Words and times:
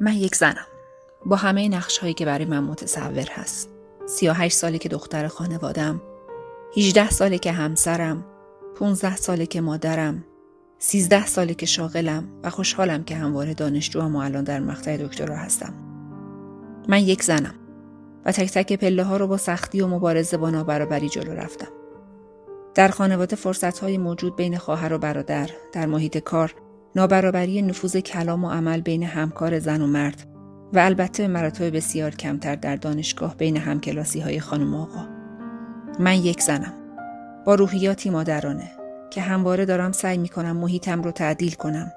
من 0.00 0.12
یک 0.12 0.34
زنم. 0.34 0.66
با 1.26 1.36
همه 1.36 1.68
نقش 1.68 1.98
هایی 1.98 2.14
که 2.14 2.26
برای 2.26 2.44
من 2.44 2.64
متصور 2.64 3.28
هست. 3.30 3.70
38 4.06 4.56
ساله 4.56 4.78
که 4.78 4.88
دختر 4.88 5.28
خانوادم 5.28 6.02
18 6.76 7.10
ساله 7.10 7.38
که 7.38 7.52
همسرم. 7.52 8.24
15 8.76 9.16
ساله 9.16 9.46
که 9.46 9.60
مادرم. 9.60 10.24
13 10.78 11.26
ساله 11.26 11.54
که 11.54 11.66
شاغلم 11.66 12.28
و 12.42 12.50
خوشحالم 12.50 13.04
که 13.04 13.16
همواره 13.16 13.54
دانشجوام 13.54 14.16
و 14.16 14.18
الان 14.18 14.44
در 14.44 14.60
مقطع 14.60 14.96
دکترا 14.96 15.36
هستم. 15.36 15.74
من 16.88 17.02
یک 17.02 17.22
زنم 17.22 17.54
و 18.24 18.32
تک 18.32 18.52
تک 18.52 18.72
پله 18.72 19.04
ها 19.04 19.16
رو 19.16 19.26
با 19.26 19.36
سختی 19.36 19.80
و 19.80 19.86
مبارزه 19.86 20.36
با 20.36 20.50
نابرابری 20.50 21.08
جلو 21.08 21.32
رفتم. 21.32 21.68
در 22.74 22.88
خانواده 22.88 23.36
فرصت 23.36 23.78
های 23.78 23.98
موجود 23.98 24.36
بین 24.36 24.58
خواهر 24.58 24.92
و 24.92 24.98
برادر 24.98 25.50
در 25.72 25.86
محیط 25.86 26.18
کار 26.18 26.54
نابرابری 26.96 27.62
نفوذ 27.62 27.96
کلام 27.96 28.44
و 28.44 28.50
عمل 28.50 28.80
بین 28.80 29.02
همکار 29.02 29.58
زن 29.58 29.82
و 29.82 29.86
مرد 29.86 30.26
و 30.72 30.78
البته 30.78 31.28
مراتب 31.28 31.76
بسیار 31.76 32.10
کمتر 32.10 32.54
در 32.56 32.76
دانشگاه 32.76 33.36
بین 33.36 33.56
همکلاسی 33.56 34.20
های 34.20 34.40
خانم 34.40 34.74
آقا. 34.74 35.06
من 35.98 36.14
یک 36.14 36.42
زنم. 36.42 36.74
با 37.46 37.54
روحیاتی 37.54 38.10
مادرانه 38.10 38.70
که 39.10 39.20
همواره 39.20 39.64
دارم 39.64 39.92
سعی 39.92 40.18
می 40.18 40.28
کنم 40.28 40.56
محیطم 40.56 41.02
رو 41.02 41.10
تعدیل 41.10 41.54
کنم. 41.54 41.92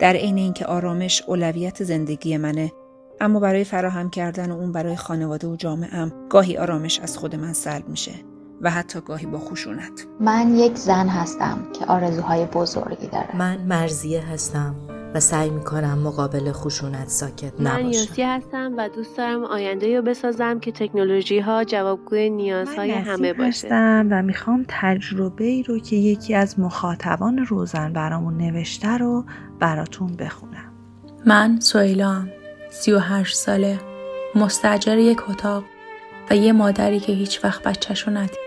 در 0.00 0.12
عین 0.12 0.38
اینکه 0.38 0.66
آرامش 0.66 1.22
اولویت 1.26 1.84
زندگی 1.84 2.36
منه 2.36 2.72
اما 3.20 3.40
برای 3.40 3.64
فراهم 3.64 4.10
کردن 4.10 4.50
اون 4.50 4.72
برای 4.72 4.96
خانواده 4.96 5.46
و 5.46 5.56
جامعم 5.56 6.12
گاهی 6.30 6.56
آرامش 6.56 7.00
از 7.00 7.18
خود 7.18 7.36
من 7.36 7.52
سلب 7.52 7.88
میشه 7.88 8.12
و 8.62 8.70
حتی 8.70 9.00
گاهی 9.00 9.26
با 9.26 9.38
خشونت. 9.38 10.06
من 10.20 10.54
یک 10.54 10.76
زن 10.76 11.08
هستم 11.08 11.58
که 11.78 11.86
آرزوهای 11.86 12.46
بزرگی 12.46 13.06
داره 13.06 13.36
من 13.36 13.56
مرزیه 13.56 14.20
هستم 14.20 14.74
و 15.14 15.20
سعی 15.20 15.50
می‌کنم 15.50 15.98
مقابل 15.98 16.52
خشونت 16.52 17.08
ساکت 17.08 17.60
نباشم. 17.60 17.74
من 17.74 17.84
یوسی 17.84 18.22
هستم 18.22 18.74
و 18.78 18.88
دوست 18.88 19.16
دارم 19.16 19.44
آینده 19.44 19.96
رو 19.96 20.02
بسازم 20.02 20.60
که 20.60 20.72
تکنولوژی 20.72 21.40
ها 21.40 21.64
جوابگوی 21.64 22.30
نیازهای 22.30 22.90
همه 22.90 23.32
باشه. 23.32 23.48
هستم 23.48 24.08
و 24.10 24.22
می‌خوام 24.22 24.64
تجربه 24.68 25.44
ای 25.44 25.62
رو 25.62 25.78
که 25.78 25.96
یکی 25.96 26.34
از 26.34 26.60
مخاطبان 26.60 27.38
روزن 27.38 27.92
برامون 27.92 28.36
نوشته 28.36 28.98
رو 28.98 29.24
براتون 29.60 30.16
بخونم. 30.16 30.72
من 31.26 31.60
سویلام 31.60 32.28
سی 32.70 32.92
و 32.92 32.98
هشت 32.98 33.36
ساله 33.36 33.78
مستجر 34.34 34.98
یک 34.98 35.30
اتاق 35.30 35.64
و 36.30 36.36
یه 36.36 36.52
مادری 36.52 37.00
که 37.00 37.12
هیچ 37.12 37.44
وقت 37.44 37.62
بچهشو 37.62 38.10
ندید. 38.10 38.30
شبنم 38.30 38.41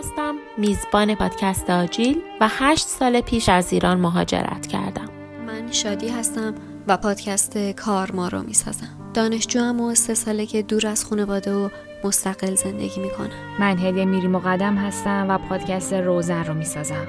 هستم. 0.00 0.34
میزبان 0.58 1.14
پادکست 1.14 1.70
آجیل 1.70 2.22
و 2.40 2.48
هشت 2.50 2.86
سال 2.86 3.20
پیش 3.20 3.48
از 3.48 3.72
ایران 3.72 4.00
مهاجرت 4.00 4.66
کردم. 4.66 5.08
من 5.46 5.72
شادی 5.72 6.08
هستم 6.08 6.54
و 6.86 6.96
پادکست 6.96 7.58
کار 7.58 8.12
ما 8.12 8.28
رو 8.28 8.42
می‌سازم. 8.42 8.88
دانشجو 9.14 9.60
و 9.60 9.94
سه 9.94 10.14
ساله 10.14 10.46
که 10.46 10.62
دور 10.62 10.86
از 10.86 11.04
خانواده 11.04 11.54
و 11.54 11.68
مستقل 12.04 12.54
زندگی 12.54 13.00
می‌کنم. 13.00 13.30
من 13.58 13.78
هدیه 13.78 14.04
میری 14.04 14.28
مقدم 14.28 14.76
هستم 14.76 15.26
و 15.28 15.38
پادکست 15.38 15.92
روزن 15.92 16.44
رو 16.44 16.54
می‌سازم. 16.54 17.06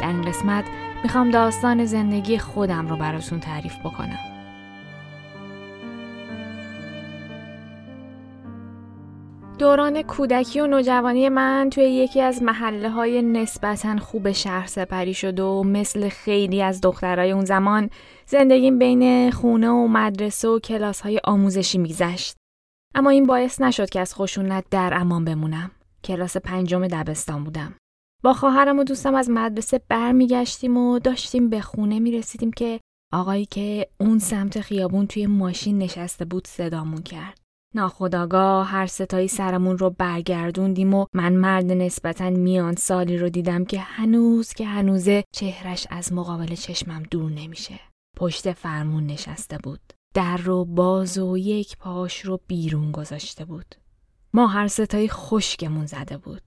در 0.00 0.08
این 0.08 0.22
قسمت 0.22 0.64
می‌خوام 1.02 1.30
داستان 1.30 1.84
زندگی 1.84 2.38
خودم 2.38 2.88
رو 2.88 2.96
براتون 2.96 3.40
تعریف 3.40 3.78
بکنم. 3.78 4.18
دوران 9.62 10.02
کودکی 10.02 10.60
و 10.60 10.66
نوجوانی 10.66 11.28
من 11.28 11.70
توی 11.72 11.84
یکی 11.84 12.20
از 12.20 12.42
محله 12.42 12.90
های 12.90 13.22
نسبتا 13.22 13.96
خوب 13.96 14.32
شهر 14.32 14.66
سپری 14.66 15.14
شد 15.14 15.40
و 15.40 15.62
مثل 15.62 16.08
خیلی 16.08 16.62
از 16.62 16.80
دخترای 16.80 17.32
اون 17.32 17.44
زمان 17.44 17.90
زندگیم 18.26 18.78
بین 18.78 19.30
خونه 19.30 19.68
و 19.68 19.88
مدرسه 19.88 20.48
و 20.48 20.58
کلاس 20.58 21.00
های 21.00 21.20
آموزشی 21.24 21.78
میگذشت. 21.78 22.36
اما 22.94 23.10
این 23.10 23.26
باعث 23.26 23.60
نشد 23.60 23.90
که 23.90 24.00
از 24.00 24.14
خشونت 24.14 24.64
در 24.70 24.92
امان 24.94 25.24
بمونم. 25.24 25.70
کلاس 26.04 26.36
پنجم 26.36 26.86
دبستان 26.86 27.44
بودم. 27.44 27.74
با 28.22 28.32
خواهرم 28.32 28.78
و 28.78 28.84
دوستم 28.84 29.14
از 29.14 29.30
مدرسه 29.30 29.80
برمیگشتیم 29.88 30.76
و 30.76 30.98
داشتیم 30.98 31.48
به 31.48 31.60
خونه 31.60 31.98
می 31.98 32.12
رسیدیم 32.12 32.50
که 32.50 32.80
آقایی 33.12 33.46
که 33.46 33.86
اون 34.00 34.18
سمت 34.18 34.60
خیابون 34.60 35.06
توی 35.06 35.26
ماشین 35.26 35.78
نشسته 35.78 36.24
بود 36.24 36.46
صدامون 36.46 37.02
کرد. 37.02 37.41
ناخداگاه 37.74 38.66
هر 38.66 38.86
ستایی 38.86 39.28
سرمون 39.28 39.78
رو 39.78 39.90
برگردوندیم 39.90 40.94
و 40.94 41.06
من 41.14 41.32
مرد 41.32 41.72
نسبتا 41.72 42.30
میان 42.30 42.74
سالی 42.74 43.18
رو 43.18 43.28
دیدم 43.28 43.64
که 43.64 43.80
هنوز 43.80 44.52
که 44.52 44.66
هنوزه 44.66 45.24
چهرش 45.34 45.86
از 45.90 46.12
مقابل 46.12 46.54
چشمم 46.54 47.02
دور 47.02 47.30
نمیشه. 47.30 47.80
پشت 48.16 48.52
فرمون 48.52 49.06
نشسته 49.06 49.58
بود. 49.58 49.80
در 50.14 50.36
رو 50.36 50.64
باز 50.64 51.18
و 51.18 51.38
یک 51.38 51.76
پاش 51.76 52.20
رو 52.20 52.40
بیرون 52.46 52.92
گذاشته 52.92 53.44
بود. 53.44 53.74
ما 54.34 54.46
هر 54.46 54.68
ستایی 54.68 55.08
خشکمون 55.08 55.86
زده 55.86 56.16
بود. 56.16 56.42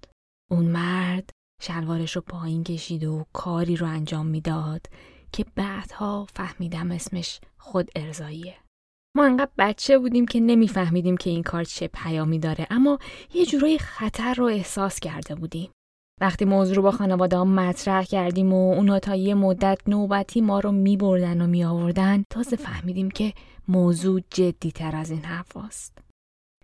اون 0.52 0.66
مرد 0.66 1.30
شلوارش 1.62 2.16
رو 2.16 2.22
پایین 2.22 2.64
کشید 2.64 3.04
و 3.04 3.26
کاری 3.34 3.76
رو 3.76 3.88
انجام 3.88 4.26
می‌داد 4.26 4.88
که 5.32 5.46
بعدها 5.56 6.28
فهمیدم 6.34 6.92
اسمش 6.92 7.40
خود 7.58 7.90
ارزاییه. 7.96 8.56
ما 9.16 9.26
انقدر 9.26 9.52
بچه 9.58 9.98
بودیم 9.98 10.26
که 10.26 10.40
نمیفهمیدیم 10.40 11.18
که 11.18 11.30
این 11.30 11.44
کار 11.44 11.64
چه 11.64 11.88
پیامی 11.88 12.40
داره 12.40 12.68
اما 12.70 13.00
یه 13.34 13.46
جورایی 13.46 13.80
خطر 13.80 14.34
رو 14.34 14.46
احساس 14.46 15.00
کرده 15.00 15.36
بودیم. 15.36 15.72
وقتی 16.22 16.46
موضوع 16.46 16.76
رو 16.76 16.82
با 16.82 16.92
خانواده 16.92 17.44
مطرح 17.44 18.04
کردیم 18.04 18.54
و 18.54 18.74
اونا 18.74 19.00
تا 19.00 19.16
یه 19.16 19.34
مدت 19.34 19.82
نوبتی 19.88 20.42
ما 20.42 20.60
رو 20.60 20.72
می 20.72 20.98
بردن 20.98 21.42
و 21.42 21.48
می 21.48 21.64
آوردن 21.64 22.24
تازه 22.30 22.56
فهمیدیم 22.56 23.12
که 23.12 23.34
موضوع 23.68 24.22
جدی 24.30 24.72
تر 24.72 24.96
از 24.96 25.12
این 25.12 25.24
حرف 25.24 25.58
است. 25.58 25.98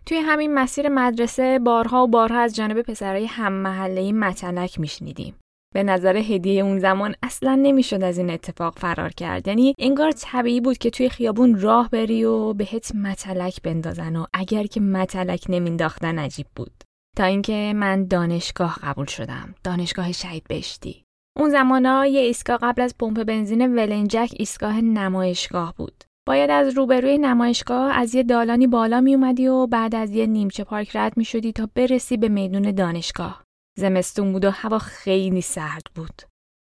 توی 0.06 0.18
همین 0.18 0.54
مسیر 0.54 0.88
مدرسه 0.88 1.58
بارها 1.58 2.04
و 2.04 2.06
بارها 2.06 2.40
از 2.40 2.56
جانب 2.56 2.82
پسرای 2.82 3.26
هم 3.26 3.52
محله 3.52 4.12
متلک 4.12 4.80
میشنیدیم. 4.80 5.34
به 5.72 5.82
نظر 5.82 6.16
هدیه 6.16 6.62
اون 6.62 6.78
زمان 6.78 7.14
اصلا 7.22 7.54
نمی‌شد 7.54 8.02
از 8.02 8.18
این 8.18 8.30
اتفاق 8.30 8.78
فرار 8.78 9.10
کرد. 9.10 9.48
یعنی 9.48 9.74
انگار 9.78 10.12
طبیعی 10.12 10.60
بود 10.60 10.78
که 10.78 10.90
توی 10.90 11.08
خیابون 11.08 11.60
راه 11.60 11.90
بری 11.90 12.24
و 12.24 12.52
بهت 12.52 12.94
متلک 12.94 13.62
بندازن 13.62 14.16
و 14.16 14.24
اگر 14.32 14.64
که 14.64 14.80
متلک 14.80 15.44
نمینداختن 15.48 16.18
عجیب 16.18 16.46
بود. 16.56 16.72
تا 17.16 17.24
اینکه 17.24 17.72
من 17.76 18.04
دانشگاه 18.04 18.78
قبول 18.82 19.06
شدم. 19.06 19.54
دانشگاه 19.64 20.12
شهید 20.12 20.44
بهشتی. 20.48 21.04
اون 21.38 21.50
زمانا 21.50 22.06
یه 22.06 22.20
ایستگاه 22.20 22.58
قبل 22.62 22.82
از 22.82 22.94
پمپ 22.98 23.24
بنزین 23.24 23.74
ولنجک 23.74 24.30
ایستگاه 24.38 24.80
نمایشگاه 24.80 25.74
بود. 25.76 26.04
باید 26.26 26.50
از 26.50 26.76
روبروی 26.76 27.18
نمایشگاه 27.18 27.98
از 27.98 28.14
یه 28.14 28.22
دالانی 28.22 28.66
بالا 28.66 29.00
می 29.00 29.14
اومدی 29.14 29.48
و 29.48 29.66
بعد 29.66 29.94
از 29.94 30.10
یه 30.10 30.26
نیمچه 30.26 30.64
پارک 30.64 30.96
رد 30.96 31.16
می 31.16 31.24
شدی 31.24 31.52
تا 31.52 31.68
برسی 31.74 32.16
به 32.16 32.28
میدون 32.28 32.70
دانشگاه. 32.70 33.41
زمستون 33.78 34.32
بود 34.32 34.44
و 34.44 34.50
هوا 34.50 34.78
خیلی 34.78 35.40
سرد 35.40 35.82
بود. 35.94 36.22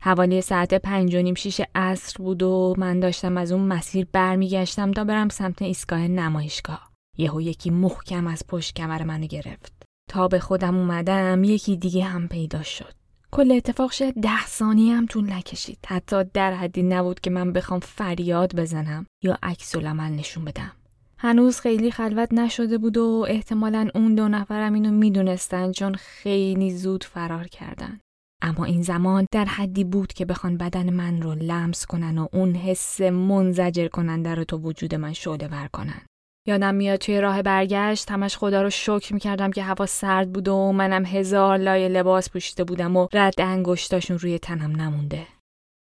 حوالی 0.03 0.41
ساعت 0.41 0.74
پنج 0.74 1.16
و 1.16 1.22
نیم 1.22 1.35
شیش 1.35 1.62
عصر 1.75 2.18
بود 2.18 2.44
و 2.44 2.75
من 2.78 3.00
داشتم 3.00 3.38
از 3.38 3.52
اون 3.52 3.62
مسیر 3.62 4.08
برمیگشتم 4.12 4.91
تا 4.91 5.03
برم 5.03 5.30
سمت 5.30 5.62
ایستگاه 5.62 6.07
نمایشگاه. 6.07 6.91
یهو 7.18 7.41
یکی 7.41 7.69
محکم 7.69 8.28
از 8.28 8.44
پشت 8.47 8.75
کمر 8.75 9.03
منو 9.03 9.28
گرفت. 9.28 9.74
تا 10.09 10.28
به 10.28 10.40
خودم 10.40 10.78
اومدم 10.78 11.44
یکی 11.44 11.78
دیگه 11.78 12.03
هم 12.03 12.28
پیدا 12.28 12.63
شد. 12.63 12.94
کل 13.31 13.52
اتفاق 13.52 13.91
شد 13.91 14.12
ده 14.12 14.46
ثانیه 14.46 14.96
هم 14.96 15.06
طول 15.06 15.34
نکشید. 15.34 15.80
حتی 15.88 16.24
در 16.24 16.53
حدی 16.53 16.84
نبود 16.84 17.19
که 17.19 17.30
من 17.30 17.53
بخوام 17.53 17.80
فریاد 17.80 18.56
بزنم 18.56 19.06
یا 19.24 19.38
عکس 19.44 19.75
العمل 19.75 20.12
نشون 20.12 20.46
بدم. 20.46 20.72
هنوز 21.20 21.60
خیلی 21.60 21.92
خلوت 21.92 22.34
نشده 22.34 22.78
بود 22.78 22.98
و 22.98 23.26
احتمالا 23.28 23.88
اون 23.96 24.16
دو 24.16 24.28
نفرم 24.28 24.74
اینو 24.74 24.92
می‌دونستن 24.92 25.72
چون 25.72 25.96
خیلی 25.96 26.72
زود 26.72 27.04
فرار 27.04 27.48
کردن. 27.48 28.00
اما 28.42 28.66
این 28.66 28.82
زمان 28.82 29.26
در 29.32 29.46
حدی 29.46 29.84
بود 29.84 30.14
که 30.14 30.26
بخوان 30.26 30.58
بدن 30.58 30.90
من 30.90 31.22
رو 31.22 31.36
لمس 31.36 31.86
کنن 31.86 32.18
و 32.18 32.28
اون 32.34 32.56
حس 32.56 33.02
منزجر 33.02 33.88
کننده 33.88 34.36
رو 34.36 34.44
تو 34.44 34.58
وجود 34.58 34.96
من 34.96 35.14
شعله 35.14 35.48
ور 35.48 35.69
کنن. 35.74 36.02
یادم 36.48 36.75
میاد 36.75 37.00
توی 37.00 37.22
راه 37.22 37.42
برگشت 37.42 38.12
همش 38.12 38.38
خدا 38.38 38.62
رو 38.62 38.70
شکر 38.70 39.13
می‌کردم 39.13 39.52
که 39.52 39.63
هوا 39.63 39.86
سرد 39.86 40.34
بود 40.34 40.48
و 40.48 40.72
منم 40.72 41.06
هزار 41.06 41.58
لای 41.58 41.90
لباس 41.90 42.30
پوشیده 42.30 42.63
بودم 42.63 42.96
و 42.96 43.08
رد 43.13 43.42
انگشتاشون 43.42 44.20
روی 44.20 44.40
تنم 44.40 44.81
نمونده. 44.81 45.28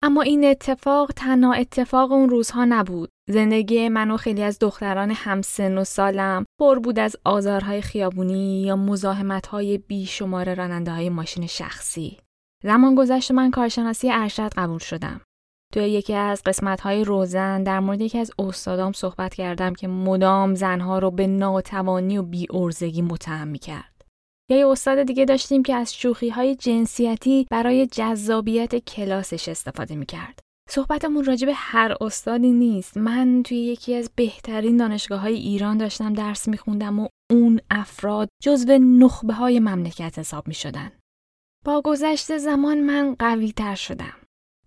اما 0.06 0.22
این 0.22 0.44
اتفاق 0.44 1.12
تنها 1.16 1.52
اتفاق 1.52 2.12
اون 2.12 2.28
روزها 2.28 2.64
نبود. 2.64 3.08
زندگی 3.30 3.88
من 3.88 4.10
و 4.10 4.16
خیلی 4.16 4.42
از 4.42 4.58
دختران 4.58 5.10
همسن 5.10 5.78
و 5.78 5.84
سالم 5.84 6.44
پر 6.60 6.78
بود 6.78 6.98
از 6.98 7.16
آزارهای 7.24 7.82
خیابونی 7.82 8.62
یا 8.62 8.76
مزاحمتهای 8.76 9.78
بیشمار 9.78 10.54
راننده 10.54 10.90
های 10.90 11.08
ماشین 11.08 11.46
شخصی. 11.46 12.18
زمان 12.64 12.94
گذشت 12.94 13.30
من 13.30 13.50
کارشناسی 13.50 14.10
ارشد 14.10 14.52
قبول 14.56 14.78
شدم. 14.78 15.20
توی 15.72 15.82
یکی 15.82 16.14
از 16.14 16.42
قسمت‌های 16.46 17.04
روزن 17.04 17.62
در 17.62 17.80
مورد 17.80 18.00
یکی 18.00 18.18
از 18.18 18.30
استادام 18.38 18.92
صحبت 18.92 19.34
کردم 19.34 19.72
که 19.72 19.88
مدام 19.88 20.54
زنها 20.54 20.98
رو 20.98 21.10
به 21.10 21.26
ناتوانی 21.26 22.18
و 22.18 22.22
بی‌ارزگی 22.22 23.02
متهم 23.02 23.48
می‌کرد. 23.48 23.95
یا 24.50 24.56
یه 24.56 24.66
استاد 24.66 25.02
دیگه 25.02 25.24
داشتیم 25.24 25.62
که 25.62 25.74
از 25.74 25.94
شوخی 25.94 26.28
های 26.28 26.54
جنسیتی 26.54 27.46
برای 27.50 27.86
جذابیت 27.86 28.76
کلاسش 28.76 29.48
استفاده 29.48 29.96
می‌کرد. 29.96 30.40
صحبتمون 30.70 31.24
راجع 31.24 31.46
به 31.46 31.52
هر 31.54 31.96
استادی 32.00 32.50
نیست 32.50 32.96
من 32.96 33.42
توی 33.42 33.58
یکی 33.58 33.94
از 33.94 34.10
بهترین 34.16 34.76
دانشگاه 34.76 35.20
های 35.20 35.34
ایران 35.34 35.78
داشتم 35.78 36.12
درس 36.12 36.48
میخوندم 36.48 36.98
و 37.00 37.08
اون 37.30 37.60
افراد 37.70 38.28
جزو 38.42 38.78
نخبه 38.78 39.32
های 39.32 39.60
مملکت 39.60 40.18
حساب 40.18 40.48
می‌شدن. 40.48 40.92
با 41.64 41.82
گذشت 41.84 42.38
زمان 42.38 42.80
من 42.80 43.16
قوی 43.18 43.52
تر 43.52 43.74
شدم. 43.74 44.14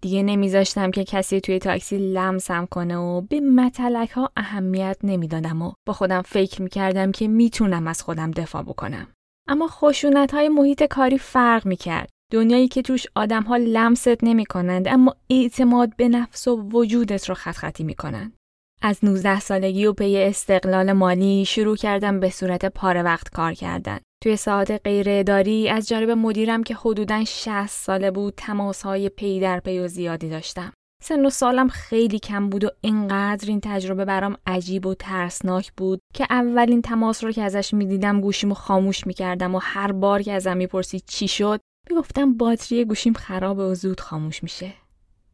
دیگه 0.01 0.23
نمیذاشتم 0.23 0.91
که 0.91 1.03
کسی 1.03 1.41
توی 1.41 1.59
تاکسی 1.59 1.97
لمسم 1.97 2.65
کنه 2.65 2.97
و 2.97 3.21
به 3.21 3.39
متلک 3.39 4.09
ها 4.09 4.31
اهمیت 4.37 4.97
نمی‌دادم 5.03 5.61
و 5.61 5.73
با 5.87 5.93
خودم 5.93 6.21
فکر 6.21 6.61
می‌کردم 6.61 7.11
که 7.11 7.27
می‌تونم 7.27 7.87
از 7.87 8.03
خودم 8.03 8.31
دفاع 8.31 8.63
بکنم. 8.63 9.07
اما 9.50 9.68
خشونت 9.68 10.34
های 10.34 10.50
محیط 10.50 10.84
کاری 10.84 11.18
فرق 11.18 11.66
می‌کرد. 11.66 12.10
دنیایی 12.31 12.68
که 12.68 12.81
توش 12.81 13.07
آدم 13.16 13.44
ها 13.44 13.57
لمست 13.57 14.24
نمی 14.24 14.46
کنند 14.46 14.88
اما 14.88 15.16
اعتماد 15.30 15.96
به 15.96 16.07
نفس 16.07 16.48
و 16.48 16.56
وجودت 16.56 17.30
رو 17.30 17.36
خط 17.36 17.56
خطی 17.56 17.84
می 17.84 17.96
کنند. 17.96 18.34
از 18.81 19.00
19 19.04 19.40
سالگی 19.40 19.86
در 19.86 19.94
پی 19.94 20.18
استقلال 20.18 20.92
مالی 20.92 21.46
شروع 21.46 21.75
کردم 21.75 22.19
به 22.19 22.30
صورت 22.30 22.66
پاره 22.66 23.04
وقت 23.04 23.30
کار 23.30 23.54
کردن. 23.54 24.00
توی 24.24 24.36
ساعت 24.36 24.81
غیر 24.84 25.06
اداری 25.10 25.69
از 25.69 25.88
جانب 25.88 26.10
مدیرم 26.10 26.63
که 26.63 26.75
حدوداً 26.75 27.24
60 27.25 27.68
ساله 27.68 28.12
بود 28.12 28.34
تماس 28.38 28.81
های 28.81 29.10
پی 29.10 29.40
در 29.40 29.60
پی 29.60 29.80
و 29.80 29.88
زیادی 29.88 30.30
داشتم. 30.30 30.74
سن 31.04 31.25
و 31.25 31.30
سالم 31.30 31.68
خیلی 31.68 32.19
کم 32.19 32.50
بود 32.50 32.63
و 32.63 32.69
اینقدر 32.81 33.50
این 33.50 33.60
تجربه 33.63 34.06
برام 34.06 34.38
عجیب 34.46 34.86
و 34.86 34.94
ترسناک 34.94 35.72
بود 35.78 36.00
که 36.13 36.28
اولین 36.30 36.81
تماس 36.81 37.24
رو 37.24 37.31
که 37.31 37.44
ازش 37.44 37.74
می‌دیدم 37.74 38.22
گوشیمو 38.22 38.54
خاموش 38.54 39.07
می‌کردم 39.07 39.56
و 39.56 39.60
هر 39.63 39.92
بار 39.92 40.22
که 40.22 40.34
ازم 40.34 40.57
می‌پرسید 40.57 41.04
چی 41.07 41.28
شد 41.28 41.62
می‌گفتم 41.90 42.38
باتری 42.38 42.86
گوشیم 42.86 43.13
خرابه 43.13 43.63
و 43.63 43.75
زود 43.75 44.00
خاموش 44.00 44.44
میشه. 44.44 44.74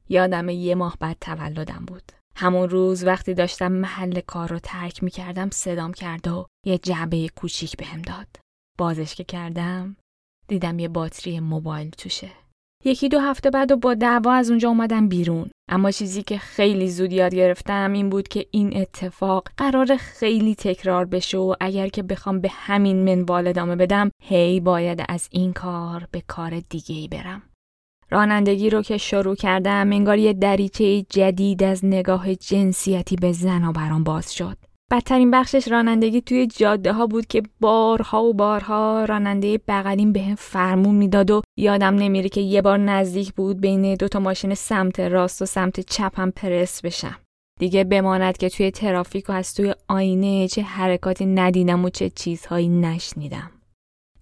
یادم 0.10 0.50
یه 0.50 0.76
ماه 0.76 0.98
بعد 1.00 1.18
تولدم 1.22 1.84
بود. 1.88 2.12
همون 2.36 2.70
روز 2.70 3.04
وقتی 3.04 3.34
داشتم 3.34 3.72
محل 3.72 4.20
کار 4.20 4.50
رو 4.50 4.60
ترک 4.60 5.04
می‌کردم 5.04 5.50
صدام 5.50 5.94
کرد 5.94 6.28
و 6.28 6.46
یه 6.66 6.78
جعبه 6.78 7.30
کوچیک 7.30 7.78
بهم 7.78 8.02
داد. 8.02 8.28
بازش 8.78 9.16
که 9.16 9.24
کردم 9.24 9.98
دیدم 10.48 10.80
یه 10.80 10.88
باتری 10.88 11.40
موبایل 11.40 11.90
توشه. 11.90 12.32
یکی 12.88 13.10
دو 13.10 13.20
هفته 13.20 13.50
بعد 13.50 13.72
و 13.72 13.78
با 13.78 13.94
دعوا 13.94 14.34
از 14.34 14.50
اونجا 14.50 14.70
اومدم 14.70 15.08
بیرون. 15.08 15.50
اما 15.70 15.92
چیزی 15.92 16.24
که 16.24 16.38
خیلی 16.38 16.90
زود 16.90 17.14
یاد 17.14 17.36
گرفتم 17.36 17.94
این 17.94 18.10
بود 18.10 18.28
که 18.28 18.46
این 18.52 18.78
اتفاق 18.78 19.48
قرار 19.58 19.96
خیلی 19.98 20.56
تکرار 20.56 21.06
بشه 21.06 21.38
و 21.38 21.56
اگر 21.60 21.88
که 21.88 22.04
بخوام 22.04 22.42
به 22.42 22.50
همین 22.52 23.04
منوال 23.04 23.48
ادامه 23.48 23.76
بدم 23.76 24.12
هی 24.24 24.60
باید 24.60 25.04
از 25.10 25.28
این 25.32 25.54
کار 25.54 26.08
به 26.12 26.24
کار 26.28 26.60
دیگه 26.70 26.96
ای 26.96 27.08
برم. 27.08 27.42
رانندگی 28.12 28.70
رو 28.70 28.82
که 28.82 28.98
شروع 28.98 29.36
کردم 29.36 29.92
انگار 29.92 30.18
یه 30.18 30.34
دریچه 30.34 31.02
جدید 31.02 31.64
از 31.64 31.86
نگاه 31.86 32.36
جنسیتی 32.36 33.16
به 33.16 33.32
زن 33.32 33.72
برام 33.72 34.04
باز 34.04 34.34
شد. 34.34 34.58
بدترین 34.92 35.32
بخشش 35.32 35.68
رانندگی 35.68 36.22
توی 36.22 36.48
جاده 36.48 36.94
ها 36.94 37.08
بود 37.08 37.28
که 37.28 37.44
بارها 37.60 38.24
و 38.24 38.34
بارها 38.34 39.06
راننده 39.06 39.60
بغلیم 39.68 40.14
به 40.14 40.22
هم 40.22 40.36
فرمون 40.36 40.96
می‌داد 40.96 41.32
و 41.32 41.42
یادم 41.60 41.96
نمیره 41.96 42.30
که 42.30 42.42
یه 42.42 42.62
بار 42.62 42.78
نزدیک 42.78 43.34
بود 43.34 43.62
بین 43.62 43.96
دوتا 43.96 44.20
ماشین 44.20 44.54
سمت 44.54 45.00
راست 45.00 45.42
و 45.42 45.46
سمت 45.46 45.80
چپم 45.80 46.30
پرس 46.30 46.82
بشم. 46.82 47.16
دیگه 47.60 47.84
بماند 47.84 48.38
که 48.38 48.50
توی 48.50 48.72
ترافیک 48.72 49.30
و 49.30 49.32
از 49.32 49.54
توی 49.54 49.74
آینه 49.88 50.48
چه 50.48 50.62
حرکاتی 50.62 51.26
ندیدم 51.26 51.86
و 51.86 51.90
چه 51.90 52.10
چیزهایی 52.10 52.70
نشنیدم. 52.70 53.52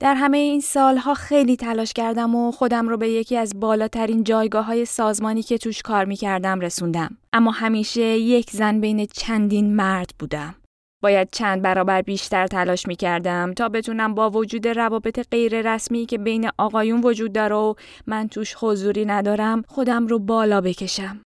در 0.04 0.16
همه 0.16 0.38
این 0.38 0.62
سالها 0.62 1.14
خیلی 1.14 1.56
تلاش 1.56 1.94
کردم 1.94 2.36
و 2.36 2.52
خودم 2.52 2.90
رو 2.90 2.98
به 2.98 3.10
یکی 3.10 3.38
از 3.38 3.60
بالاترین 3.60 4.24
جایگاه 4.24 4.66
های 4.66 4.86
سازمانی 4.86 5.44
که 5.44 5.58
توش 5.58 5.82
کار 5.82 6.06
می 6.06 6.16
کردم 6.16 6.60
رسوندم. 6.60 7.18
اما 7.34 7.52
همیشه 7.52 8.02
یک 8.02 8.50
زن 8.52 8.82
بین 8.82 9.06
چندین 9.06 9.76
مرد 9.76 10.12
بودم. 10.20 10.56
باید 11.04 11.30
چند 11.32 11.62
برابر 11.62 12.02
بیشتر 12.02 12.48
تلاش 12.48 12.88
می 12.88 12.96
کردم 12.96 13.54
تا 13.54 13.70
بتونم 13.70 14.16
با 14.16 14.30
وجود 14.30 14.68
روابط 14.68 15.28
غیر 15.32 15.74
رسمی 15.74 16.06
که 16.06 16.18
بین 16.18 16.50
آقایون 16.58 17.02
وجود 17.02 17.34
داره 17.34 17.56
و 17.56 17.74
من 18.08 18.28
توش 18.28 18.56
حضوری 18.60 19.06
ندارم 19.06 19.64
خودم 19.68 20.08
رو 20.08 20.20
بالا 20.20 20.62
بکشم. 20.62 21.22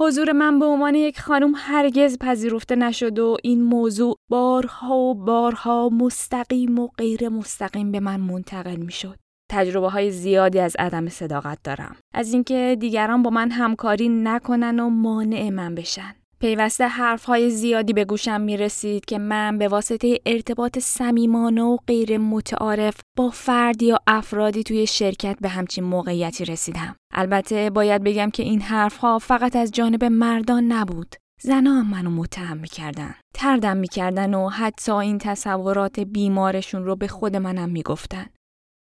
حضور 0.00 0.32
من 0.32 0.58
به 0.58 0.64
عنوان 0.64 0.94
یک 0.94 1.20
خانم 1.20 1.52
هرگز 1.56 2.18
پذیرفته 2.18 2.76
نشد 2.76 3.18
و 3.18 3.36
این 3.42 3.62
موضوع 3.62 4.16
بارها 4.28 4.96
و 4.96 5.14
بارها 5.14 5.88
مستقیم 5.88 6.78
و 6.78 6.88
غیر 6.98 7.28
مستقیم 7.28 7.92
به 7.92 8.00
من 8.00 8.20
منتقل 8.20 8.76
می 8.76 8.92
شد. 8.92 9.18
تجربه 9.50 9.88
های 9.88 10.10
زیادی 10.10 10.58
از 10.58 10.76
عدم 10.78 11.08
صداقت 11.08 11.58
دارم. 11.64 11.96
از 12.14 12.32
اینکه 12.32 12.76
دیگران 12.80 13.22
با 13.22 13.30
من 13.30 13.50
همکاری 13.50 14.08
نکنن 14.08 14.80
و 14.80 14.88
مانع 14.88 15.50
من 15.50 15.74
بشن. 15.74 16.14
پیوسته 16.40 16.88
حرفهای 16.88 17.50
زیادی 17.50 17.92
به 17.92 18.04
گوشم 18.04 18.40
می 18.40 18.56
رسید 18.56 19.04
که 19.04 19.18
من 19.18 19.58
به 19.58 19.68
واسطه 19.68 20.18
ارتباط 20.26 20.78
صمیمانه 20.78 21.62
و 21.62 21.76
غیر 21.86 22.18
متعارف 22.18 22.94
با 23.16 23.30
فردی 23.30 23.86
یا 23.86 23.98
افرادی 24.06 24.62
توی 24.62 24.86
شرکت 24.86 25.36
به 25.40 25.48
همچین 25.48 25.84
موقعیتی 25.84 26.44
رسیدم. 26.44 26.96
البته 27.14 27.70
باید 27.70 28.04
بگم 28.04 28.30
که 28.30 28.42
این 28.42 28.60
حرفها 28.60 29.18
فقط 29.18 29.56
از 29.56 29.70
جانب 29.70 30.04
مردان 30.04 30.64
نبود. 30.64 31.16
زنان 31.40 31.86
منو 31.86 32.10
متهم 32.10 32.56
می‌کردن. 32.56 33.14
تردم 33.34 33.76
می‌کردن 33.76 34.34
و 34.34 34.48
حتی 34.48 34.92
این 34.92 35.18
تصورات 35.18 36.00
بیمارشون 36.00 36.84
رو 36.84 36.96
به 36.96 37.08
خود 37.08 37.36
منم 37.36 37.68
می‌گفتن. 37.68 38.26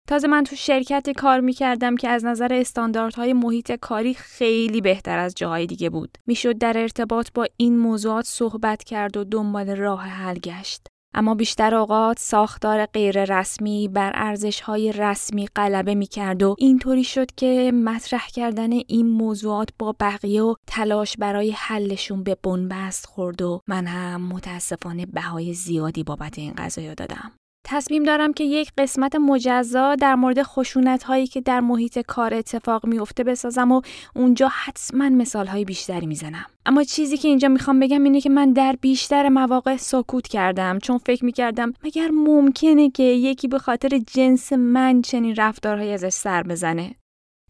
تازه 0.08 0.28
من 0.28 0.44
تو 0.44 0.56
شرکتی 0.56 1.12
کار 1.12 1.40
می‌کردم 1.40 1.96
که 1.96 2.08
از 2.08 2.24
نظر 2.24 2.52
استانداردهای 2.52 3.32
محیط 3.32 3.72
کاری 3.72 4.14
خیلی 4.14 4.80
بهتر 4.80 5.18
از 5.18 5.34
جاهای 5.34 5.66
دیگه 5.66 5.90
بود. 5.90 6.18
می‌شد 6.26 6.58
در 6.58 6.78
ارتباط 6.78 7.28
با 7.34 7.46
این 7.56 7.78
موضوعات 7.78 8.24
صحبت 8.26 8.84
کرد 8.84 9.16
و 9.16 9.24
دنبال 9.24 9.76
راه 9.76 10.02
حل 10.02 10.38
گشت. 10.38 10.86
اما 11.14 11.34
بیشتر 11.34 11.74
اوقات 11.74 12.18
ساختار 12.18 12.86
غیر 12.86 13.24
رسمی 13.38 13.88
بر 13.88 14.12
ارزش 14.14 14.60
های 14.60 14.92
رسمی 14.92 15.46
غلبه 15.46 15.94
می 15.94 16.06
کرد 16.06 16.42
و 16.42 16.54
اینطوری 16.58 17.04
شد 17.04 17.30
که 17.36 17.72
مطرح 17.74 18.26
کردن 18.26 18.72
این 18.72 19.06
موضوعات 19.08 19.68
با 19.78 19.94
بقیه 20.00 20.42
و 20.42 20.54
تلاش 20.66 21.16
برای 21.16 21.50
حلشون 21.50 22.22
به 22.22 22.36
بنبست 22.42 23.06
خورد 23.06 23.42
و 23.42 23.60
من 23.68 23.86
هم 23.86 24.28
متاسفانه 24.28 25.06
بهای 25.06 25.54
زیادی 25.54 26.04
بابت 26.04 26.38
این 26.38 26.52
قضايا 26.52 26.94
دادم. 26.94 27.32
تصمیم 27.64 28.02
دارم 28.02 28.32
که 28.32 28.44
یک 28.44 28.72
قسمت 28.78 29.16
مجزا 29.16 29.94
در 29.94 30.14
مورد 30.14 30.42
خشونت 30.42 31.02
هایی 31.02 31.26
که 31.26 31.40
در 31.40 31.60
محیط 31.60 31.98
کار 31.98 32.34
اتفاق 32.34 32.86
میفته 32.86 33.24
بسازم 33.24 33.72
و 33.72 33.80
اونجا 34.16 34.48
حتما 34.48 35.08
مثال 35.08 35.46
های 35.46 35.64
بیشتری 35.64 36.06
می‌زنم. 36.06 36.46
اما 36.66 36.84
چیزی 36.84 37.16
که 37.16 37.28
اینجا 37.28 37.48
می‌خوام 37.48 37.80
بگم 37.80 38.04
اینه 38.04 38.20
که 38.20 38.30
من 38.30 38.52
در 38.52 38.76
بیشتر 38.80 39.28
مواقع 39.28 39.76
سکوت 39.76 40.28
کردم 40.28 40.78
چون 40.78 40.98
فکر 40.98 41.24
می‌کردم 41.24 41.72
مگر 41.84 42.08
ممکنه 42.08 42.90
که 42.90 43.02
یکی 43.02 43.48
به 43.48 43.58
خاطر 43.58 43.98
جنس 43.98 44.52
من 44.52 45.02
چنین 45.02 45.36
رفتارهایی 45.36 45.92
ازش 45.92 46.08
سر 46.08 46.42
بزنه. 46.42 46.94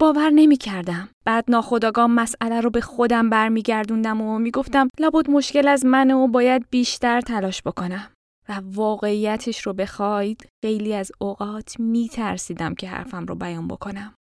باور 0.01 0.31
نمی 0.31 0.57
کردم. 0.57 1.09
بعد 1.25 1.45
ناخداگاه 1.49 2.07
مسئله 2.07 2.61
رو 2.61 2.71
به 2.71 2.81
خودم 2.81 3.31
برمیگردوندم 3.31 4.21
و 4.21 4.39
می‌گفتم 4.39 4.89
لابد 5.01 5.31
مشکل 5.31 5.69
از 5.69 5.85
منه 5.85 6.15
و 6.15 6.29
باید 6.29 6.67
بیشتر 6.71 7.21
تلاش 7.21 7.63
بکنم. 7.63 8.12
واقعیتش 8.61 9.61
رو 9.61 9.73
بخواید 9.73 10.47
خیلی 10.65 10.95
از 10.95 11.13
اوقات 11.21 11.81
می 11.81 12.09
ترسیدم 12.09 12.75
که 12.75 12.89
حرفم 12.89 13.27
رو 13.27 13.35
بیان 13.35 13.69
بکنم. 13.69 14.15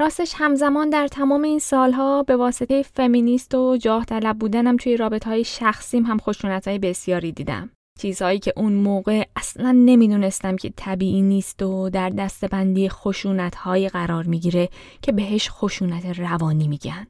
راستش 0.00 0.34
همزمان 0.36 0.90
در 0.90 1.08
تمام 1.08 1.42
این 1.42 1.58
سالها 1.58 2.22
به 2.22 2.36
واسطه 2.36 2.82
فمینیست 2.82 3.54
و 3.54 3.76
جاه 3.76 4.04
طلب 4.04 4.38
بودنم 4.38 4.76
توی 4.76 4.96
رابطه 4.96 5.30
های 5.30 5.44
شخصیم 5.44 6.04
هم 6.04 6.18
خشونت 6.18 6.68
های 6.68 6.78
بسیاری 6.78 7.32
دیدم. 7.32 7.70
چیزهایی 7.98 8.38
که 8.38 8.52
اون 8.56 8.72
موقع 8.72 9.24
اصلا 9.36 9.72
نمی‌دونستم 9.72 10.56
که 10.56 10.72
طبیعی 10.76 11.22
نیست 11.22 11.62
و 11.62 11.90
در 11.90 12.10
دستبندی 12.10 12.88
خشونت 12.88 13.54
های 13.54 13.88
قرار 13.88 14.24
می‌گیره 14.24 14.68
که 15.02 15.12
بهش 15.12 15.50
خشونت 15.50 16.18
روانی 16.18 16.68
میگن. 16.68 17.06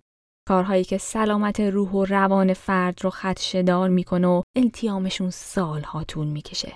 کارهایی 0.50 0.84
که 0.84 0.98
سلامت 0.98 1.60
روح 1.60 1.90
و 1.90 2.04
روان 2.04 2.54
فرد 2.54 3.04
رو 3.04 3.10
خدشدار 3.10 3.88
می‌کنه 3.88 4.26
و 4.28 4.42
التیامشون 4.56 5.30
سالها 5.30 6.04
طول 6.04 6.26
می‌کشه. 6.26 6.72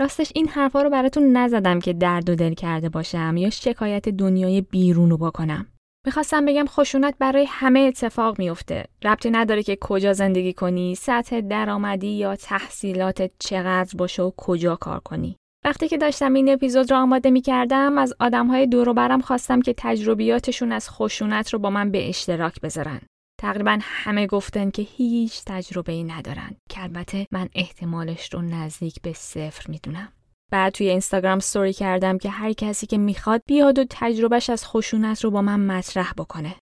راستش 0.00 0.32
این 0.34 0.48
حرفا 0.48 0.82
رو 0.82 0.90
براتون 0.90 1.36
نزدم 1.36 1.80
که 1.80 1.92
درد 1.92 2.30
و 2.30 2.34
دل 2.34 2.54
کرده 2.54 2.88
باشم 2.88 3.36
یا 3.36 3.50
شکایت 3.50 4.08
دنیای 4.08 4.60
بیرون 4.60 5.10
رو 5.10 5.16
بکنم. 5.16 5.66
می‌خواستم 6.06 6.44
بگم 6.44 6.64
خشونت 6.68 7.14
برای 7.18 7.46
همه 7.48 7.80
اتفاق 7.80 8.38
میفته. 8.38 8.84
ربطی 9.02 9.30
نداره 9.30 9.62
که 9.62 9.78
کجا 9.80 10.12
زندگی 10.12 10.52
کنی، 10.52 10.94
سطح 10.94 11.40
درآمدی 11.40 12.10
یا 12.10 12.36
تحصیلات 12.36 13.30
چقدر 13.38 13.96
باشه 13.98 14.22
و 14.22 14.30
کجا 14.36 14.76
کار 14.76 15.00
کنی. 15.00 15.36
وقتی 15.64 15.88
که 15.88 15.98
داشتم 15.98 16.34
این 16.34 16.48
اپیزود 16.48 16.90
رو 16.90 16.96
آماده 16.96 17.30
می 17.30 17.40
کردم 17.40 17.98
از 17.98 18.14
آدم 18.20 18.46
های 18.46 18.66
دور 18.66 18.92
برم 18.92 19.20
خواستم 19.20 19.62
که 19.62 19.74
تجربیاتشون 19.76 20.72
از 20.72 20.90
خشونت 20.90 21.52
رو 21.52 21.58
با 21.58 21.70
من 21.70 21.90
به 21.90 22.08
اشتراک 22.08 22.60
بذارن. 22.60 23.00
تقریبا 23.40 23.78
همه 23.82 24.26
گفتن 24.26 24.70
که 24.70 24.82
هیچ 24.82 25.42
تجربه 25.46 25.92
ای 25.92 26.04
ندارن 26.04 26.56
که 26.68 26.82
البته 26.82 27.26
من 27.32 27.48
احتمالش 27.54 28.34
رو 28.34 28.42
نزدیک 28.42 29.02
به 29.02 29.12
صفر 29.12 29.70
می‌دونم. 29.70 30.12
بعد 30.52 30.72
توی 30.72 30.88
اینستاگرام 30.88 31.38
ستوری 31.38 31.72
کردم 31.72 32.18
که 32.18 32.30
هر 32.30 32.52
کسی 32.52 32.86
که 32.86 32.98
می‌خواد 32.98 33.42
بیاد 33.46 33.78
و 33.78 33.84
تجربهش 33.90 34.50
از 34.50 34.66
خشونت 34.66 35.24
رو 35.24 35.30
با 35.30 35.42
من 35.42 35.60
مطرح 35.60 36.12
بکنه. 36.12 36.54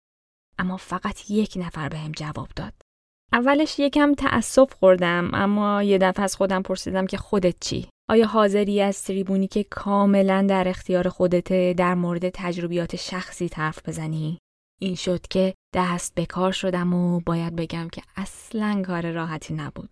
اما 0.59 0.77
فقط 0.77 1.31
یک 1.31 1.53
نفر 1.55 1.89
بهم 1.89 2.11
جواب 2.11 2.47
داد. 2.55 2.73
اولش 3.33 3.79
یکم 3.79 4.13
تأسف 4.13 4.73
خوردم 4.73 5.29
اما 5.33 5.83
یه 5.83 5.97
دفعه 5.97 6.23
از 6.23 6.35
خودم 6.35 6.61
پرسیدم 6.61 7.05
که 7.05 7.17
خودت 7.17 7.55
چی؟ 7.59 7.89
آیا 8.09 8.27
حاضری 8.27 8.81
از 8.81 9.03
تریبونی 9.03 9.47
که 9.47 9.63
کاملا 9.63 10.45
در 10.49 10.67
اختیار 10.67 11.09
خودته 11.09 11.73
در 11.77 11.95
مورد 11.95 12.29
تجربیات 12.29 12.95
شخصی 12.95 13.49
حرف 13.55 13.89
بزنی؟ 13.89 14.37
این 14.81 14.95
شد 14.95 15.27
که 15.27 15.53
دست 15.75 16.15
به 16.15 16.25
کار 16.25 16.51
شدم 16.51 16.93
و 16.93 17.19
باید 17.19 17.55
بگم 17.55 17.87
که 17.91 18.01
اصلا 18.15 18.83
کار 18.87 19.11
راحتی 19.11 19.53
نبود. 19.53 19.89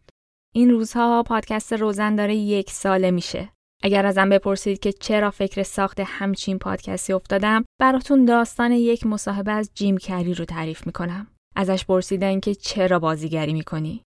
این 0.55 0.69
روزها 0.69 1.23
پادکست 1.23 1.73
روزن 1.73 2.15
داره 2.15 2.35
یک 2.35 2.71
ساله 2.71 3.11
میشه. 3.11 3.49
اگر 3.83 4.05
ازم 4.05 4.29
بپرسید 4.29 4.79
که 4.79 4.91
چرا 4.91 5.31
فکر 5.31 5.63
ساخت 5.63 5.99
همچین 5.99 6.59
پادکستی 6.59 7.13
افتادم 7.13 7.65
براتون 7.79 8.25
داستان 8.25 8.71
یک 8.71 9.05
مصاحبه 9.05 9.51
از 9.51 9.71
جیم 9.75 9.97
کری 9.97 10.33
رو 10.33 10.45
تعریف 10.45 10.85
می‌کنم. 10.85 11.27
ازش 11.55 11.85
پرسیدن 11.85 12.39
که 12.39 12.55
چرا 12.55 12.99
بازیگری 12.99 13.53
می‌کنی؟ 13.53 14.03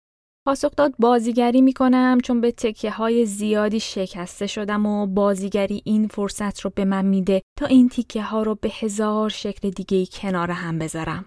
پاسخ 0.47 0.71
داد 0.77 0.95
بازیگری 0.99 1.61
می‌کنم 1.61 2.19
چون 2.25 2.41
به 2.41 2.53
تکیه 2.53 2.91
های 2.91 3.27
زیادی 3.27 3.81
شکسته 3.81 4.47
شدم 4.47 4.87
و 4.87 5.07
بازیگری 5.07 5.83
این 5.85 6.09
فرصت 6.09 6.61
رو 6.61 6.71
به 6.75 6.85
من 6.85 7.05
میده 7.05 7.43
تا 7.59 7.67
این 7.67 7.89
تیکه 7.89 8.23
ها 8.23 8.43
رو 8.43 8.55
به 8.55 8.71
هزار 8.81 9.29
شکل 9.29 9.71
دیگه 9.71 10.07
کنار 10.07 10.51
هم 10.51 10.79
بذارم. 10.79 11.25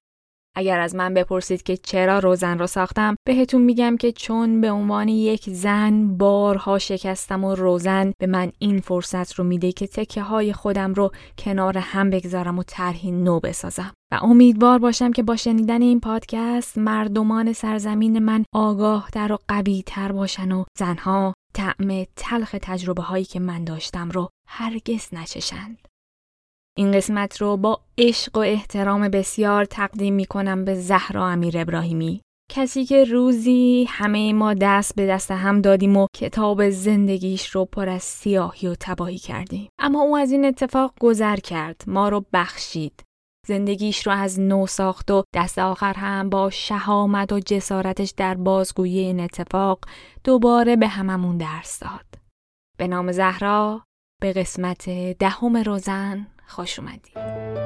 اگر 0.56 0.80
از 0.80 0.96
من 0.96 1.14
بپرسید 1.14 1.64
که 1.64 1.78
چرا 1.78 2.20
روزن 2.20 2.60
رو 2.60 2.68
ساختم 2.68 3.16
بهتون 3.28 3.62
میگم 3.62 3.98
که 3.98 4.12
چون 4.12 4.62
به 4.62 4.72
عنوان 4.72 5.08
یک 5.08 5.50
زن 5.50 6.18
بارها 6.18 6.80
شکستم 6.80 7.44
و 7.44 7.56
روزن 7.56 8.14
به 8.20 8.28
من 8.28 8.52
این 8.60 8.80
فرصت 8.80 9.34
رو 9.34 9.44
میده 9.44 9.72
که 9.72 9.88
تکه 9.88 10.22
های 10.22 10.54
خودم 10.54 10.94
رو 10.94 11.12
کنار 11.38 11.78
هم 11.78 12.10
بگذارم 12.10 12.60
و 12.60 12.64
طرحی 12.64 13.12
نو 13.12 13.40
بسازم 13.40 13.94
و 14.14 14.20
امیدوار 14.22 14.80
باشم 14.80 15.12
که 15.12 15.24
با 15.24 15.36
شنیدن 15.36 15.82
این 15.82 16.00
پادکست 16.00 16.78
مردمان 16.78 17.54
سرزمین 17.54 18.20
من 18.20 18.46
آگاه 18.54 19.10
تر 19.14 19.32
و 19.32 19.38
قوی 19.48 19.84
تر 19.86 20.12
باشن 20.12 20.52
و 20.52 20.64
زنها 20.78 21.34
طعم 21.54 22.04
تلخ 22.16 22.56
تجربه 22.62 23.02
هایی 23.02 23.26
که 23.26 23.40
من 23.40 23.64
داشتم 23.64 24.10
رو 24.10 24.30
هرگز 24.48 25.08
نچشند. 25.14 25.93
این 26.78 26.92
قسمت 26.92 27.42
رو 27.42 27.58
با 27.58 27.80
عشق 27.98 28.38
و 28.38 28.40
احترام 28.40 29.10
بسیار 29.10 29.66
تقدیم 29.66 30.14
می 30.14 30.26
کنم 30.26 30.66
به 30.66 30.76
زهرا 30.76 31.28
امیر 31.28 31.58
ابراهیمی. 31.58 32.22
کسی 32.52 32.86
که 32.86 33.04
روزی 33.04 33.88
همه 33.90 34.34
ما 34.34 34.54
دست 34.54 34.96
به 34.96 35.08
دست 35.08 35.32
هم 35.32 35.62
دادیم 35.62 35.98
و 35.98 36.08
کتاب 36.16 36.70
زندگیش 36.70 37.50
رو 37.50 37.66
پر 37.66 37.90
از 37.90 38.04
سیاهی 38.04 38.68
و 38.68 38.76
تباهی 38.80 39.18
کردیم. 39.18 39.70
اما 39.80 40.02
او 40.02 40.18
از 40.18 40.32
این 40.32 40.46
اتفاق 40.46 40.94
گذر 41.00 41.36
کرد. 41.36 41.84
ما 41.88 42.10
رو 42.10 42.26
بخشید. 42.34 43.04
زندگیش 43.48 44.08
رو 44.08 44.14
از 44.14 44.40
نو 44.40 44.68
ساخت 44.68 45.12
و 45.12 45.24
دست 45.36 45.60
آخر 45.60 45.94
هم 45.94 46.30
با 46.30 46.50
شهامت 46.50 47.34
و 47.34 47.40
جسارتش 47.40 48.14
در 48.18 48.36
بازگویی 48.36 49.00
این 49.00 49.20
اتفاق 49.20 49.80
دوباره 50.24 50.76
به 50.76 50.88
هممون 50.88 51.38
درس 51.38 51.80
داد. 51.80 52.06
به 52.78 52.88
نام 52.88 53.12
زهرا 53.12 53.84
به 54.22 54.34
قسمت 54.34 54.90
دهم 55.20 55.58
روزن. 55.58 56.28
خوش 56.48 56.80
اومدید 56.80 57.63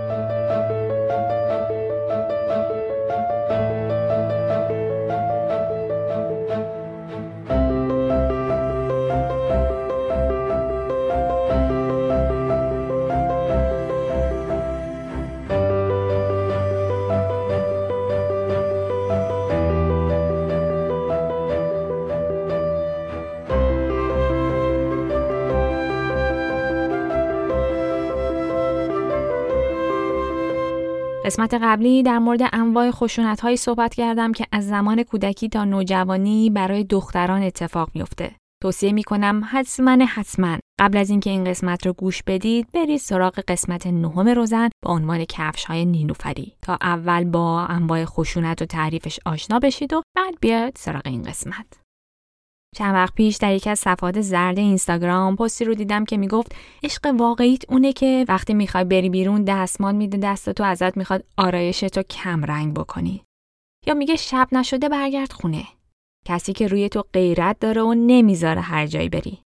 قسمت 31.27 31.53
قبلی 31.53 32.03
در 32.03 32.19
مورد 32.19 32.39
انواع 32.53 32.91
خشونت 32.91 33.41
هایی 33.41 33.57
صحبت 33.57 33.93
کردم 33.93 34.31
که 34.31 34.45
از 34.51 34.67
زمان 34.67 35.03
کودکی 35.03 35.49
تا 35.49 35.65
نوجوانی 35.65 36.49
برای 36.49 36.83
دختران 36.83 37.43
اتفاق 37.43 37.89
میفته. 37.93 38.35
توصیه 38.63 38.91
می 38.91 39.03
کنم 39.03 39.41
حتما 39.51 40.05
حتما 40.05 40.57
قبل 40.79 40.97
از 40.97 41.09
اینکه 41.09 41.29
این 41.29 41.43
قسمت 41.43 41.85
رو 41.85 41.93
گوش 41.93 42.23
بدید 42.23 42.67
برید 42.73 42.99
سراغ 42.99 43.39
قسمت 43.47 43.87
نهم 43.87 44.29
روزن 44.29 44.69
با 44.85 44.93
عنوان 44.93 45.25
کفش 45.25 45.65
های 45.65 45.85
نینوفری 45.85 46.53
تا 46.61 46.77
اول 46.81 47.23
با 47.23 47.65
انواع 47.65 48.05
خشونت 48.05 48.61
و 48.61 48.65
تعریفش 48.65 49.19
آشنا 49.25 49.59
بشید 49.59 49.93
و 49.93 50.01
بعد 50.15 50.33
بیاد 50.41 50.73
سراغ 50.75 51.01
این 51.05 51.23
قسمت. 51.23 51.86
چند 52.77 52.93
وقت 52.93 53.13
پیش 53.13 53.37
در 53.37 53.55
یکی 53.55 53.69
از 53.69 53.79
صفحات 53.79 54.21
زرد 54.21 54.59
اینستاگرام 54.59 55.35
پستی 55.35 55.65
رو 55.65 55.73
دیدم 55.73 56.05
که 56.05 56.17
می‌گفت 56.17 56.55
عشق 56.83 57.15
واقعیت 57.17 57.71
اونه 57.71 57.93
که 57.93 58.25
وقتی 58.27 58.53
می‌خوای 58.53 58.83
بری 58.83 59.09
بیرون 59.09 59.43
دستمال 59.43 59.95
میده 59.95 60.17
دست 60.17 60.49
تو 60.49 60.63
ازت 60.63 60.97
می‌خواد 60.97 61.23
آرایش 61.37 61.79
تو 61.79 62.03
کم 62.03 62.43
رنگ 62.43 62.73
بکنی. 62.73 63.23
یا 63.87 63.93
میگه 63.93 64.15
شب 64.15 64.47
نشده 64.51 64.89
برگرد 64.89 65.31
خونه. 65.31 65.67
کسی 66.25 66.53
که 66.53 66.67
روی 66.67 66.89
تو 66.89 67.03
غیرت 67.13 67.59
داره 67.59 67.81
و 67.81 67.93
نمی‌ذاره 67.93 68.61
هر 68.61 68.87
جایی 68.87 69.09
بری. 69.09 69.39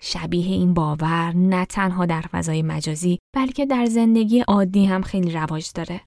شبیه 0.00 0.46
این 0.46 0.74
باور 0.74 1.32
نه 1.36 1.64
تنها 1.64 2.06
در 2.06 2.20
فضای 2.20 2.62
مجازی 2.62 3.18
بلکه 3.36 3.66
در 3.66 3.86
زندگی 3.86 4.40
عادی 4.40 4.84
هم 4.86 5.02
خیلی 5.02 5.30
رواج 5.30 5.70
داره. 5.74 6.00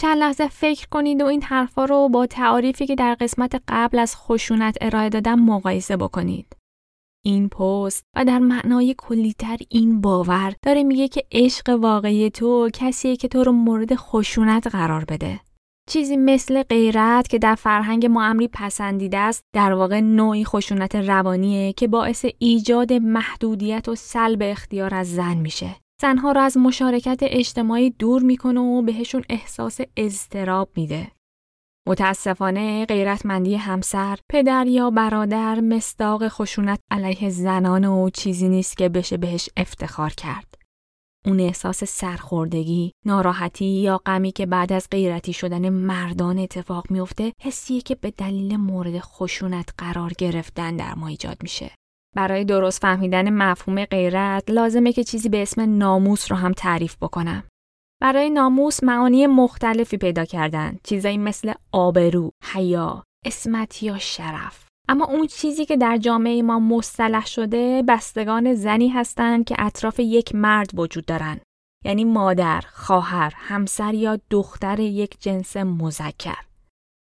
چند 0.00 0.18
لحظه 0.18 0.48
فکر 0.48 0.86
کنید 0.88 1.22
و 1.22 1.26
این 1.26 1.42
حرفا 1.42 1.84
رو 1.84 2.08
با 2.08 2.26
تعاریفی 2.26 2.86
که 2.86 2.94
در 2.94 3.14
قسمت 3.14 3.62
قبل 3.68 3.98
از 3.98 4.16
خشونت 4.16 4.76
ارائه 4.80 5.08
دادم 5.08 5.40
مقایسه 5.40 5.96
بکنید. 5.96 6.56
این 7.24 7.48
پست 7.48 8.04
و 8.16 8.24
در 8.24 8.38
معنای 8.38 8.94
کلیتر 8.98 9.56
این 9.68 10.00
باور 10.00 10.54
داره 10.62 10.82
میگه 10.82 11.08
که 11.08 11.24
عشق 11.32 11.68
واقعی 11.68 12.30
تو 12.30 12.70
کسیه 12.72 13.16
که 13.16 13.28
تو 13.28 13.44
رو 13.44 13.52
مورد 13.52 13.94
خشونت 13.94 14.66
قرار 14.66 15.04
بده. 15.04 15.40
چیزی 15.90 16.16
مثل 16.16 16.62
غیرت 16.62 17.28
که 17.28 17.38
در 17.38 17.54
فرهنگ 17.54 18.06
ما 18.06 18.24
امری 18.24 18.48
پسندیده 18.52 19.18
است 19.18 19.44
در 19.54 19.72
واقع 19.72 20.00
نوعی 20.00 20.44
خشونت 20.44 20.94
روانیه 20.94 21.72
که 21.72 21.88
باعث 21.88 22.26
ایجاد 22.38 22.92
محدودیت 22.92 23.88
و 23.88 23.94
سلب 23.94 24.38
اختیار 24.42 24.94
از 24.94 25.14
زن 25.14 25.34
میشه. 25.34 25.76
زنها 26.00 26.32
را 26.32 26.42
از 26.42 26.56
مشارکت 26.56 27.18
اجتماعی 27.22 27.90
دور 27.90 28.22
می‌کنه 28.22 28.60
و 28.60 28.82
بهشون 28.82 29.24
احساس 29.28 29.80
اضطراب 29.96 30.68
میده. 30.76 31.12
متاسفانه 31.88 32.86
غیرتمندی 32.86 33.54
همسر، 33.54 34.18
پدر 34.28 34.66
یا 34.66 34.90
برادر 34.90 35.60
مستاق 35.60 36.28
خشونت 36.28 36.80
علیه 36.90 37.30
زنان 37.30 37.84
و 37.84 38.10
چیزی 38.10 38.48
نیست 38.48 38.76
که 38.76 38.88
بشه 38.88 39.16
بهش 39.16 39.48
افتخار 39.56 40.10
کرد. 40.10 40.54
اون 41.26 41.40
احساس 41.40 41.84
سرخوردگی، 41.84 42.92
ناراحتی 43.06 43.64
یا 43.64 43.98
غمی 44.06 44.32
که 44.32 44.46
بعد 44.46 44.72
از 44.72 44.88
غیرتی 44.90 45.32
شدن 45.32 45.68
مردان 45.68 46.38
اتفاق 46.38 46.90
میفته، 46.90 47.32
حسیه 47.42 47.80
که 47.80 47.94
به 47.94 48.10
دلیل 48.10 48.56
مورد 48.56 48.98
خشونت 48.98 49.68
قرار 49.78 50.12
گرفتن 50.18 50.76
در 50.76 50.94
ما 50.94 51.06
ایجاد 51.06 51.36
میشه. 51.42 51.70
برای 52.16 52.44
درست 52.44 52.82
فهمیدن 52.82 53.30
مفهوم 53.30 53.84
غیرت 53.84 54.50
لازمه 54.50 54.92
که 54.92 55.04
چیزی 55.04 55.28
به 55.28 55.42
اسم 55.42 55.78
ناموس 55.78 56.32
رو 56.32 56.38
هم 56.38 56.52
تعریف 56.52 56.96
بکنم. 56.96 57.44
برای 58.02 58.30
ناموس 58.30 58.84
معانی 58.84 59.26
مختلفی 59.26 59.96
پیدا 59.96 60.24
کردن. 60.24 60.78
چیزایی 60.84 61.18
مثل 61.18 61.52
آبرو، 61.72 62.30
حیا، 62.52 63.04
اسمت 63.26 63.82
یا 63.82 63.98
شرف. 63.98 64.66
اما 64.88 65.04
اون 65.04 65.26
چیزی 65.26 65.66
که 65.66 65.76
در 65.76 65.96
جامعه 65.96 66.42
ما 66.42 66.58
مصطلح 66.58 67.26
شده 67.26 67.82
بستگان 67.88 68.54
زنی 68.54 68.88
هستند 68.88 69.44
که 69.44 69.56
اطراف 69.58 70.00
یک 70.00 70.34
مرد 70.34 70.70
وجود 70.74 71.04
دارن. 71.04 71.40
یعنی 71.84 72.04
مادر، 72.04 72.64
خواهر، 72.72 73.32
همسر 73.36 73.94
یا 73.94 74.18
دختر 74.30 74.80
یک 74.80 75.20
جنس 75.20 75.56
مذکر. 75.56 76.49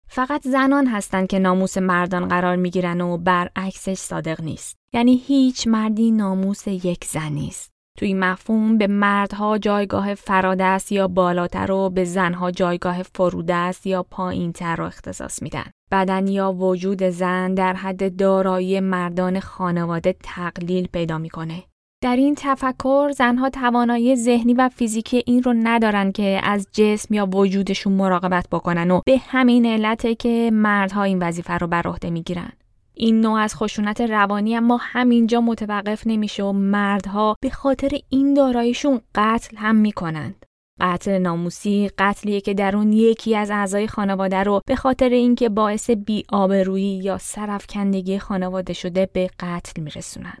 فقط 0.08 0.48
زنان 0.48 0.86
هستند 0.86 1.28
که 1.28 1.38
ناموس 1.38 1.78
مردان 1.78 2.28
قرار 2.28 2.56
می 2.56 2.70
گیرن 2.70 3.00
و 3.00 3.18
برعکسش 3.18 3.94
صادق 3.94 4.40
نیست. 4.40 4.76
یعنی 4.92 5.22
هیچ 5.26 5.66
مردی 5.66 6.10
ناموس 6.10 6.68
یک 6.68 7.04
زن 7.04 7.32
نیست. 7.32 7.70
توی 7.98 8.14
مفهوم 8.14 8.78
به 8.78 8.86
مردها 8.86 9.58
جایگاه 9.58 10.14
فرادست 10.14 10.92
یا 10.92 11.08
بالاتر 11.08 11.72
و 11.72 11.90
به 11.90 12.04
زنها 12.04 12.50
جایگاه 12.50 13.02
فرودست 13.02 13.86
یا 13.86 14.02
پایینتر 14.02 14.76
رو 14.76 14.84
اختصاص 14.84 15.42
میدن. 15.42 15.64
بدن 15.90 16.26
یا 16.26 16.52
وجود 16.52 17.02
زن 17.02 17.54
در 17.54 17.74
حد 17.74 18.16
دارایی 18.16 18.80
مردان 18.80 19.40
خانواده 19.40 20.14
تقلیل 20.22 20.86
پیدا 20.86 21.18
می‌کنه. 21.18 21.62
در 22.02 22.16
این 22.16 22.34
تفکر 22.38 23.10
زنها 23.16 23.50
توانایی 23.50 24.16
ذهنی 24.16 24.54
و 24.54 24.68
فیزیکی 24.68 25.22
این 25.26 25.42
رو 25.42 25.54
ندارن 25.56 26.12
که 26.12 26.40
از 26.42 26.68
جسم 26.72 27.14
یا 27.14 27.26
وجودشون 27.26 27.92
مراقبت 27.92 28.46
بکنن 28.52 28.90
و 28.90 29.00
به 29.06 29.20
همین 29.28 29.66
علته 29.66 30.14
که 30.14 30.50
مردها 30.52 31.02
این 31.02 31.22
وظیفه 31.22 31.52
رو 31.52 31.66
بر 31.66 31.82
عهده 31.82 32.10
می‌گیرن. 32.10 32.52
این 32.94 33.20
نوع 33.20 33.40
از 33.40 33.54
خشونت 33.54 34.00
روانی 34.00 34.56
اما 34.56 34.78
همینجا 34.82 35.40
متوقف 35.40 36.06
نمیشه 36.06 36.42
و 36.42 36.52
مردها 36.52 37.36
به 37.42 37.50
خاطر 37.50 37.90
این 38.08 38.34
داراییشون 38.34 39.00
قتل 39.14 39.56
هم 39.56 39.76
می‌کنند. 39.76 40.46
قتل 40.80 41.18
ناموسی 41.18 41.90
قتلیه 41.98 42.40
که 42.40 42.54
در 42.54 42.76
اون 42.76 42.92
یکی 42.92 43.36
از 43.36 43.50
اعضای 43.50 43.88
خانواده 43.88 44.42
رو 44.42 44.60
به 44.66 44.76
خاطر 44.76 45.08
اینکه 45.08 45.48
باعث 45.48 45.90
بی‌آبرویی 45.90 46.98
یا 46.98 47.18
سرفکندگی 47.18 48.18
خانواده 48.18 48.72
شده 48.72 49.08
به 49.12 49.30
قتل 49.40 49.82
میرسونن. 49.82 50.38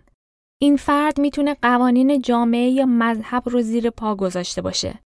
این 0.62 0.76
فرد 0.76 1.20
می‌تونه 1.20 1.56
قوانین 1.62 2.22
جامعه 2.22 2.68
یا 2.68 2.86
مذهب 2.86 3.42
رو 3.46 3.62
زیر 3.62 3.90
پا 3.90 4.14
گذاشته 4.14 4.62
باشه. 4.62 4.98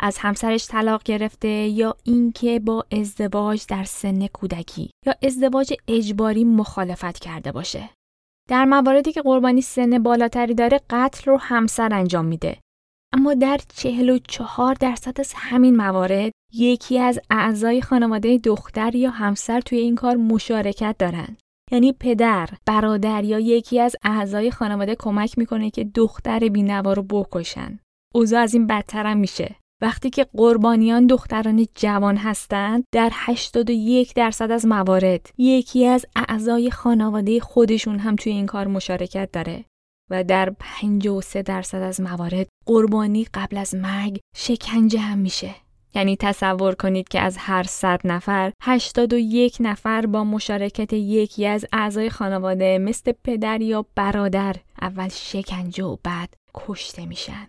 از 0.00 0.18
همسرش 0.18 0.66
طلاق 0.66 1.02
گرفته 1.02 1.48
یا 1.48 1.96
اینکه 2.04 2.60
با 2.60 2.84
ازدواج 2.92 3.64
در 3.68 3.84
سن 3.84 4.26
کودکی 4.26 4.90
یا 5.06 5.14
ازدواج 5.22 5.74
اجباری 5.88 6.44
مخالفت 6.44 7.18
کرده 7.18 7.52
باشه. 7.52 7.90
در 8.48 8.64
مواردی 8.64 9.12
که 9.12 9.22
قربانی 9.22 9.60
سن 9.62 10.02
بالاتری 10.02 10.54
داره 10.54 10.80
قتل 10.90 11.30
رو 11.30 11.36
همسر 11.36 11.94
انجام 11.94 12.24
میده. 12.24 12.58
اما 13.14 13.34
در 13.34 13.60
44 13.68 14.74
درصد 14.74 15.20
از 15.20 15.32
همین 15.36 15.76
موارد 15.76 16.32
یکی 16.52 16.98
از 16.98 17.20
اعضای 17.30 17.82
خانواده 17.82 18.38
دختر 18.38 18.94
یا 18.94 19.10
همسر 19.10 19.60
توی 19.60 19.78
این 19.78 19.94
کار 19.94 20.16
مشارکت 20.16 20.96
دارن. 20.98 21.36
یعنی 21.70 21.92
پدر، 21.92 22.48
برادر 22.66 23.24
یا 23.24 23.38
یکی 23.38 23.80
از 23.80 23.96
اعضای 24.02 24.50
خانواده 24.50 24.94
کمک 24.94 25.38
می‌کنه 25.38 25.70
که 25.70 25.84
دختر 25.84 26.38
بینوا 26.38 26.92
رو 26.92 27.02
بکشن. 27.02 27.78
اوضاع 28.14 28.40
از 28.40 28.54
این 28.54 28.66
بدتر 28.66 29.06
هم 29.06 29.16
میشه. 29.16 29.56
وقتی 29.82 30.10
که 30.10 30.26
قربانیان 30.36 31.06
دختران 31.06 31.66
جوان 31.74 32.16
هستند 32.16 32.84
در 32.94 33.10
81 33.12 34.14
درصد 34.14 34.50
از 34.50 34.66
موارد 34.66 35.30
یکی 35.38 35.86
از 35.86 36.06
اعضای 36.16 36.70
خانواده 36.70 37.40
خودشون 37.40 37.98
هم 37.98 38.16
توی 38.16 38.32
این 38.32 38.46
کار 38.46 38.66
مشارکت 38.66 39.30
داره 39.32 39.64
و 40.10 40.24
در 40.24 40.54
53 40.58 41.42
درصد 41.42 41.82
از 41.82 42.00
موارد 42.00 42.48
قربانی 42.66 43.26
قبل 43.34 43.56
از 43.56 43.74
مرگ 43.74 44.18
شکنجه 44.36 44.98
هم 44.98 45.18
میشه 45.18 45.54
یعنی 45.94 46.16
تصور 46.16 46.74
کنید 46.74 47.08
که 47.08 47.20
از 47.20 47.36
هر 47.38 47.62
100 47.62 48.00
نفر 48.04 48.52
81 48.62 49.56
نفر 49.60 50.06
با 50.06 50.24
مشارکت 50.24 50.92
یکی 50.92 51.46
از 51.46 51.64
اعضای 51.72 52.10
خانواده 52.10 52.78
مثل 52.78 53.12
پدر 53.24 53.60
یا 53.60 53.86
برادر 53.94 54.56
اول 54.82 55.08
شکنجه 55.08 55.84
و 55.84 55.96
بعد 56.04 56.34
کشته 56.54 57.06
میشن 57.06 57.46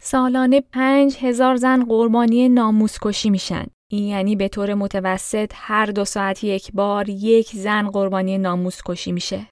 سالانه 0.00 0.60
پنج 0.60 1.16
هزار 1.20 1.56
زن 1.56 1.84
قربانی 1.84 2.48
ناموس 2.48 2.98
کشی 3.02 3.30
میشن. 3.30 3.66
این 3.90 4.04
یعنی 4.04 4.36
به 4.36 4.48
طور 4.48 4.74
متوسط 4.74 5.52
هر 5.54 5.86
دو 5.86 6.04
ساعت 6.04 6.44
یک 6.44 6.72
بار 6.72 7.08
یک 7.08 7.46
زن 7.46 7.90
قربانی 7.90 8.38
ناموس 8.38 8.80
کشی 8.86 9.12
میشه. 9.12 9.46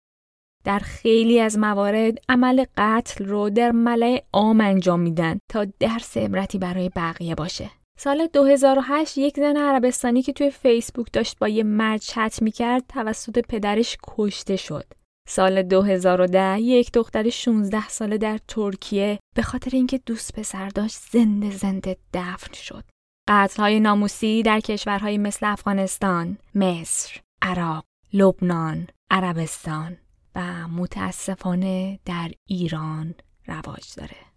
در 0.64 0.78
خیلی 0.78 1.40
از 1.40 1.58
موارد 1.58 2.18
عمل 2.28 2.64
قتل 2.76 3.24
رو 3.24 3.50
در 3.50 3.70
ملع 3.70 4.24
عام 4.32 4.60
انجام 4.60 5.00
میدن 5.00 5.38
تا 5.50 5.66
درس 5.80 6.16
عبرتی 6.16 6.58
برای 6.58 6.90
بقیه 6.96 7.34
باشه. 7.34 7.70
سال 7.98 8.26
2008 8.26 9.18
یک 9.18 9.36
زن 9.36 9.56
عربستانی 9.56 10.22
که 10.22 10.32
توی 10.32 10.50
فیسبوک 10.50 11.12
داشت 11.12 11.38
با 11.38 11.48
یه 11.48 11.62
مرد 11.62 12.00
چت 12.00 12.38
می‌کرد 12.42 12.84
توسط 12.88 13.38
پدرش 13.38 13.96
کشته 14.08 14.56
شد. 14.56 14.84
سال 15.28 15.62
2010 15.62 16.60
یک 16.60 16.92
دختر 16.92 17.30
16 17.30 17.88
ساله 17.88 18.18
در 18.18 18.38
ترکیه 18.48 19.18
به 19.36 19.42
خاطر 19.42 19.70
اینکه 19.72 19.98
دوست 20.06 20.38
پسر 20.38 20.68
داشت 20.68 20.96
زنده 21.10 21.50
زنده 21.50 21.96
دفن 22.14 22.52
شد. 22.52 22.84
های 23.58 23.80
ناموسی 23.80 24.42
در 24.42 24.60
کشورهای 24.60 25.18
مثل 25.18 25.46
افغانستان، 25.46 26.38
مصر، 26.54 27.20
عراق، 27.42 27.84
لبنان، 28.12 28.86
عربستان 29.10 29.96
و 30.34 30.68
متاسفانه 30.68 31.98
در 32.04 32.30
ایران 32.48 33.14
رواج 33.46 33.94
داره. 33.96 34.35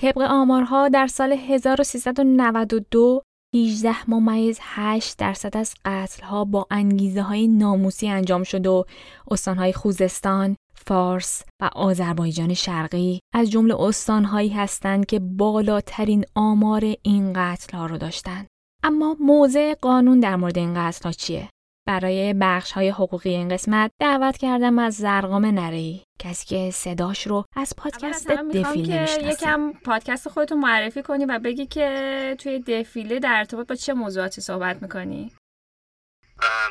طبق 0.00 0.18
آمارها 0.18 0.88
در 0.88 1.06
سال 1.06 1.32
1392 1.32 3.22
18 3.54 4.10
ممیز 4.10 4.58
8 4.62 5.18
درصد 5.18 5.56
از 5.56 5.74
قتل 5.84 6.22
ها 6.22 6.44
با 6.44 6.66
انگیزه 6.70 7.22
های 7.22 7.48
ناموسی 7.48 8.08
انجام 8.08 8.42
شد 8.42 8.66
و 8.66 8.84
استانهای 9.30 9.72
خوزستان، 9.72 10.56
فارس 10.74 11.44
و 11.62 11.70
آذربایجان 11.74 12.54
شرقی 12.54 13.20
از 13.34 13.50
جمله 13.50 13.80
استانهایی 13.80 14.48
هستند 14.48 15.06
که 15.06 15.18
بالاترین 15.18 16.24
آمار 16.34 16.94
این 17.02 17.32
قتل 17.36 17.76
ها 17.76 17.86
رو 17.86 17.98
داشتند. 17.98 18.46
اما 18.84 19.16
موضع 19.20 19.74
قانون 19.74 20.20
در 20.20 20.36
مورد 20.36 20.58
این 20.58 20.74
قتل 20.74 21.04
ها 21.04 21.12
چیه؟ 21.12 21.48
برای 21.88 22.34
بخش 22.40 22.72
های 22.72 22.88
حقوقی 22.88 23.30
این 23.30 23.48
قسمت 23.48 23.90
دعوت 24.00 24.36
کردم 24.36 24.78
از 24.78 24.94
زرقام 24.94 25.46
نری 25.46 26.04
کسی 26.18 26.46
که 26.46 26.70
صداش 26.70 27.26
رو 27.26 27.44
از 27.56 27.74
پادکست 27.76 28.28
دفیله 28.28 29.00
می‌شناسه. 29.00 29.22
یکم 29.22 29.72
پادکست 29.72 30.28
خودتون 30.28 30.58
معرفی 30.60 31.02
کنی 31.02 31.24
و 31.24 31.38
بگی 31.38 31.66
که 31.66 32.36
توی 32.38 32.58
دفیله 32.58 33.18
در 33.18 33.34
ارتباط 33.38 33.66
با 33.66 33.74
چه 33.74 33.92
موضوعاتی 33.92 34.40
صحبت 34.40 34.82
می‌کنی؟ 34.82 35.32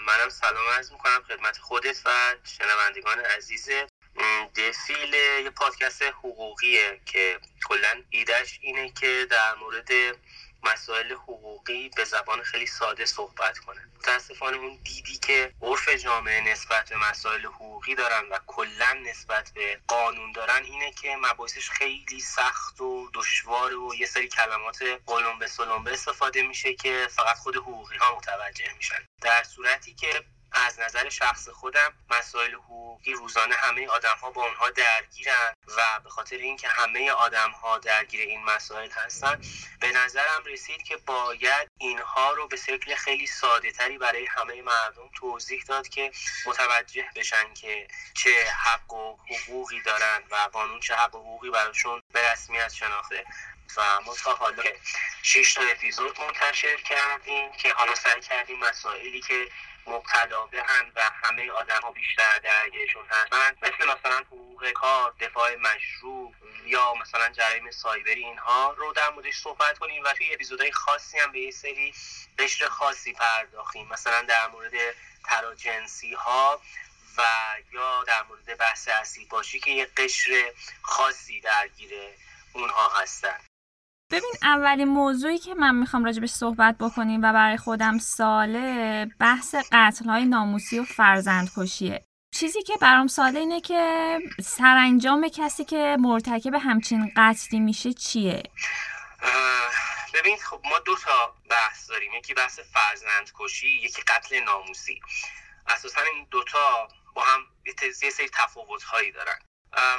منم 0.08 0.30
سلام 0.30 0.64
عرض 0.78 0.92
می‌کنم 0.92 1.22
خدمت 1.28 1.58
خودت 1.58 2.02
و 2.06 2.10
شنوندگان 2.44 3.20
عزیز. 3.38 3.70
دفیله 4.56 5.42
یه 5.44 5.50
پادکست 5.50 6.04
حقوقیه 6.04 7.00
که 7.06 7.40
کلا 7.68 8.02
ایدهش 8.10 8.60
اینه 8.62 8.90
که 8.90 9.28
در 9.30 9.56
مورد 9.62 9.90
مسائل 10.64 11.12
حقوقی 11.12 11.90
به 11.90 12.04
زبان 12.04 12.42
خیلی 12.42 12.68
ساده 12.68 13.06
صحبت 13.06 13.58
کنه. 13.58 13.82
متاسفانه 13.98 14.58
اون 14.58 14.80
دیدی 14.84 15.18
که 15.18 15.54
عرف 15.62 15.90
جامعه 15.90 16.52
نسبت 16.52 16.90
به 16.90 17.10
مسائل 17.10 17.46
حقوقی 17.46 17.96
دارن 17.96 18.30
و 18.30 18.40
کلا 18.48 18.94
نسبت 18.94 19.52
به 19.56 19.80
قانون 19.88 20.32
دارن 20.32 20.64
اینه 20.64 20.92
که 20.92 21.16
مباحثش 21.16 21.70
خیلی 21.70 22.20
سخت 22.20 22.82
و 22.82 23.10
دشوار 23.14 23.74
و 23.74 23.96
یه 23.96 24.06
سری 24.06 24.28
کلمات 24.28 24.84
قلم 25.06 25.40
به 25.40 25.48
سلم 25.48 25.88
استفاده 25.88 26.42
میشه 26.42 26.74
که 26.74 27.08
فقط 27.12 27.38
خود 27.38 27.56
حقوقی 27.56 27.98
ها 27.98 28.18
متوجه 28.18 28.74
میشن. 28.78 29.06
در 29.22 29.44
صورتی 29.44 29.94
که 29.94 30.24
از 30.66 30.80
نظر 30.80 31.10
شخص 31.10 31.50
خودم 31.50 31.94
مسائل 32.10 32.54
حقوقی 32.54 33.14
روزانه 33.14 33.56
همه 33.56 33.88
آدم 33.88 34.18
ها 34.22 34.32
با 34.32 34.46
اونها 34.46 34.70
درگیرن 34.70 35.54
و 35.78 36.00
به 36.04 36.10
خاطر 36.10 36.38
اینکه 36.38 36.68
همه 36.68 37.12
آدم 37.12 37.52
ها 37.52 37.78
درگیر 37.78 38.22
این 38.22 38.44
مسائل 38.44 38.90
هستن 38.90 39.42
به 39.80 39.92
نظرم 39.92 40.44
رسید 40.46 40.84
که 40.84 40.98
باید 40.98 41.68
اینها 41.78 42.34
رو 42.34 42.48
به 42.48 42.58
شکل 42.58 42.96
خیلی 42.96 43.28
ساده 43.28 43.72
تری 43.72 43.98
برای 43.98 44.26
همه 44.26 44.62
مردم 44.62 45.10
توضیح 45.16 45.64
داد 45.68 45.88
که 45.88 46.12
متوجه 46.46 47.06
بشن 47.16 47.54
که 47.54 47.88
چه 48.14 48.46
حق 48.66 48.94
و 48.94 49.18
حقوقی 49.30 49.82
دارن 49.82 50.24
و 50.32 50.36
قانون 50.36 50.80
چه 50.80 50.96
حق 50.96 51.16
و 51.16 51.20
حقوقی 51.20 51.50
براشون 51.50 52.02
به 52.14 52.32
رسمیت 52.32 52.74
شناخته. 52.74 53.26
و 53.78 54.02
ما 54.06 54.16
تا 54.16 54.36
حالا 54.36 54.64
شش 55.24 55.54
تا 55.54 55.62
اپیزود 55.62 56.20
منتشر 56.22 56.76
کردیم 56.76 57.52
که 57.52 57.74
حالا 57.74 57.96
سعی 57.96 58.22
کردیم 58.22 58.60
مسائلی 58.60 59.22
که 59.22 59.48
مبتلا 59.88 60.46
بهن 60.46 60.92
و 60.96 61.02
همه 61.24 61.52
آدم 61.52 61.82
ها 61.82 61.92
بیشتر 61.92 62.40
درگیرشون 62.40 63.06
هستن. 63.10 63.56
مثل 63.62 63.92
مثلا 63.92 64.18
حقوق 64.18 64.72
کار 64.72 65.14
دفاع 65.20 65.56
مشروع 65.56 66.34
یا 66.66 66.94
مثلا 66.94 67.30
جرایم 67.30 67.72
سایبری 67.72 68.24
اینها 68.24 68.74
رو 68.74 68.94
در 68.94 69.10
موردش 69.10 69.38
صحبت 69.40 69.78
کنیم 69.78 70.04
و 70.04 70.14
توی 70.14 70.34
اپیزودهای 70.34 70.72
خاصی 70.72 71.20
هم 71.20 71.32
به 71.32 71.40
یه 71.40 71.52
سری 71.52 71.94
قشر 72.40 72.68
خاصی 72.68 73.14
پرداخیم 73.14 73.88
مثلا 73.88 74.22
در 74.22 74.48
مورد 74.48 74.74
تراجنسی 75.26 76.14
ها 76.14 76.62
و 77.18 77.24
یا 77.72 78.04
در 78.04 78.24
مورد 78.24 78.58
بحث 78.58 78.88
اسید 78.88 79.30
باشی 79.30 79.60
که 79.60 79.72
یه 79.72 79.86
قشر 79.98 80.54
خاصی 80.82 81.42
درگیر 81.42 81.92
اونها 82.54 82.90
هستن. 82.90 83.47
ببین 84.12 84.32
اولین 84.42 84.88
موضوعی 84.88 85.38
که 85.38 85.54
من 85.54 85.76
می‌خوام 85.76 86.06
راجبش 86.06 86.30
صحبت 86.30 86.78
بکنیم 86.78 87.22
و 87.24 87.34
برای 87.34 87.58
خودم 87.58 87.98
ساله 87.98 89.06
بحث 89.20 89.56
قتل 89.72 90.06
های 90.06 90.26
ناموسی 90.26 90.80
و 90.80 90.84
فرزندکشیه. 90.84 92.06
چیزی 92.34 92.64
که 92.64 92.74
برام 92.82 93.08
ساله 93.08 93.40
اینه 93.40 93.62
که 93.62 94.20
سرانجام 94.44 95.28
کسی 95.28 95.66
که 95.66 95.98
مرتکب 96.00 96.54
همچین 96.54 97.12
قتلی 97.18 97.60
میشه 97.60 97.94
چیه؟ 97.94 98.44
ببین 100.14 100.38
خب 100.38 100.62
ما 100.72 100.80
دو 100.86 100.96
تا 100.96 101.34
بحث 101.50 101.90
داریم. 101.90 102.14
یکی 102.14 102.34
بحث 102.34 102.60
فرزندکشی 102.60 103.68
یکی 103.68 104.02
قتل 104.02 104.44
ناموسی. 104.44 105.02
اساسا 105.68 106.02
این 106.16 106.28
دوتا 106.32 106.88
با 107.14 107.22
هم 107.22 107.40
یه 108.04 108.10
سری 108.10 108.30
تفاوت 108.34 108.84
هایی 108.84 109.12
دارن. 109.12 109.40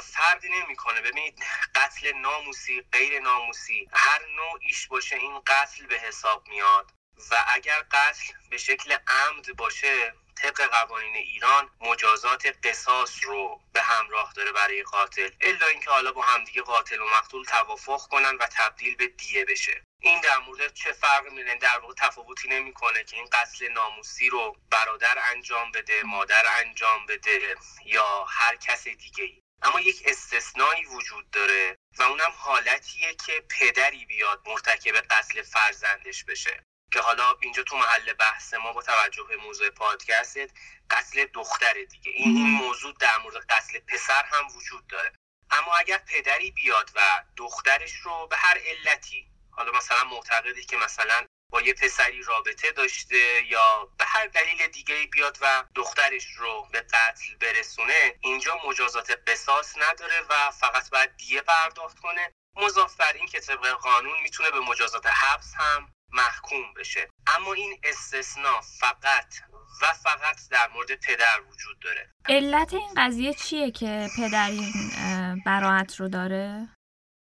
فردی 0.03 0.49
نمی‌کنه. 0.49 1.01
ببینید 1.01 1.43
قتل 1.75 2.11
ناموسی 2.11 2.81
غیر 2.91 3.19
ناموسی 3.19 3.87
هر 3.93 4.19
نوعیش 4.35 4.87
باشه 4.87 5.15
این 5.15 5.41
قتل 5.47 5.85
به 5.85 5.99
حساب 5.99 6.47
میاد. 6.47 6.91
و 7.31 7.45
اگر 7.47 7.81
قتل 7.91 8.33
به 8.49 8.57
شکل 8.57 8.97
عمد 9.07 9.55
باشه 9.57 10.13
طبق 10.41 10.61
قوانین 10.61 11.15
ایران 11.15 11.69
مجازات 11.81 12.45
قصاص 12.63 13.25
رو 13.25 13.61
به 13.73 13.81
همراه 13.81 14.33
داره 14.33 14.51
برای 14.51 14.83
قاتل. 14.83 15.29
الا 15.41 15.67
اینکه 15.67 15.89
حالا 15.89 16.11
با 16.11 16.21
همدیگه 16.21 16.61
قاتل 16.61 17.01
و 17.01 17.09
مقتول 17.09 17.45
توافق 17.45 18.07
کنن 18.07 18.35
و 18.35 18.47
تبدیل 18.57 18.95
به 18.95 19.07
دیه 19.07 19.45
بشه. 19.45 19.83
این 20.01 20.21
در 20.21 20.37
مورد 20.37 20.73
چه 20.73 20.91
فرق 20.91 21.23
می‌کنه؟ 21.23 21.55
در 21.55 21.79
واقع 21.79 21.93
تفاوتی 21.93 22.47
نمی‌کنه 22.47 23.03
که 23.03 23.17
این 23.17 23.29
قتل 23.31 23.71
ناموسی 23.71 24.29
رو 24.29 24.57
برادر 24.71 25.17
انجام 25.23 25.71
بده 25.71 26.03
مادر 26.03 26.45
انجام 26.65 27.05
بده 27.05 27.55
یا 27.85 28.25
هر 28.29 28.55
کس 28.55 28.87
دیگه 28.87 29.23
ای 29.23 29.41
اما 29.61 29.79
یک 29.79 30.03
استثنایی 30.05 30.85
وجود 30.85 31.31
داره 31.31 31.77
و 31.97 32.03
اونم 32.03 32.31
حالتیه 32.37 33.15
که 33.25 33.43
پدری 33.49 34.05
بیاد 34.05 34.41
مرتکب 34.45 34.95
قتل 34.95 35.41
فرزندش 35.41 36.23
بشه. 36.23 36.63
که 36.91 37.01
حالا 37.01 37.35
اینجا 37.41 37.63
تو 37.63 37.77
محل 37.77 38.13
بحث 38.13 38.53
ما 38.53 38.73
با 38.73 38.81
توجه 38.81 39.23
به 39.23 39.35
موضوع 39.35 39.69
پادکستت 39.69 40.51
قتل 40.89 41.25
دختر 41.25 41.73
دیگه. 41.89 42.11
این 42.11 42.37
این 42.37 42.49
موضوع 42.49 42.93
در 42.99 43.17
مورد 43.17 43.45
قتل 43.49 43.79
پسر 43.79 44.23
هم 44.25 44.47
وجود 44.55 44.87
داره. 44.87 45.13
اما 45.51 45.75
اگر 45.75 45.97
پدری 45.97 46.51
بیاد 46.51 46.91
و 46.95 47.23
دخترش 47.37 47.93
رو 47.93 48.27
به 48.27 48.37
هر 48.37 48.57
علتی 48.57 49.31
حالا 49.51 49.71
مثلا 49.71 50.03
معتقدی 50.03 50.65
که 50.65 50.77
مثلا 50.77 51.25
با 51.49 51.61
یه 51.61 51.73
پسری 51.73 52.23
رابطه 52.23 52.71
داشته 52.71 53.45
یا 53.49 53.89
به 53.97 54.05
هر 54.05 54.27
دلیل 54.27 54.67
دیگه 54.67 54.95
بیاد 55.11 55.37
و 55.41 55.63
دخترش 55.75 56.25
رو 56.37 56.67
به 56.71 56.81
قتل 56.81 57.35
برسونه 57.41 58.15
اینجا 58.21 58.57
مجازات 58.67 59.11
قصاص 59.27 59.75
نداره 59.77 60.21
و 60.29 60.51
فقط 60.51 60.89
باید 60.89 61.17
دیه 61.17 61.41
پرداخت 61.41 61.99
کنه. 61.99 62.33
مضاف 62.55 63.01
این 63.15 63.27
که 63.27 63.39
طبق 63.39 63.67
قانون 63.67 64.21
می‌تونه 64.23 64.51
به 64.51 64.59
مجازات 64.59 65.05
حبس 65.05 65.53
هم 65.57 65.93
محکوم 66.11 66.73
بشه. 66.73 67.09
اما 67.27 67.53
این 67.53 67.79
استثنا 67.83 68.61
فقط 68.61 69.33
و 69.81 69.93
فقط 69.93 70.37
در 70.51 70.67
مورد 70.67 70.95
پدر 70.95 71.41
وجود 71.49 71.79
داره. 71.79 72.09
علت 72.29 72.73
این 72.73 72.93
قضیه 72.97 73.33
چیه 73.33 73.71
که 73.71 74.07
پدر 74.17 74.49
این 74.49 74.73
براعت 75.45 75.95
رو 75.95 76.09
داره؟ 76.09 76.67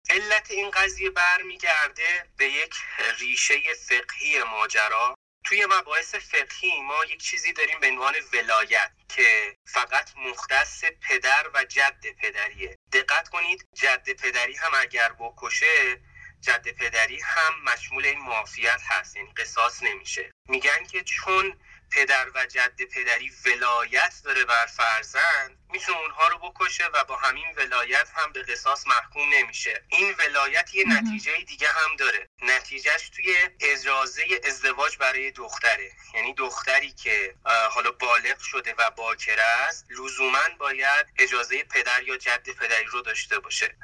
علت 0.09 0.51
این 0.51 0.71
قضیه 0.71 1.09
برمیگرده 1.09 2.29
به 2.37 2.45
یک 2.45 2.75
ریشه 3.19 3.55
فقهی 3.73 4.43
ماجرا. 4.43 5.15
توی 5.43 5.65
مباحث 5.65 6.15
فقهی 6.15 6.81
ما 6.81 7.05
یک 7.05 7.23
چیزی 7.23 7.53
داریم 7.53 7.79
به 7.79 7.87
عنوان 7.87 8.13
ولایت 8.33 8.91
که 9.15 9.57
فقط 9.65 10.09
مختص 10.17 10.83
پدر 11.09 11.49
و 11.53 11.63
جد 11.63 12.05
پدریه. 12.21 12.75
دقت 12.91 13.29
کنید 13.29 13.67
جد 13.73 14.09
پدری 14.09 14.55
هم 14.55 14.71
اگر 14.75 15.13
بکشه 15.19 16.01
جد 16.41 16.67
پدری 16.67 17.19
هم 17.19 17.63
مشمول 17.63 18.05
این 18.05 18.19
معافیت 18.19 18.81
هست 18.87 19.15
یعنی 19.15 19.33
قصاص 19.33 19.83
نمیشه. 19.83 20.31
میگن 20.49 20.85
که 20.91 21.03
چون 21.03 21.59
پدر 21.95 22.29
و 22.35 22.45
جد 22.45 22.81
پدری 22.81 23.31
ولایت 23.45 24.13
داره 24.23 24.45
بر 24.45 24.65
فرزند 24.65 25.57
می‌تونه 25.69 25.97
اونها 25.97 26.27
رو 26.27 26.37
بکشه 26.37 26.85
و 26.93 27.03
با 27.03 27.15
همین 27.15 27.45
ولایت 27.57 28.07
هم 28.15 28.31
به 28.31 28.43
قصاص 28.43 28.87
محکوم 28.87 29.33
نمیشه. 29.33 29.83
این 29.89 30.15
ولایت 30.19 30.75
یه 30.75 30.85
نتیجه 30.87 31.37
دیگه 31.37 31.67
هم 31.67 31.95
داره. 31.95 32.29
نتیجهش 32.41 33.09
توی 33.09 33.37
اجازه 33.59 34.23
ازدواج 34.43 34.97
برای 34.97 35.31
دختره. 35.31 35.91
یعنی 36.13 36.33
دختری 36.33 36.91
که 36.91 37.35
حالا 37.71 37.91
بالغ 37.91 38.39
شده 38.39 38.75
و 38.77 38.91
باکره 38.91 39.43
است 39.43 39.85
لزوما 39.89 40.43
باید 40.57 41.05
اجازه 41.17 41.63
پدر 41.63 42.03
یا 42.03 42.17
جد 42.17 42.49
پدری 42.49 42.85
رو 42.85 43.01
داشته 43.01 43.39
باشه. 43.39 43.75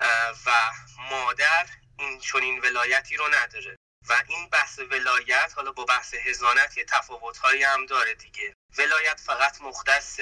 و 0.46 0.52
مادر 1.10 1.66
این 2.00 2.20
چنین 2.20 2.60
ولایتی 2.60 3.18
رو 3.18 3.28
نداره. 3.28 3.78
و 4.10 4.14
این 4.28 4.50
بحث 4.52 4.80
ولایت 4.80 5.54
حالا 5.56 5.72
با 5.72 5.86
بحث 5.86 6.14
هزانت 6.28 6.78
یه 6.78 6.86
تفاوتهایی 6.88 7.64
هم 7.64 7.86
داره 7.86 8.14
دیگه. 8.14 8.54
ولایت 8.78 9.20
فقط 9.26 9.62
مختص 9.62 10.20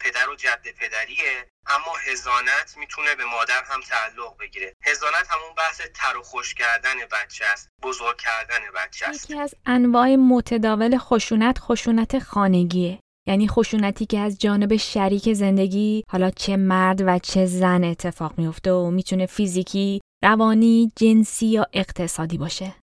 پدر 0.00 0.28
و 0.28 0.34
جد 0.34 0.62
پدریه 0.80 1.46
اما 1.66 1.92
هزانت 2.12 2.74
می‌تونه 2.76 3.14
به 3.14 3.24
مادر 3.24 3.62
هم 3.64 3.80
تعلق 3.80 4.36
بگیره. 4.40 4.72
هزانت 4.84 5.26
همون 5.30 5.54
بحث 5.56 5.80
تر 5.94 6.16
و 6.16 6.22
خوش 6.22 6.54
کردن 6.54 6.94
بچه 7.12 7.44
است 7.44 7.68
بزرگ 7.82 8.16
کردن 8.16 8.58
بچه 8.74 9.06
است. 9.06 9.30
یکی 9.30 9.40
از 9.40 9.54
انواع 9.66 10.16
متداول 10.16 10.98
خشونت 10.98 11.58
خشونت 11.58 12.18
خانگیه. 12.18 12.98
یعنی 13.28 13.48
خشونتی 13.48 14.06
که 14.06 14.18
از 14.18 14.38
جانب 14.38 14.76
شریک 14.76 15.32
زندگی 15.32 16.04
حالا 16.08 16.30
چه 16.30 16.56
مرد 16.56 17.02
و 17.06 17.18
چه 17.18 17.46
زن 17.46 17.84
اتفاق 17.84 18.38
میفته 18.38 18.72
و 18.72 18.90
می‌تونه 18.90 19.26
فیزیکی، 19.26 20.00
روانی، 20.24 20.92
جنسی 20.96 21.46
یا 21.46 21.66
اقتصادی 21.72 22.38
باشه. 22.38 22.74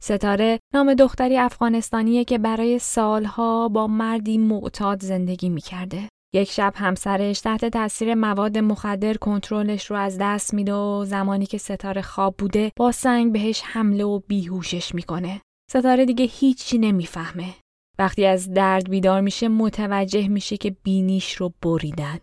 ستاره 0.00 0.58
نام 0.74 0.94
دختری 0.94 1.38
افغانستانیه 1.38 2.24
که 2.24 2.38
برای 2.38 2.78
سالها 2.78 3.68
با 3.68 3.86
مردی 3.86 4.38
معتاد 4.38 5.02
زندگی 5.02 5.48
می‌کرده. 5.48 6.08
یک 6.34 6.50
شب 6.50 6.72
همسرش 6.76 7.40
تحت 7.40 7.64
تاثیر 7.64 8.14
مواد 8.14 8.58
مخدر 8.58 9.14
کنترلش 9.14 9.90
رو 9.90 9.96
از 9.96 10.18
دست 10.20 10.54
میده 10.54 10.74
و 10.74 11.04
زمانی 11.04 11.46
که 11.46 11.58
ستاره 11.58 12.02
خواب 12.02 12.34
بوده 12.38 12.72
با 12.76 12.92
سنگ 12.92 13.32
بهش 13.32 13.62
حمله 13.64 14.04
و 14.04 14.18
بیهوشش 14.18 14.94
می‌کنه. 14.94 15.40
ستاره 15.70 16.04
دیگه 16.04 16.24
هیچی 16.24 16.78
نمی‌فهمه. 16.78 17.54
وقتی 17.98 18.26
از 18.26 18.52
درد 18.52 18.90
بیدار 18.90 19.20
میشه 19.20 19.48
متوجه 19.48 20.28
میشه 20.28 20.56
که 20.56 20.70
بینیش 20.70 21.34
رو 21.34 21.52
بریدن. 21.62 22.18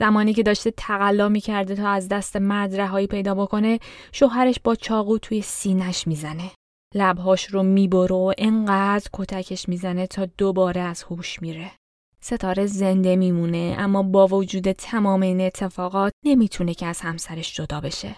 زمانی 0.00 0.32
که 0.32 0.42
داشته 0.42 0.70
تقلا 0.70 1.28
می‌کرده 1.28 1.74
تا 1.74 1.88
از 1.88 2.08
دست 2.08 2.36
مرد 2.36 2.80
رهایی 2.80 3.06
پیدا 3.06 3.34
بکنه 3.34 3.78
شوهرش 4.12 4.60
با 4.64 4.74
چاقو 4.74 5.18
توی 5.18 5.42
سینش 5.42 6.06
می‌زنه. 6.06 6.50
لبهاش 6.94 7.44
رو 7.44 7.62
می‌بره 7.62 8.16
و 8.16 8.32
انقدر 8.38 9.08
کتکش 9.12 9.68
می‌زنه 9.68 10.06
تا 10.06 10.26
دوباره 10.38 10.80
از 10.80 11.02
هوش 11.02 11.42
میره. 11.42 11.72
ستاره 12.20 12.66
زنده 12.66 13.16
میمونه 13.16 13.76
اما 13.78 14.02
با 14.02 14.26
وجود 14.26 14.72
تمام 14.72 15.20
این 15.22 15.40
اتفاقات 15.40 16.12
نمی‌تونه 16.24 16.74
که 16.74 16.86
از 16.86 17.00
همسرش 17.00 17.54
جدا 17.54 17.80
بشه. 17.80 18.16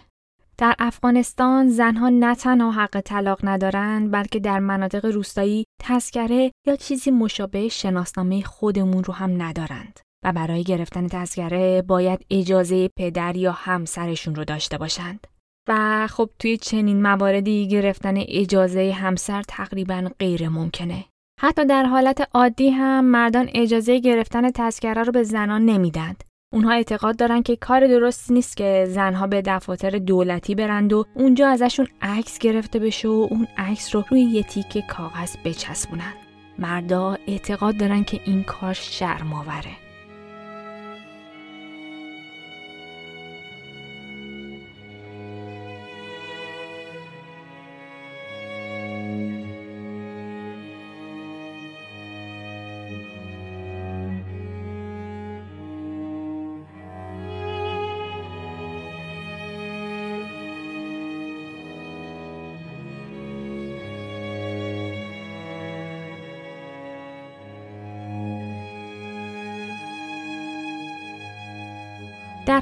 در 0.58 0.74
افغانستان 0.78 1.68
زنها 1.68 2.08
نه 2.08 2.34
تنها 2.34 2.70
حق 2.70 3.00
طلاق 3.00 3.40
ندارند 3.42 4.10
بلکه 4.10 4.38
در 4.38 4.58
مناطق 4.58 5.04
روستایی 5.04 5.64
تذکره 5.82 6.52
یا 6.66 6.76
چیزی 6.76 7.10
مشابه 7.10 7.68
شناسنامه 7.68 8.42
خودمون 8.42 9.04
رو 9.04 9.14
هم 9.14 9.42
ندارند 9.42 10.00
و 10.24 10.32
برای 10.32 10.64
گرفتن 10.64 11.08
تذکره 11.08 11.82
باید 11.82 12.26
اجازه 12.30 12.88
پدر 12.98 13.36
یا 13.36 13.52
همسرشون 13.52 14.34
رو 14.34 14.44
داشته 14.44 14.78
باشند. 14.78 15.26
و 15.68 16.06
خب 16.06 16.30
توی 16.38 16.56
چنین 16.56 17.02
مواردی 17.02 17.68
گرفتن 17.68 18.14
اجازه 18.16 18.92
همسر 18.92 19.42
تقریبا 19.42 20.10
غیر 20.18 20.48
ممکنه. 20.48 21.04
حتی 21.40 21.64
در 21.64 21.84
حالت 21.84 22.28
عادی 22.34 22.70
هم 22.70 23.04
مردان 23.04 23.48
اجازه 23.54 23.98
گرفتن 23.98 24.50
تذکره 24.50 25.02
رو 25.02 25.12
به 25.12 25.22
زنان 25.22 25.64
نمیدند. 25.64 26.24
اونها 26.52 26.72
اعتقاد 26.72 27.16
دارن 27.16 27.42
که 27.42 27.56
کار 27.56 27.86
درست 27.86 28.30
نیست 28.30 28.56
که 28.56 28.86
زنها 28.88 29.26
به 29.26 29.42
دفاتر 29.42 29.90
دولتی 29.90 30.54
برند 30.54 30.92
و 30.92 31.04
اونجا 31.14 31.48
ازشون 31.48 31.88
عکس 32.02 32.38
گرفته 32.38 32.78
بشه 32.78 33.08
و 33.08 33.28
اون 33.30 33.48
عکس 33.58 33.94
رو 33.94 34.04
روی 34.10 34.20
یه 34.20 34.42
تیکه 34.42 34.82
کاغذ 34.82 35.36
بچسبونن. 35.44 36.12
مردا 36.58 37.18
اعتقاد 37.26 37.76
دارن 37.76 38.04
که 38.04 38.20
این 38.24 38.42
کار 38.42 38.72
شرم 38.72 39.32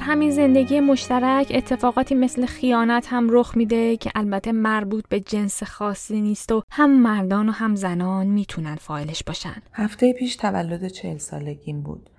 همین 0.01 0.31
زندگی 0.31 0.79
مشترک 0.79 1.51
اتفاقاتی 1.55 2.15
مثل 2.15 2.45
خیانت 2.45 3.07
هم 3.09 3.27
رخ 3.31 3.57
میده 3.57 3.97
که 3.97 4.11
البته 4.15 4.51
مربوط 4.51 5.07
به 5.09 5.19
جنس 5.19 5.63
خاصی 5.63 6.21
نیست 6.21 6.51
و 6.51 6.63
هم 6.71 7.01
مردان 7.01 7.49
و 7.49 7.51
هم 7.51 7.75
زنان 7.75 8.27
می‌تونن 8.27 8.75
فایلش 8.75 9.23
باشن. 9.23 9.61
هفته 9.73 10.13
پیش 10.13 10.35
تولد 10.35 10.87
چهل 10.87 11.17
سالگیم 11.17 11.81
بود. 11.81 12.09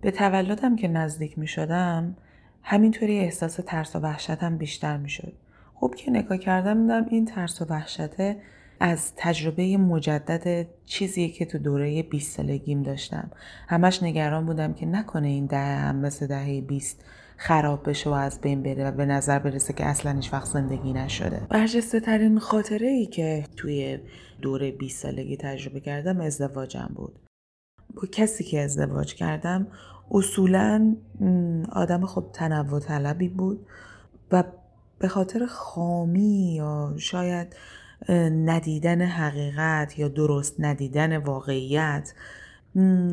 به 0.00 0.10
تولدم 0.10 0.76
که 0.76 0.88
نزدیک 0.88 1.38
می 1.38 1.46
شدم 1.46 2.16
همینطوری 2.62 3.18
احساس 3.18 3.60
ترس 3.66 3.96
و 3.96 3.98
وحشتم 3.98 4.58
بیشتر 4.58 4.96
می 4.96 5.10
شد. 5.10 5.32
خوب 5.74 5.94
که 5.94 6.10
نگاه 6.10 6.38
کردم 6.38 6.82
دیدم 6.82 7.06
این 7.10 7.24
ترس 7.24 7.62
و 7.62 7.64
وحشته 7.64 8.36
از 8.80 9.12
تجربه 9.16 9.76
مجدد 9.76 10.66
چیزی 10.86 11.28
که 11.28 11.44
تو 11.44 11.58
دوره 11.58 12.02
20 12.02 12.36
سالگیم 12.36 12.82
داشتم 12.82 13.30
همش 13.68 14.02
نگران 14.02 14.46
بودم 14.46 14.74
که 14.74 14.86
نکنه 14.86 15.28
این 15.28 15.46
دهه 15.46 15.78
هم 15.78 15.96
مثل 15.96 16.26
دهه 16.26 16.60
20 16.60 17.04
خراب 17.42 17.88
بشه 17.88 18.10
و 18.10 18.12
از 18.12 18.40
بین 18.40 18.62
بره 18.62 18.88
و 18.88 18.90
به 18.92 19.06
نظر 19.06 19.38
برسه 19.38 19.72
که 19.72 19.86
اصلا 19.86 20.12
هیچ 20.12 20.32
وقت 20.32 20.46
زندگی 20.46 20.92
نشده. 20.92 21.42
برجسته 21.50 22.00
ترین 22.00 22.38
خاطره 22.38 22.86
ای 22.86 23.06
که 23.06 23.44
توی 23.56 23.98
دوره 24.42 24.70
20 24.70 25.02
سالگی 25.02 25.36
تجربه 25.36 25.80
کردم 25.80 26.20
ازدواجم 26.20 26.90
بود. 26.94 27.18
با 27.94 28.02
کسی 28.12 28.44
که 28.44 28.60
ازدواج 28.60 29.14
کردم 29.14 29.66
اصولا 30.10 30.96
آدم 31.72 32.06
خب 32.06 32.24
تنوع 32.32 32.80
طلبی 32.80 33.28
بود 33.28 33.66
و 34.32 34.44
به 34.98 35.08
خاطر 35.08 35.46
خامی 35.46 36.54
یا 36.54 36.94
شاید 36.98 37.56
ندیدن 38.30 39.02
حقیقت 39.02 39.98
یا 39.98 40.08
درست 40.08 40.54
ندیدن 40.58 41.16
واقعیت 41.16 42.12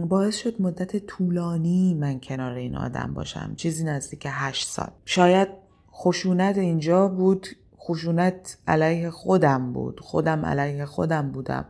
باعث 0.09 0.37
شد 0.37 0.61
مدت 0.61 0.97
طولانی 1.05 1.93
من 1.93 2.19
کنار 2.19 2.51
این 2.51 2.75
آدم 2.75 3.13
باشم. 3.13 3.53
چیزی 3.55 3.83
نزدیک 3.83 4.27
هشت 4.29 4.67
سال. 4.67 4.91
شاید 5.05 5.47
خشونت 5.93 6.57
اینجا 6.57 7.07
بود 7.07 7.47
خشونت 7.79 8.57
علیه 8.67 9.09
خودم 9.09 9.73
بود. 9.73 9.99
خودم 9.99 10.45
علیه 10.45 10.85
خودم 10.85 11.31
بودم 11.31 11.65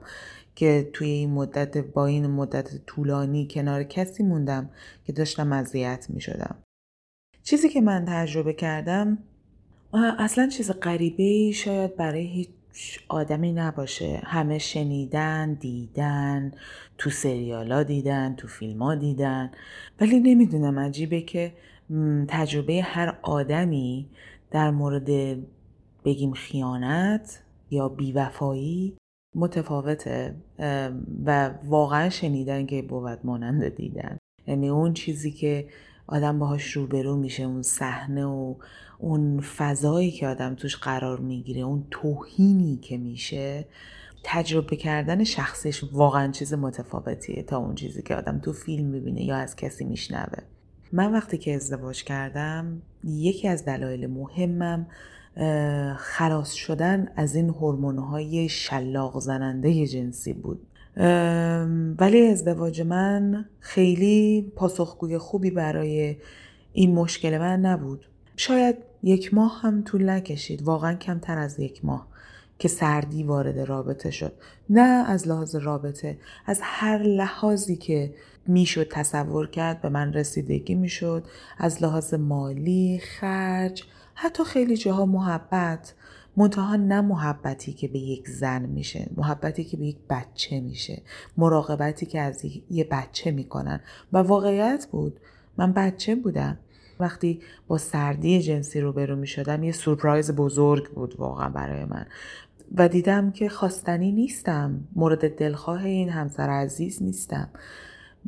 که 0.56 0.90
توی 0.94 1.08
این 1.08 1.32
مدت 1.32 1.78
با 1.78 2.06
این 2.06 2.28
مدت 2.28 2.86
طولانی 2.86 3.48
کنار 3.52 3.84
کسی 3.84 4.24
موندم 4.24 4.70
که 5.06 5.14
داشتم 5.14 5.52
اذیت 5.52 6.08
می 6.10 6.22
شدم. 6.22 6.56
چیزی 7.44 7.70
که 7.70 7.82
من 7.82 8.06
تجربه 8.08 8.54
کردم 8.54 9.18
اصلا 9.94 10.48
چیز 10.48 10.72
غریبه 10.72 11.52
شاید 11.52 11.96
برای 11.96 12.26
هیچ 12.26 12.50
آدمی 13.08 13.54
نباشه. 13.54 14.22
همه 14.24 14.58
شنیدن 14.58 15.54
دیدن 15.54 16.52
تو 16.98 17.10
سریالا 17.10 17.84
دیدن 17.84 18.36
تو 18.36 18.48
فیلم 18.48 18.84
ها 18.84 18.96
دیدن. 18.96 19.52
ولی 20.00 20.20
نمی‌دونم 20.20 20.80
عجیبه 20.80 21.22
که 21.22 21.54
تجربه 22.28 22.82
هر 22.82 23.18
آدمی 23.22 24.10
در 24.52 24.72
مورد 24.72 25.38
بگیم 26.06 26.32
خیانت 26.32 27.44
یا 27.72 27.90
بیوفایی 27.90 28.98
متفاوته 29.36 30.36
و 31.26 31.50
واقعا 31.66 32.10
شنیدن 32.10 32.66
که 32.66 32.82
بود 32.82 33.20
مانند 33.24 33.76
دیدن. 33.76 34.18
یعنی 34.48 34.70
اون 34.70 34.94
چیزی 34.94 35.32
که 35.32 35.68
آدم 36.08 36.40
باهاش 36.40 36.72
روبرو 36.72 37.16
میشه 37.16 37.44
اون 37.44 37.62
صحنه 37.62 38.26
و 38.26 38.56
اون 39.00 39.42
فضایی 39.42 40.12
که 40.12 40.28
آدم 40.28 40.56
توش 40.56 40.76
قرار 40.76 41.20
می‌گیره 41.20 41.62
اون 41.62 41.88
توهینی 41.92 42.78
که 42.78 42.98
میشه 42.98 43.66
تجربه 44.24 44.76
کردن 44.76 45.24
شخصش 45.24 45.84
واقعا 45.92 46.32
چیز 46.32 46.54
متفاوتیه 46.54 47.44
تا 47.44 47.58
اون 47.58 47.76
چیزی 47.76 48.02
که 48.02 48.16
آدم 48.16 48.40
تو 48.40 48.54
فیلم 48.54 48.86
می‌بینه 48.86 49.24
یا 49.24 49.36
از 49.36 49.56
کسی 49.56 49.86
میشنوه. 49.86 50.40
من 50.92 51.14
وقتی 51.14 51.38
که 51.38 51.56
ازدواج 51.56 52.04
کردم 52.04 52.82
یکی 53.04 53.48
از 53.48 53.66
دلایل 53.66 54.08
مهمم 54.08 54.88
خلاص 55.98 56.54
شدن 56.54 57.08
از 57.16 57.36
این 57.36 57.50
های 58.00 58.50
شلاق 58.50 59.20
زننده 59.20 59.88
جنسی 59.88 60.34
بود. 60.34 60.68
ولی 62.00 62.28
ازدواج 62.28 62.82
من 62.82 63.46
خیلی 63.60 64.52
پاسخگوی 64.56 65.18
خوبی 65.18 65.52
برای 65.52 66.16
این 66.74 66.94
مشکل 66.96 67.38
من 67.38 67.60
نبود. 67.60 68.06
شاید 68.38 68.76
یک 69.04 69.34
ماه 69.34 69.62
هم 69.62 69.84
طول 69.84 70.10
نکشید 70.10 70.64
واقعا 70.64 70.94
کمتر 70.94 71.38
از 71.38 71.60
یک 71.60 71.86
ماه 71.86 72.08
که 72.60 72.68
سردی 72.68 73.24
وارد 73.24 73.60
رابطه 73.60 74.12
شد. 74.12 74.34
نه 74.70 75.10
از 75.10 75.28
لحاظ 75.28 75.56
رابطه 75.56 76.18
از 76.46 76.60
هر 76.64 76.98
لحاظی 76.98 77.76
که 77.76 78.14
می‌شد 78.48 78.88
تصور 78.92 79.48
کرد 79.48 79.82
به 79.82 79.90
من 79.90 80.14
رسیدگی 80.14 80.76
می‌شد 80.76 81.24
از 81.58 81.84
لحاظ 81.84 82.14
مالی 82.14 83.02
خرج 83.20 83.84
حتی 84.14 84.44
خیلی 84.44 84.78
جاها 84.78 85.06
محبت 85.06 85.94
منتها 86.38 86.76
نه 86.76 87.02
محبتی 87.02 87.74
که 87.74 87.88
به 87.88 88.00
یک 88.00 88.28
زن 88.28 88.66
میشه 88.66 89.10
محبتی 89.18 89.64
که 89.64 89.78
به 89.78 89.86
یک 89.86 89.98
بچه 90.10 90.60
میشه 90.60 91.02
مراقبتی 91.38 92.06
که 92.06 92.22
از 92.22 92.46
یه 92.70 92.84
بچه 92.84 93.32
می‌کنن. 93.32 93.80
و 94.14 94.18
واقعیت 94.18 94.88
بود 94.92 95.20
من 95.58 95.74
بچه 95.74 96.16
بودم. 96.16 96.58
وقتی 97.00 97.42
با 97.68 97.78
سردی 97.78 98.42
جنسی 98.42 98.82
روبرو 98.82 99.16
می 99.16 99.28
شدم 99.28 99.64
یه 99.64 99.72
سورپرایز 99.72 100.32
بزرگ 100.32 100.90
بود 100.90 101.16
واقعا 101.18 101.50
برای 101.50 101.86
من. 101.86 102.06
و 102.76 102.88
دیدم 102.88 103.32
که 103.32 103.50
خواستنی 103.50 104.12
نیستم 104.12 104.88
مورد 104.96 105.36
دلخواه 105.36 105.86
این 105.86 106.10
همسر 106.10 106.50
عزیز 106.50 107.04
نیستم. 107.04 107.50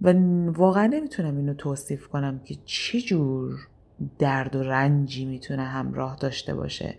و 0.01 0.13
واقعا 0.51 0.85
نمی‌تونم 0.85 1.37
اینو 1.37 1.53
توصیف 1.53 2.07
کنم 2.07 2.39
که 2.39 2.55
چه 2.65 3.01
جور 3.01 3.67
درد 4.19 4.55
و 4.55 4.63
رنجی 4.63 5.25
می‌تونه 5.25 5.63
همراه 5.63 6.15
داشته 6.15 6.55
باشه. 6.55 6.95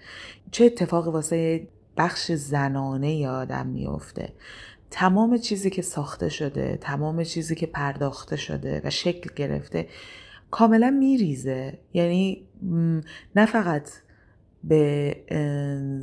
چه 0.51 0.65
اتفاقی 0.65 1.11
واسه 1.11 1.69
بخش 1.97 2.33
زنانه 2.33 3.15
ی 3.15 3.27
آدم 3.27 3.67
میفته 3.67 4.33
تمام 4.91 5.39
چیزی 5.39 5.71
که 5.71 5.83
ساخته 5.83 6.29
شده 6.29 6.79
تمام 6.81 7.23
چیزی 7.23 7.55
که 7.55 7.67
پرداخته 7.67 8.37
شده 8.37 8.83
و 8.85 8.91
شکل 8.91 9.31
گرفته 9.37 9.89
کاملا 10.51 10.91
میریزه. 10.91 11.79
یعنی 11.95 12.49
نه 13.37 13.47
فقط 13.47 13.91
به 14.65 15.17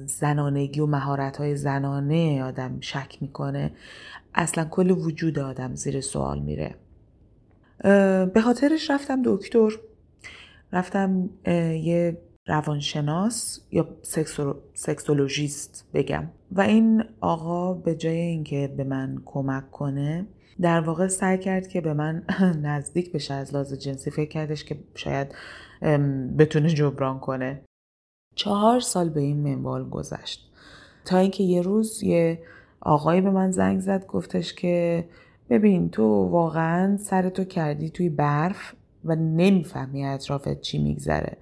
زنانگی 0.06 0.80
و 0.80 0.86
مهارت 0.86 1.38
های 1.38 1.56
زنانه 1.56 2.44
آدم 2.44 2.78
شک 2.82 3.18
می‌کنه 3.22 3.72
اصلا 4.36 4.66
کل 4.66 4.92
وجود 4.92 5.40
آدم 5.40 5.76
زیر 5.76 6.02
سوال 6.02 6.40
میره. 6.40 6.76
به 8.34 8.42
خاطرش 8.44 8.92
رفتم 8.92 9.22
دکتر. 9.26 9.70
رفتم 10.74 11.30
یه 11.82 12.18
روانشناس 12.48 13.60
یا 13.72 13.88
سکسولوژیست 14.74 15.86
بگم. 15.94 16.28
و 16.52 16.62
این 16.62 17.04
آقا 17.22 17.74
به 17.74 17.96
جای 17.96 18.18
اینکه 18.18 18.74
به 18.78 18.84
من 18.84 19.22
کمک 19.26 19.72
کنه 19.72 20.26
در 20.62 20.80
واقع 20.80 21.08
سعی 21.08 21.38
کرد 21.38 21.68
که 21.68 21.82
به 21.82 21.94
من 21.94 22.24
نزدیک 22.64 23.12
بشه 23.12 23.34
از 23.34 23.54
لحاظ 23.54 23.74
جنسی. 23.74 24.12
فکر 24.12 24.30
کردش 24.30 24.64
که 24.64 24.78
شاید 24.96 25.36
بتونه 26.38 26.70
جبران 26.70 27.20
کنه. 27.20 27.62
چهار 28.36 28.80
سال 28.80 29.10
به 29.10 29.22
این 29.22 29.38
منوال 29.38 29.90
گذشت. 29.90 30.52
تا 31.06 31.18
اینکه 31.18 31.44
یه 31.44 31.62
روز 31.62 32.04
یه 32.04 32.40
آقایی 32.82 33.22
به 33.22 33.30
من 33.30 33.52
زنگ 33.52 33.80
زد 33.80 34.06
گفتش 34.06 34.54
که 34.54 35.06
ببین 35.50 35.90
تو 35.90 36.04
واقعا 36.06 36.98
سرتو 36.98 37.44
کردی 37.44 37.90
توی 37.90 38.10
برف 38.10 38.74
و 39.06 39.16
نمی‌فهمی 39.16 40.06
اطرافت 40.06 40.62
چی 40.62 40.78
میگذره. 40.84 41.38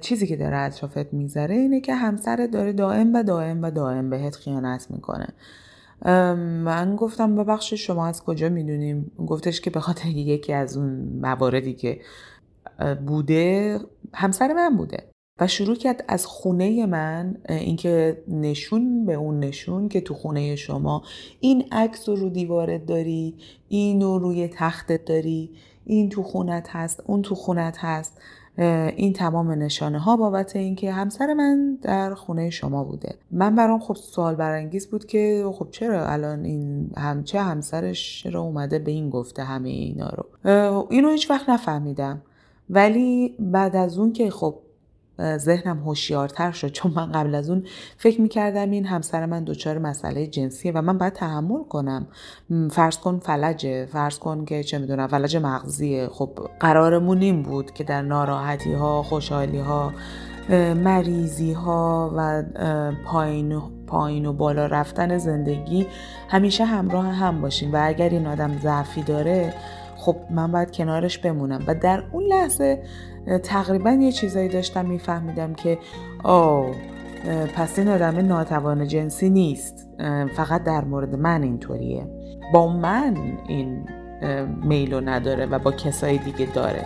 چیزی 0.00 0.26
که 0.26 0.36
داره 0.36 0.56
اطرافت 0.56 1.12
میگذره 1.12 1.54
اینه 1.54 1.80
که 1.80 1.94
همسرت 1.94 2.50
داره 2.50 2.72
دائم 2.72 3.14
و 3.14 3.22
دائم 3.22 3.62
و 3.62 3.70
دائم 3.70 4.10
بهت 4.10 4.36
خیانت 4.36 4.86
می‌کنه. 4.90 5.28
من 6.64 6.96
گفتم 6.96 7.36
ببخش 7.36 7.74
شما 7.74 8.06
از 8.06 8.24
کجا 8.24 8.48
می‌دونیم؟ 8.48 9.12
گفتش 9.26 9.60
که 9.60 9.70
به 9.70 9.80
خاطر 9.80 10.08
یکی 10.08 10.52
از 10.52 10.76
اون 10.76 11.18
مواردی 11.20 11.74
که 11.74 12.00
بوده 13.06 13.78
همسر 14.14 14.52
من 14.52 14.76
بوده. 14.76 15.12
و 15.40 15.46
شروع 15.46 15.76
کرد 15.76 16.04
از 16.08 16.26
خونه 16.26 16.86
من 16.86 17.36
اینکه 17.48 18.22
نشون 18.28 19.06
به 19.06 19.14
اون 19.14 19.38
نشون 19.38 19.88
که 19.88 20.00
تو 20.00 20.14
خونه 20.14 20.56
شما 20.56 21.02
این 21.40 21.64
عکس 21.72 22.08
رو 22.08 22.16
رو 22.16 22.28
دیوارت 22.28 22.86
داری 22.86 23.34
اینو 23.68 24.18
روی 24.18 24.48
تختت 24.48 25.04
داری 25.04 25.50
این 25.84 26.08
تو 26.08 26.22
خونت 26.22 26.68
هست 26.70 27.02
اون 27.06 27.22
تو 27.22 27.34
خونت 27.34 27.76
هست. 27.80 28.20
این 28.58 29.12
تمام 29.12 29.50
نشانه 29.50 29.98
ها 29.98 30.16
بابت 30.16 30.56
اینکه 30.56 30.92
همسر 30.92 31.34
من 31.34 31.78
در 31.82 32.14
خونه 32.14 32.50
شما 32.50 32.84
بوده. 32.84 33.14
من 33.30 33.54
برام 33.54 33.80
خب 33.80 33.94
سوال 33.94 34.34
برانگیز 34.34 34.86
بود 34.86 35.06
که 35.06 35.44
خب 35.54 35.68
چرا 35.70 36.06
الان 36.06 36.44
این 36.44 36.90
همچه 36.96 37.40
همسرش 37.40 38.22
چرا 38.22 38.40
اومده 38.40 38.78
به 38.78 38.90
این 38.90 39.10
گفته 39.10 39.42
همه 39.44 39.68
اینا 39.68 40.08
رو؟ 40.08 40.26
اینو 40.90 41.10
هیچ 41.10 41.30
وقت 41.30 41.48
نفهمیدم. 41.48 42.22
ولی 42.70 43.34
بعد 43.38 43.76
از 43.76 43.98
اون 43.98 44.12
که 44.12 44.30
خب 44.30 44.54
ذهنم 45.20 45.78
هوشیارتر 45.78 46.52
شد 46.52 46.68
چون 46.68 46.92
من 46.96 47.12
قبل 47.12 47.34
از 47.34 47.50
اون 47.50 47.64
فکر 47.96 48.20
می‌کردم 48.20 48.70
این 48.70 48.86
همسر 48.86 49.26
من 49.26 49.44
دچار 49.44 49.78
مسئله 49.78 50.26
جنسیه 50.26 50.72
و 50.72 50.82
من 50.82 50.98
باید 50.98 51.12
تحمل 51.12 51.64
کنم. 51.64 52.06
فرض 52.70 52.98
کن 52.98 53.18
فلجه 53.18 53.86
فرض 53.86 54.18
کن 54.18 54.44
که 54.44 54.62
چه 54.62 54.78
می‌دونم 54.78 55.06
فلج 55.06 55.36
مغزیه. 55.36 56.08
خب 56.08 56.30
قرارمون 56.60 57.20
این 57.20 57.42
بود 57.42 57.70
که 57.70 57.84
در 57.84 58.02
ناراحتی 58.02 58.72
ها 58.72 59.02
خوشحالی 59.02 59.58
ها 59.58 59.92
مریضی 60.74 61.52
ها 61.52 62.12
و 62.16 62.42
پایین 63.04 63.60
پایین 63.86 64.26
و 64.26 64.32
بالا 64.32 64.66
رفتن 64.66 65.18
زندگی 65.18 65.86
همیشه 66.28 66.64
همراه 66.64 67.06
هم 67.06 67.40
باشیم 67.40 67.72
و 67.72 67.78
اگر 67.82 68.08
این 68.08 68.26
آدم 68.26 68.58
ضعفی 68.58 69.02
داره 69.02 69.54
خب 69.96 70.16
من 70.30 70.52
باید 70.52 70.70
کنارش 70.70 71.18
بمونم. 71.18 71.64
و 71.66 71.74
در 71.74 72.04
اون 72.12 72.24
لحظه 72.24 72.82
تقریبا 73.42 73.90
یه 73.90 74.12
چیزایی 74.12 74.48
داشتم 74.48 74.86
میفهمیدم 74.86 75.54
که 75.54 75.78
او 76.24 76.66
پس 77.56 77.78
این 77.78 77.88
آدم 77.88 78.26
ناتوان 78.26 78.86
جنسی 78.86 79.30
نیست. 79.30 79.88
فقط 80.36 80.64
در 80.64 80.84
مورد 80.84 81.14
من 81.14 81.42
اینطوریه. 81.42 82.06
با 82.52 82.68
من 82.68 83.16
این 83.48 83.88
میلو 84.62 85.00
نداره 85.00 85.46
و 85.46 85.58
با 85.58 85.72
کسای 85.72 86.18
دیگه 86.18 86.52
داره. 86.54 86.84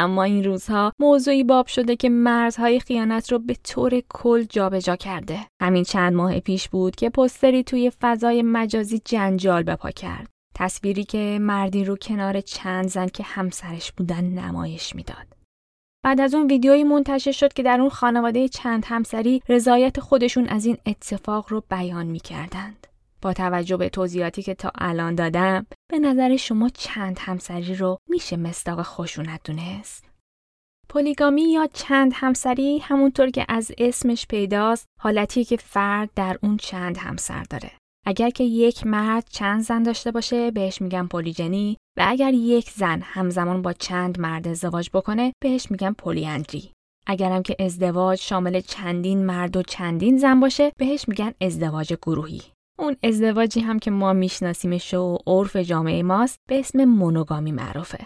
اما 0.00 0.22
این 0.22 0.44
روزها 0.44 0.92
موضوعی 0.98 1.44
باب 1.44 1.66
شده 1.66 1.96
که 1.96 2.08
مرزهای 2.08 2.80
خیانت 2.80 3.32
رو 3.32 3.38
به 3.38 3.56
طور 3.64 4.02
کل 4.08 4.42
جابجا 4.42 4.96
کرده. 4.96 5.38
همین 5.62 5.84
چند 5.84 6.12
ماه 6.12 6.40
پیش 6.40 6.68
بود 6.68 6.96
که 6.96 7.10
پستری 7.10 7.62
توی 7.62 7.92
فضای 8.00 8.42
مجازی 8.42 9.00
جنجال 9.04 9.62
بپا 9.62 9.90
کرد. 9.90 10.28
تصویری 10.54 11.04
که 11.04 11.38
مردی 11.40 11.84
رو 11.84 11.96
کنار 11.96 12.40
چند 12.40 12.88
زن 12.88 13.06
که 13.06 13.22
همسرش 13.22 13.92
بودن 13.92 14.24
نمایش 14.24 14.96
می‌داد. 14.96 15.26
بعد 16.04 16.20
از 16.20 16.34
اون 16.34 16.46
ویدیویی 16.46 16.84
منتشر 16.84 17.32
شد 17.32 17.52
که 17.52 17.62
در 17.62 17.80
اون 17.80 17.90
خانواده 17.90 18.48
چند 18.48 18.84
همسری 18.86 19.42
رضایت 19.48 20.00
خودشون 20.00 20.46
از 20.46 20.66
این 20.66 20.76
اتفاق 20.86 21.46
رو 21.48 21.62
بیان 21.70 22.06
می‌کردند. 22.06 22.86
با 23.22 23.32
توجه 23.32 23.76
به 23.76 23.88
توضیحاتی 23.88 24.42
که 24.42 24.54
تا 24.54 24.72
الان 24.74 25.14
دادم 25.14 25.66
به 25.90 25.98
نظر 25.98 26.36
شما 26.36 26.68
چند 26.68 27.18
همسری 27.18 27.74
رو 27.74 27.98
میشه 28.08 28.36
مستاق 28.36 28.82
خشونت 28.82 29.40
دونست؟ 29.44 30.10
پولیگامی 30.88 31.52
یا 31.52 31.68
چند 31.72 32.12
همسری 32.14 32.78
همونطور 32.78 33.30
که 33.30 33.46
از 33.48 33.72
اسمش 33.78 34.26
پیداست 34.26 34.86
حالتی 35.00 35.44
که 35.44 35.56
فرد 35.56 36.10
در 36.16 36.38
اون 36.42 36.56
چند 36.56 36.96
همسر 36.96 37.42
داره. 37.42 37.70
اگر 38.06 38.30
که 38.30 38.44
یک 38.44 38.86
مرد 38.86 39.26
چند 39.30 39.62
زن 39.62 39.82
داشته 39.82 40.10
باشه 40.10 40.50
بهش 40.50 40.82
میگن 40.82 41.06
پولیجنی 41.06 41.76
و 41.98 42.04
اگر 42.08 42.34
یک 42.34 42.70
زن 42.70 43.00
همزمان 43.04 43.62
با 43.62 43.72
چند 43.72 44.20
مرد 44.20 44.48
ازدواج 44.48 44.90
بکنه 44.94 45.32
بهش 45.42 45.70
میگن 45.70 45.92
پولیاندری. 45.92 46.72
اگرم 47.06 47.42
که 47.42 47.56
ازدواج 47.58 48.20
شامل 48.20 48.60
چندین 48.60 49.26
مرد 49.26 49.56
و 49.56 49.62
چندین 49.62 50.18
زن 50.18 50.40
باشه 50.40 50.72
بهش 50.78 51.08
میگن 51.08 51.32
ازدواج 51.40 51.92
گروهی. 51.92 52.42
اون 52.80 52.96
ازدواجی 53.02 53.60
هم 53.60 53.78
که 53.78 53.90
ما 53.90 54.12
میشناسیمش 54.12 54.94
و 54.94 55.18
عرف 55.26 55.56
جامعه 55.56 56.02
ماست 56.02 56.36
به 56.48 56.58
اسم 56.58 56.84
مونوگامی 56.84 57.52
معروفه. 57.52 57.98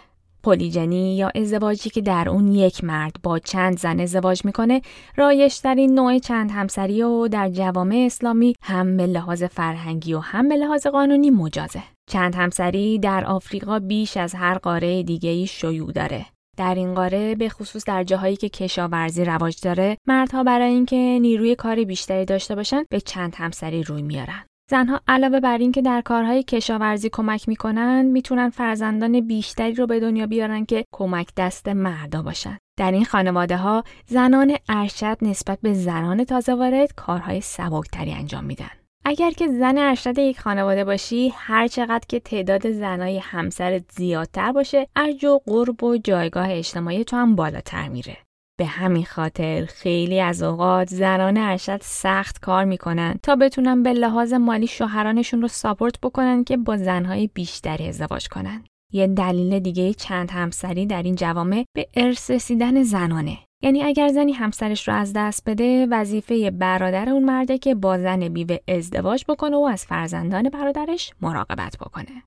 پولیجنی 0.43 1.17
یا 1.17 1.31
ازدواجی 1.35 1.91
که 1.91 2.01
در 2.01 2.29
اون 2.29 2.49
یک 2.49 2.85
مرد 2.85 3.17
با 3.23 3.39
چند 3.39 3.79
زن 3.79 4.01
ازدواج 4.01 4.45
می‌کنه 4.45 4.83
رایش 5.17 5.55
در 5.55 5.75
این 5.75 5.95
نوع 5.95 6.19
چند 6.19 6.51
همسری 6.51 7.03
و 7.03 7.29
در 7.29 7.49
جوامع 7.49 8.03
اسلامی 8.07 8.55
هم 8.63 8.97
به 8.97 9.07
لحاظ 9.07 9.43
فرهنگی 9.43 10.15
و 10.15 10.19
هم 10.19 10.49
به 10.49 10.57
لحاظ 10.57 10.87
قانونی 10.87 11.31
مجازه. 11.31 11.83
چند 12.11 12.35
همسری 12.35 12.99
در 12.99 13.25
آفریقا 13.25 13.79
بیش 13.79 14.17
از 14.17 14.35
هر 14.35 14.59
قاره 14.59 15.03
دیگه 15.03 15.31
ای 15.31 15.47
شیوع 15.47 15.93
داره. 15.93 16.27
در 16.57 16.75
این 16.75 16.95
قاره 16.95 17.35
به 17.35 17.49
خصوص 17.49 17.85
در 17.85 18.05
جاهایی 18.05 18.37
که 18.37 18.49
کشاورزی 18.49 19.25
رواج 19.25 19.61
داره 19.63 19.97
مردها 20.07 20.45
برای 20.45 20.73
اینکه 20.73 20.97
نیروی 20.97 21.55
کار 21.55 21.85
بیشتری 21.85 22.25
داشته 22.25 22.55
باشن 22.55 22.85
به 22.91 23.01
چند 23.01 23.35
همسری 23.35 23.83
روی 23.83 24.03
میارن 24.03 24.45
زنها 24.75 25.01
علاوه 25.09 25.41
بر 25.41 25.59
اینکه 25.59 25.83
در 25.83 26.01
کارهای 26.01 26.43
کشاورزی 26.43 27.09
کمک 27.13 27.49
می‌کنن 27.49 28.03
می‌تونن 28.03 28.51
فرزندان 28.51 29.21
بیشتری 29.21 29.75
رو 29.75 29.87
به 29.87 30.01
دنیا 30.01 30.27
بیارن 30.27 30.65
که 30.65 30.85
کمک 30.95 31.29
دست 31.37 31.69
مردا 31.69 32.23
باشن. 32.23 32.59
در 32.79 32.93
این 32.93 33.05
خانواده 33.05 33.57
ها 33.57 33.85
زنان 34.07 34.57
ارشد 34.69 35.19
نسبت 35.23 35.59
به 35.63 35.75
زنان 35.75 36.25
تازه 36.25 36.55
وارد 36.55 36.95
کارهای 36.97 37.41
سبکتری 37.41 38.13
انجام 38.13 38.45
میدن. 38.45 38.71
اگر 39.05 39.31
که 39.31 39.49
زن 39.49 39.79
ارشد 39.79 40.19
یک 40.19 40.41
خانواده 40.41 40.85
باشی 40.85 41.33
هر 41.37 41.69
چقدر 41.69 42.05
که 42.09 42.21
تعداد 42.21 42.71
زنای 42.71 43.19
همسرت 43.19 43.83
زیادتر 43.91 44.53
باشه 44.53 44.89
ارج 44.97 45.25
و 45.25 45.41
قرب 45.47 45.85
و 45.85 45.97
جایگاه 45.97 46.51
اجتماعی 46.51 47.05
تو 47.05 47.17
هم 47.17 47.37
بالاتر 47.37 47.89
میره 47.89 48.17
به 48.57 48.65
همین 48.65 49.05
خاطر 49.05 49.65
خیلی 49.65 50.21
از 50.21 50.43
اوقات 50.43 50.89
زنان 50.89 51.37
ارشد 51.37 51.81
سخت 51.83 52.41
کار 52.41 52.65
می‌کنن 52.65 53.15
تا 53.23 53.37
بتونن 53.37 53.83
به 53.83 53.93
لحاظ 53.93 54.33
مالی 54.33 54.67
شوهرانشون 54.67 55.43
رو 55.43 55.49
ساپورت 55.49 56.01
بکنن 56.01 56.45
که 56.45 56.57
با 56.57 56.77
زنهای 56.77 57.31
بیشتری 57.35 57.89
ازدواج 57.89 58.29
کنن. 58.29 58.65
یه 58.93 59.07
دلیل 59.07 59.59
دیگه 59.59 59.95
چند 59.95 60.31
همسری 60.31 60.87
در 60.87 61.03
این 61.03 61.15
جوامع 61.15 61.65
به 61.77 61.89
ارث 61.95 62.31
رسیدن 62.31 62.83
زنانه. 62.83 63.39
یعنی 63.63 63.83
اگر 63.83 64.09
زنی 64.09 64.33
همسرش 64.33 64.89
رو 64.89 64.95
از 64.95 65.13
دست 65.17 65.43
بده 65.47 65.87
وظیفه 65.91 66.51
برادر 66.51 67.09
اون 67.09 67.25
مرده 67.25 67.59
که 67.59 67.75
با 67.75 67.99
زن 67.99 68.29
بیوه 68.29 68.57
ازدواج 68.69 69.25
بکنه 69.29 69.57
و 69.57 69.69
از 69.73 69.85
فرزندان 69.85 70.49
برادرش 70.49 71.13
مراقبت 71.21 71.77
بکنه. 71.81 72.23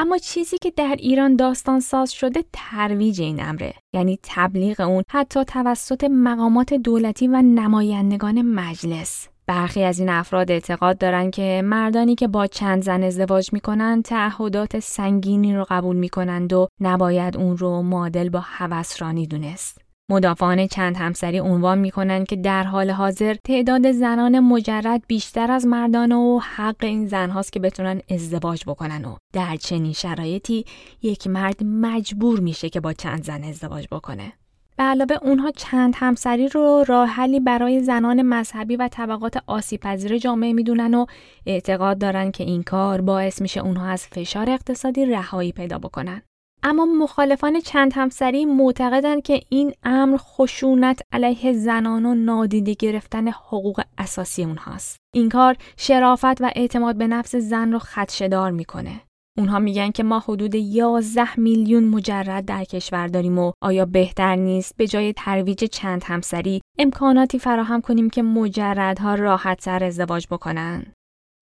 اما 0.00 0.18
چیزی 0.18 0.56
که 0.62 0.70
در 0.70 0.96
ایران 0.98 1.36
داستان 1.36 1.80
ساز 1.80 2.12
شده 2.12 2.44
ترویج 2.52 3.20
این 3.20 3.42
امره 3.42 3.74
یعنی 3.92 4.18
تبلیغ 4.22 4.80
اون 4.80 5.02
حتی 5.10 5.44
توسط 5.44 6.04
مقامات 6.04 6.74
دولتی 6.74 7.28
و 7.28 7.42
نمایندگان 7.42 8.42
مجلس 8.42 9.28
برخی 9.46 9.82
از 9.82 9.98
این 9.98 10.08
افراد 10.08 10.50
اعتقاد 10.50 10.98
دارن 10.98 11.30
که 11.30 11.62
مردانی 11.64 12.14
که 12.14 12.28
با 12.28 12.46
چند 12.46 12.82
زن 12.82 13.02
ازدواج 13.02 13.52
می‌کنن 13.52 14.02
تعهدات 14.02 14.78
سنگینی 14.78 15.56
رو 15.56 15.66
قبول 15.70 15.96
می‌کنند 15.96 16.52
و 16.52 16.68
نباید 16.80 17.36
اون 17.36 17.56
رو 17.56 17.82
معادل 17.82 18.28
با 18.28 18.40
هوسرانی 18.40 19.26
دونست. 19.26 19.89
مدافعان 20.10 20.66
چند 20.66 20.96
همسری 20.96 21.38
عنوان 21.38 21.78
می‌کنند 21.78 22.26
که 22.26 22.36
در 22.36 22.64
حال 22.64 22.90
حاضر 22.90 23.34
تعداد 23.44 23.92
زنان 23.92 24.40
مجرد 24.40 25.02
بیشتر 25.06 25.50
از 25.50 25.66
مردان 25.66 26.12
و 26.12 26.38
حق 26.38 26.84
این 26.84 27.06
زنهاست 27.06 27.52
که 27.52 27.60
بتونن 27.60 28.00
ازدواج 28.10 28.64
بکنن 28.66 29.04
و 29.04 29.16
در 29.32 29.56
چنین 29.56 29.92
شرایطی 29.92 30.64
یک 31.02 31.26
مرد 31.26 31.64
مجبور 31.64 32.40
میشه 32.40 32.68
که 32.68 32.80
با 32.80 32.92
چند 32.92 33.24
زن 33.24 33.44
ازدواج 33.44 33.86
بکنه. 33.92 34.32
به 34.76 34.82
علاوه 34.82 35.16
اونها 35.22 35.50
چند 35.50 35.94
همسری 35.96 36.48
رو 36.48 36.84
راه 36.88 37.08
حلی 37.08 37.40
برای 37.40 37.82
زنان 37.82 38.22
مذهبی 38.22 38.76
و 38.76 38.88
طبقات 38.88 39.42
آسیبپذیر 39.46 40.18
جامعه 40.18 40.52
می‌دونن 40.52 40.94
و 40.94 41.06
اعتقاد 41.46 41.98
دارن 41.98 42.30
که 42.30 42.44
این 42.44 42.62
کار 42.62 43.00
باعث 43.00 43.42
میشه 43.42 43.60
اونها 43.60 43.86
از 43.86 44.06
فشار 44.06 44.50
اقتصادی 44.50 45.06
رهایی 45.06 45.52
پیدا 45.52 45.78
بکنن. 45.78 46.22
اما 46.62 46.84
مخالفان 46.84 47.60
چند 47.60 47.92
همسری 47.94 48.44
معتقدند 48.44 49.22
که 49.22 49.42
این 49.48 49.72
امر 49.82 50.16
خشونت 50.20 51.00
علیه 51.12 51.52
زنان 51.52 52.06
و 52.06 52.14
نادیده 52.14 52.74
گرفتن 52.74 53.28
حقوق 53.28 53.82
اساسی 53.98 54.44
اونهاست. 54.44 54.96
این 55.14 55.28
کار 55.28 55.56
شرافت 55.76 56.40
و 56.40 56.50
اعتماد 56.56 56.96
به 56.96 57.06
نفس 57.06 57.36
زن 57.36 57.72
رو 57.72 57.78
خدشدار 57.78 58.50
می‌کنه. 58.50 59.00
اونها 59.38 59.58
میگن 59.58 59.90
که 59.90 60.02
ما 60.02 60.18
حدود 60.18 60.54
11 60.54 61.40
میلیون 61.40 61.84
مجرد 61.84 62.44
در 62.44 62.64
کشور 62.64 63.06
داریم 63.06 63.38
و 63.38 63.52
آیا 63.62 63.84
بهتر 63.84 64.36
نیست 64.36 64.76
به 64.76 64.86
جای 64.86 65.12
ترویج 65.12 65.64
چند 65.64 66.04
همسری 66.04 66.60
امکاناتی 66.78 67.38
فراهم 67.38 67.80
کنیم 67.80 68.10
که 68.10 68.22
مجردها 68.22 69.14
راحت 69.14 69.60
تر 69.60 69.84
ازدواج 69.84 70.26
بکنن؟ 70.30 70.86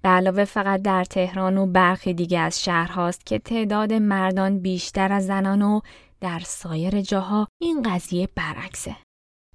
به 0.02 0.08
علاوه 0.08 0.44
فقط 0.44 0.82
در 0.82 1.04
تهران 1.04 1.58
و 1.58 1.66
برخی 1.66 2.14
دیگه 2.14 2.38
از 2.38 2.64
شهرهاست 2.64 3.26
که 3.26 3.38
تعداد 3.38 3.92
مردان 3.92 4.58
بیشتر 4.58 5.12
از 5.12 5.26
زنان 5.26 5.62
و 5.62 5.80
در 6.20 6.38
سایر 6.38 7.00
جاها 7.00 7.48
این 7.60 7.82
قضیه 7.82 8.28
برعکسه. 8.36 8.96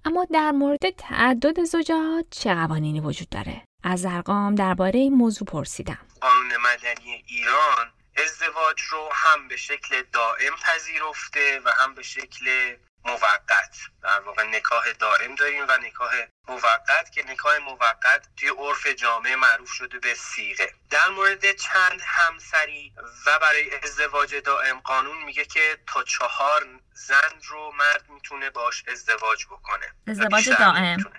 اما 0.06 0.25
در 0.34 0.51
مورد 0.51 0.89
تعدد 0.97 1.63
زوجات 1.63 2.25
چه 2.32 2.53
قوانینی 2.53 2.99
وجود 2.99 3.29
داره؟ 3.29 3.62
از 3.84 4.06
ارقام 4.06 4.56
درباره 4.56 4.99
این 4.99 5.13
موضوع 5.13 5.47
پرسیدم. 5.47 5.99
قانون 6.21 6.51
مدنی 6.58 7.23
ایران 7.27 7.91
ازدواج 8.17 8.82
رو 8.91 9.10
هم 9.13 9.47
به 9.47 9.58
شکل 9.58 10.03
دائم 10.13 10.53
پذیرفته 10.63 11.62
و 11.65 11.69
هم 11.77 11.95
به 11.95 12.03
شکل 12.03 12.75
موقت. 13.06 13.76
در 14.04 14.20
واقع 14.20 14.44
نکاح 14.44 14.92
دائم 14.92 15.36
داریم 15.36 15.66
و 15.70 15.78
نکاح 15.78 16.13
موقت 16.48 17.12
که 17.12 17.24
نکاح 17.32 17.58
موقت 17.58 18.28
توی 18.38 18.50
عرف 18.50 18.88
جامعه 18.88 19.36
معروف 19.36 19.70
شده 19.70 20.00
به 20.00 20.13
سیغه. 20.13 20.74
در 20.89 21.10
مورد 21.10 21.52
چند 21.52 22.02
همسری 22.06 22.94
و 23.26 23.39
برای 23.39 23.76
ازدواج 23.76 24.36
دائم 24.36 24.80
قانون 24.80 25.24
میگه 25.24 25.46
که 25.46 25.78
تا 25.88 26.04
چهار 26.04 26.80
زن 26.94 27.42
رو 27.48 27.72
مرد 27.72 28.10
می‌تونه 28.10 28.50
باش 28.50 28.84
ازدواج 28.88 29.46
بکنه. 29.46 29.94
ازدواج 30.08 30.50
دائم. 30.50 31.12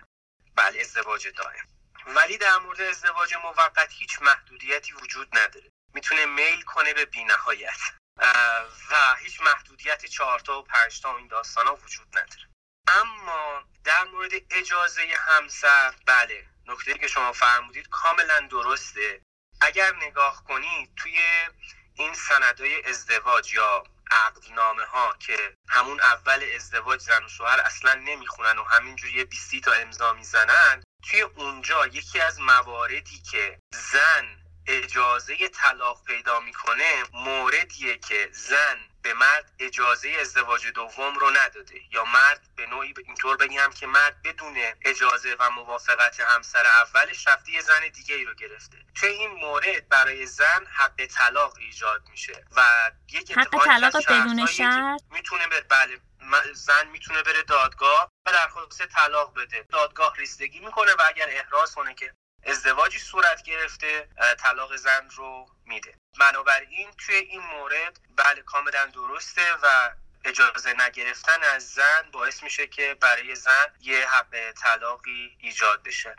بله 0.56 0.80
ازدواج 0.80 1.28
دائم. 1.28 1.68
ولی 2.06 2.38
در 2.38 2.56
مورد 2.58 2.80
ازدواج 2.80 3.34
موقت 3.34 3.88
هیچ 3.92 4.22
محدودیتی 4.22 4.92
وجود 4.92 5.38
نداره. 5.38 5.70
می‌تونه 5.94 6.26
میل 6.26 6.62
کنه 6.62 6.94
به 6.94 7.04
بینهایت. 7.04 7.80
و 8.90 9.16
هیچ 9.18 9.40
محدودیت 9.40 10.06
چهارتا 10.06 10.58
و 10.58 10.62
پنجتا 10.62 11.16
این 11.16 11.28
داستان 11.28 11.66
ها 11.66 11.74
وجود 11.74 12.08
نداره. 12.08 12.48
اما 12.88 13.64
در 13.84 14.04
مورد 14.04 14.32
اجازه 14.50 15.02
همسر 15.18 15.94
بله 16.06 16.46
نکته 16.66 16.94
که 16.94 17.08
شما 17.08 17.32
فرمودید 17.32 17.88
کاملا 17.88 18.40
درسته. 18.40 19.20
اگر 19.60 19.92
نگاه 19.96 20.44
کنید 20.44 20.94
توی 20.96 21.18
این 21.94 22.14
سندهای 22.14 22.84
ازدواج 22.84 23.52
یا 23.52 23.84
عقدنامه 24.10 24.84
ها 24.84 25.16
که 25.18 25.54
همون 25.68 26.00
اول 26.00 26.44
ازدواج 26.54 27.00
زن 27.00 27.24
و 27.24 27.28
شوهر 27.28 27.60
اصلا 27.60 27.94
نمی‌خونن 27.94 28.58
و 28.58 28.64
همینجوری 28.64 29.24
20 29.24 29.56
تا 29.64 29.72
امضا 29.72 30.12
می‌زنن 30.12 30.82
توی 31.10 31.20
اونجا 31.20 31.86
یکی 31.86 32.20
از 32.20 32.40
مواردی 32.40 33.22
که 33.30 33.58
زن 33.72 34.43
اجازه 34.66 35.48
طلاق 35.48 36.04
پیدا 36.04 36.40
می‌کنه 36.40 37.04
موردیه 37.12 37.98
که 37.98 38.28
زن 38.32 38.78
به 39.02 39.14
مرد 39.14 39.52
اجازه 39.58 40.08
ازدواج 40.20 40.66
دوم 40.66 41.18
رو 41.18 41.30
نداده 41.30 41.80
یا 41.92 42.04
مرد 42.04 42.40
به 42.56 42.66
نوعی 42.66 42.94
اینطور 43.06 43.36
بگیم 43.36 43.70
که 43.70 43.86
مرد 43.86 44.22
بدون 44.22 44.56
اجازه 44.82 45.36
و 45.38 45.50
موافقت 45.50 46.20
همسر 46.20 46.66
اولش 46.66 47.28
رفته 47.28 47.52
یه 47.52 47.60
زن 47.60 47.88
دیگه 47.88 48.14
ای 48.14 48.24
رو 48.24 48.34
گرفته. 48.34 48.76
توی 48.94 49.08
این 49.08 49.30
مورد 49.30 49.88
برای 49.88 50.26
زن 50.26 50.66
حق 50.72 51.06
طلاق 51.06 51.56
ایجاد 51.58 52.02
میشه 52.10 52.44
و 52.56 52.90
یک 53.12 53.38
حق 53.38 53.64
طلاق 53.64 53.96
بدون 53.96 54.46
شرط؟ 54.46 55.00
می‌تونه 55.10 55.46
بله 55.48 56.00
زن 56.52 56.86
می‌تونه 56.86 57.22
بره 57.22 57.42
دادگاه 57.42 58.10
و 58.26 58.32
درخواست 58.32 58.86
طلاق 58.86 59.34
بده. 59.34 59.66
دادگاه 59.72 60.14
ریستگی 60.16 60.60
می‌کنه 60.60 60.92
و 60.92 61.02
اگر 61.08 61.28
احراز 61.28 61.74
کنه 61.74 61.94
که 61.94 62.14
ازدواجی 62.46 62.98
صورت 62.98 63.42
گرفته 63.42 64.08
طلاق 64.38 64.76
زن 64.76 65.10
رو 65.10 65.46
میده. 65.66 65.94
بنابراین 66.20 66.90
توی 66.92 67.14
این 67.14 67.40
مورد 67.40 68.00
بله 68.16 68.42
کاملا 68.42 68.86
درسته 68.86 69.54
و 69.62 69.90
اجازه 70.24 70.74
نگرفتن 70.86 71.42
از 71.42 71.70
زن 71.70 72.10
باعث 72.12 72.42
میشه 72.42 72.66
که 72.66 72.96
برای 73.00 73.34
زن 73.34 73.66
یه 73.80 74.08
حق 74.08 74.52
طلاقی 74.52 75.36
ایجاد 75.40 75.82
بشه. 75.82 76.16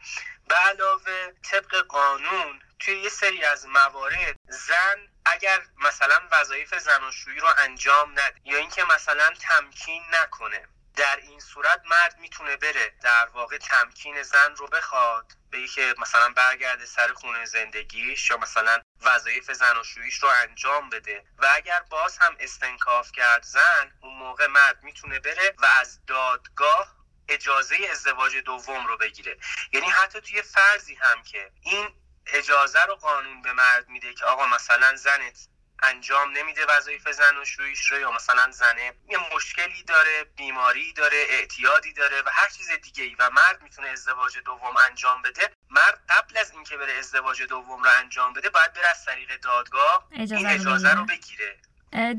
به 0.47 0.55
علاوه 0.55 1.31
طبق 1.51 1.75
قانون 1.75 2.61
توی 2.79 3.01
یه 3.01 3.09
سری 3.09 3.43
از 3.43 3.67
موارد 3.67 4.35
زن 4.47 5.07
اگر 5.25 5.61
مثلا 5.77 6.21
وظایف 6.31 6.79
زناشویی 6.79 7.39
رو 7.39 7.47
انجام 7.57 8.11
نده 8.11 8.41
یا 8.45 8.57
اینکه 8.57 8.83
مثلا 8.83 9.33
تمکین 9.41 10.03
نکنه 10.13 10.67
در 10.95 11.15
این 11.15 11.39
صورت 11.39 11.81
مرد 11.85 12.17
می‌تونه 12.19 12.57
بره 12.57 12.93
در 13.01 13.27
واقع 13.33 13.57
تمکین 13.57 14.23
زن 14.23 14.55
رو 14.55 14.67
بخواد 14.67 15.31
به 15.51 15.67
که 15.67 15.95
مثلا 15.97 16.29
برگرده 16.29 16.85
سر 16.85 17.13
خونه 17.13 17.45
زندگیش 17.45 18.29
یا 18.29 18.37
مثلا 18.37 18.81
وظایف 19.01 19.51
زناشوییش 19.51 20.23
رو 20.23 20.29
انجام 20.29 20.89
بده. 20.89 21.23
و 21.37 21.47
اگر 21.55 21.79
باز 21.89 22.17
هم 22.17 22.35
استنکاف 22.39 23.11
کرد 23.11 23.43
زن 23.43 23.91
اون 24.01 24.13
موقع 24.13 24.47
مرد 24.47 24.83
می‌تونه 24.83 25.19
بره 25.19 25.53
و 25.57 25.65
از 25.65 26.05
دادگاه 26.05 26.95
اجازه 27.29 27.77
ازدواج 27.91 28.37
دوم 28.37 28.87
رو 28.87 28.97
بگیره. 28.97 29.37
یعنی 29.73 29.89
حتی 29.89 30.21
توی 30.21 30.41
فرضی 30.41 30.95
هم 30.95 31.23
که 31.23 31.51
این 31.61 31.89
اجازه 32.27 32.83
رو 32.83 32.95
قانون 32.95 33.41
به 33.41 33.53
مرد 33.53 33.89
میده 33.89 34.13
که 34.13 34.25
آقا 34.25 34.45
مثلا 34.45 34.95
زنت 34.95 35.47
انجام 35.83 36.31
نمیده 36.31 36.65
وظایف 36.65 37.11
زن 37.11 37.37
و 37.37 37.45
شویش 37.45 37.91
رو 37.91 37.99
یا 37.99 38.11
مثلا 38.11 38.51
زنه. 38.51 38.93
یه 39.07 39.35
مشکلی 39.35 39.83
داره 39.83 40.23
بیماری 40.23 40.93
داره 40.93 41.25
اعتیادی 41.29 41.93
داره 41.93 42.21
و 42.21 42.29
هر 42.33 42.49
چیز 42.49 42.71
دیگه 42.71 43.03
ای 43.03 43.15
و 43.19 43.29
مرد 43.29 43.61
می‌تونه 43.61 43.87
ازدواج 43.87 44.37
دوم 44.45 44.73
انجام 44.89 45.21
بده. 45.21 45.51
مرد 45.69 46.01
قبل 46.09 46.37
از 46.37 46.51
اینکه 46.51 46.77
بره 46.77 46.93
ازدواج 46.93 47.41
دوم 47.41 47.83
رو 47.83 47.89
انجام 47.97 48.33
بده 48.33 48.49
باید 48.49 48.73
بره 48.73 48.89
از 48.89 49.05
طریق 49.05 49.39
دادگاه 49.39 50.07
اجازه 50.11 50.35
این 50.35 50.59
اجازه 50.59 50.93
رو 50.93 51.05
بگیره. 51.05 51.57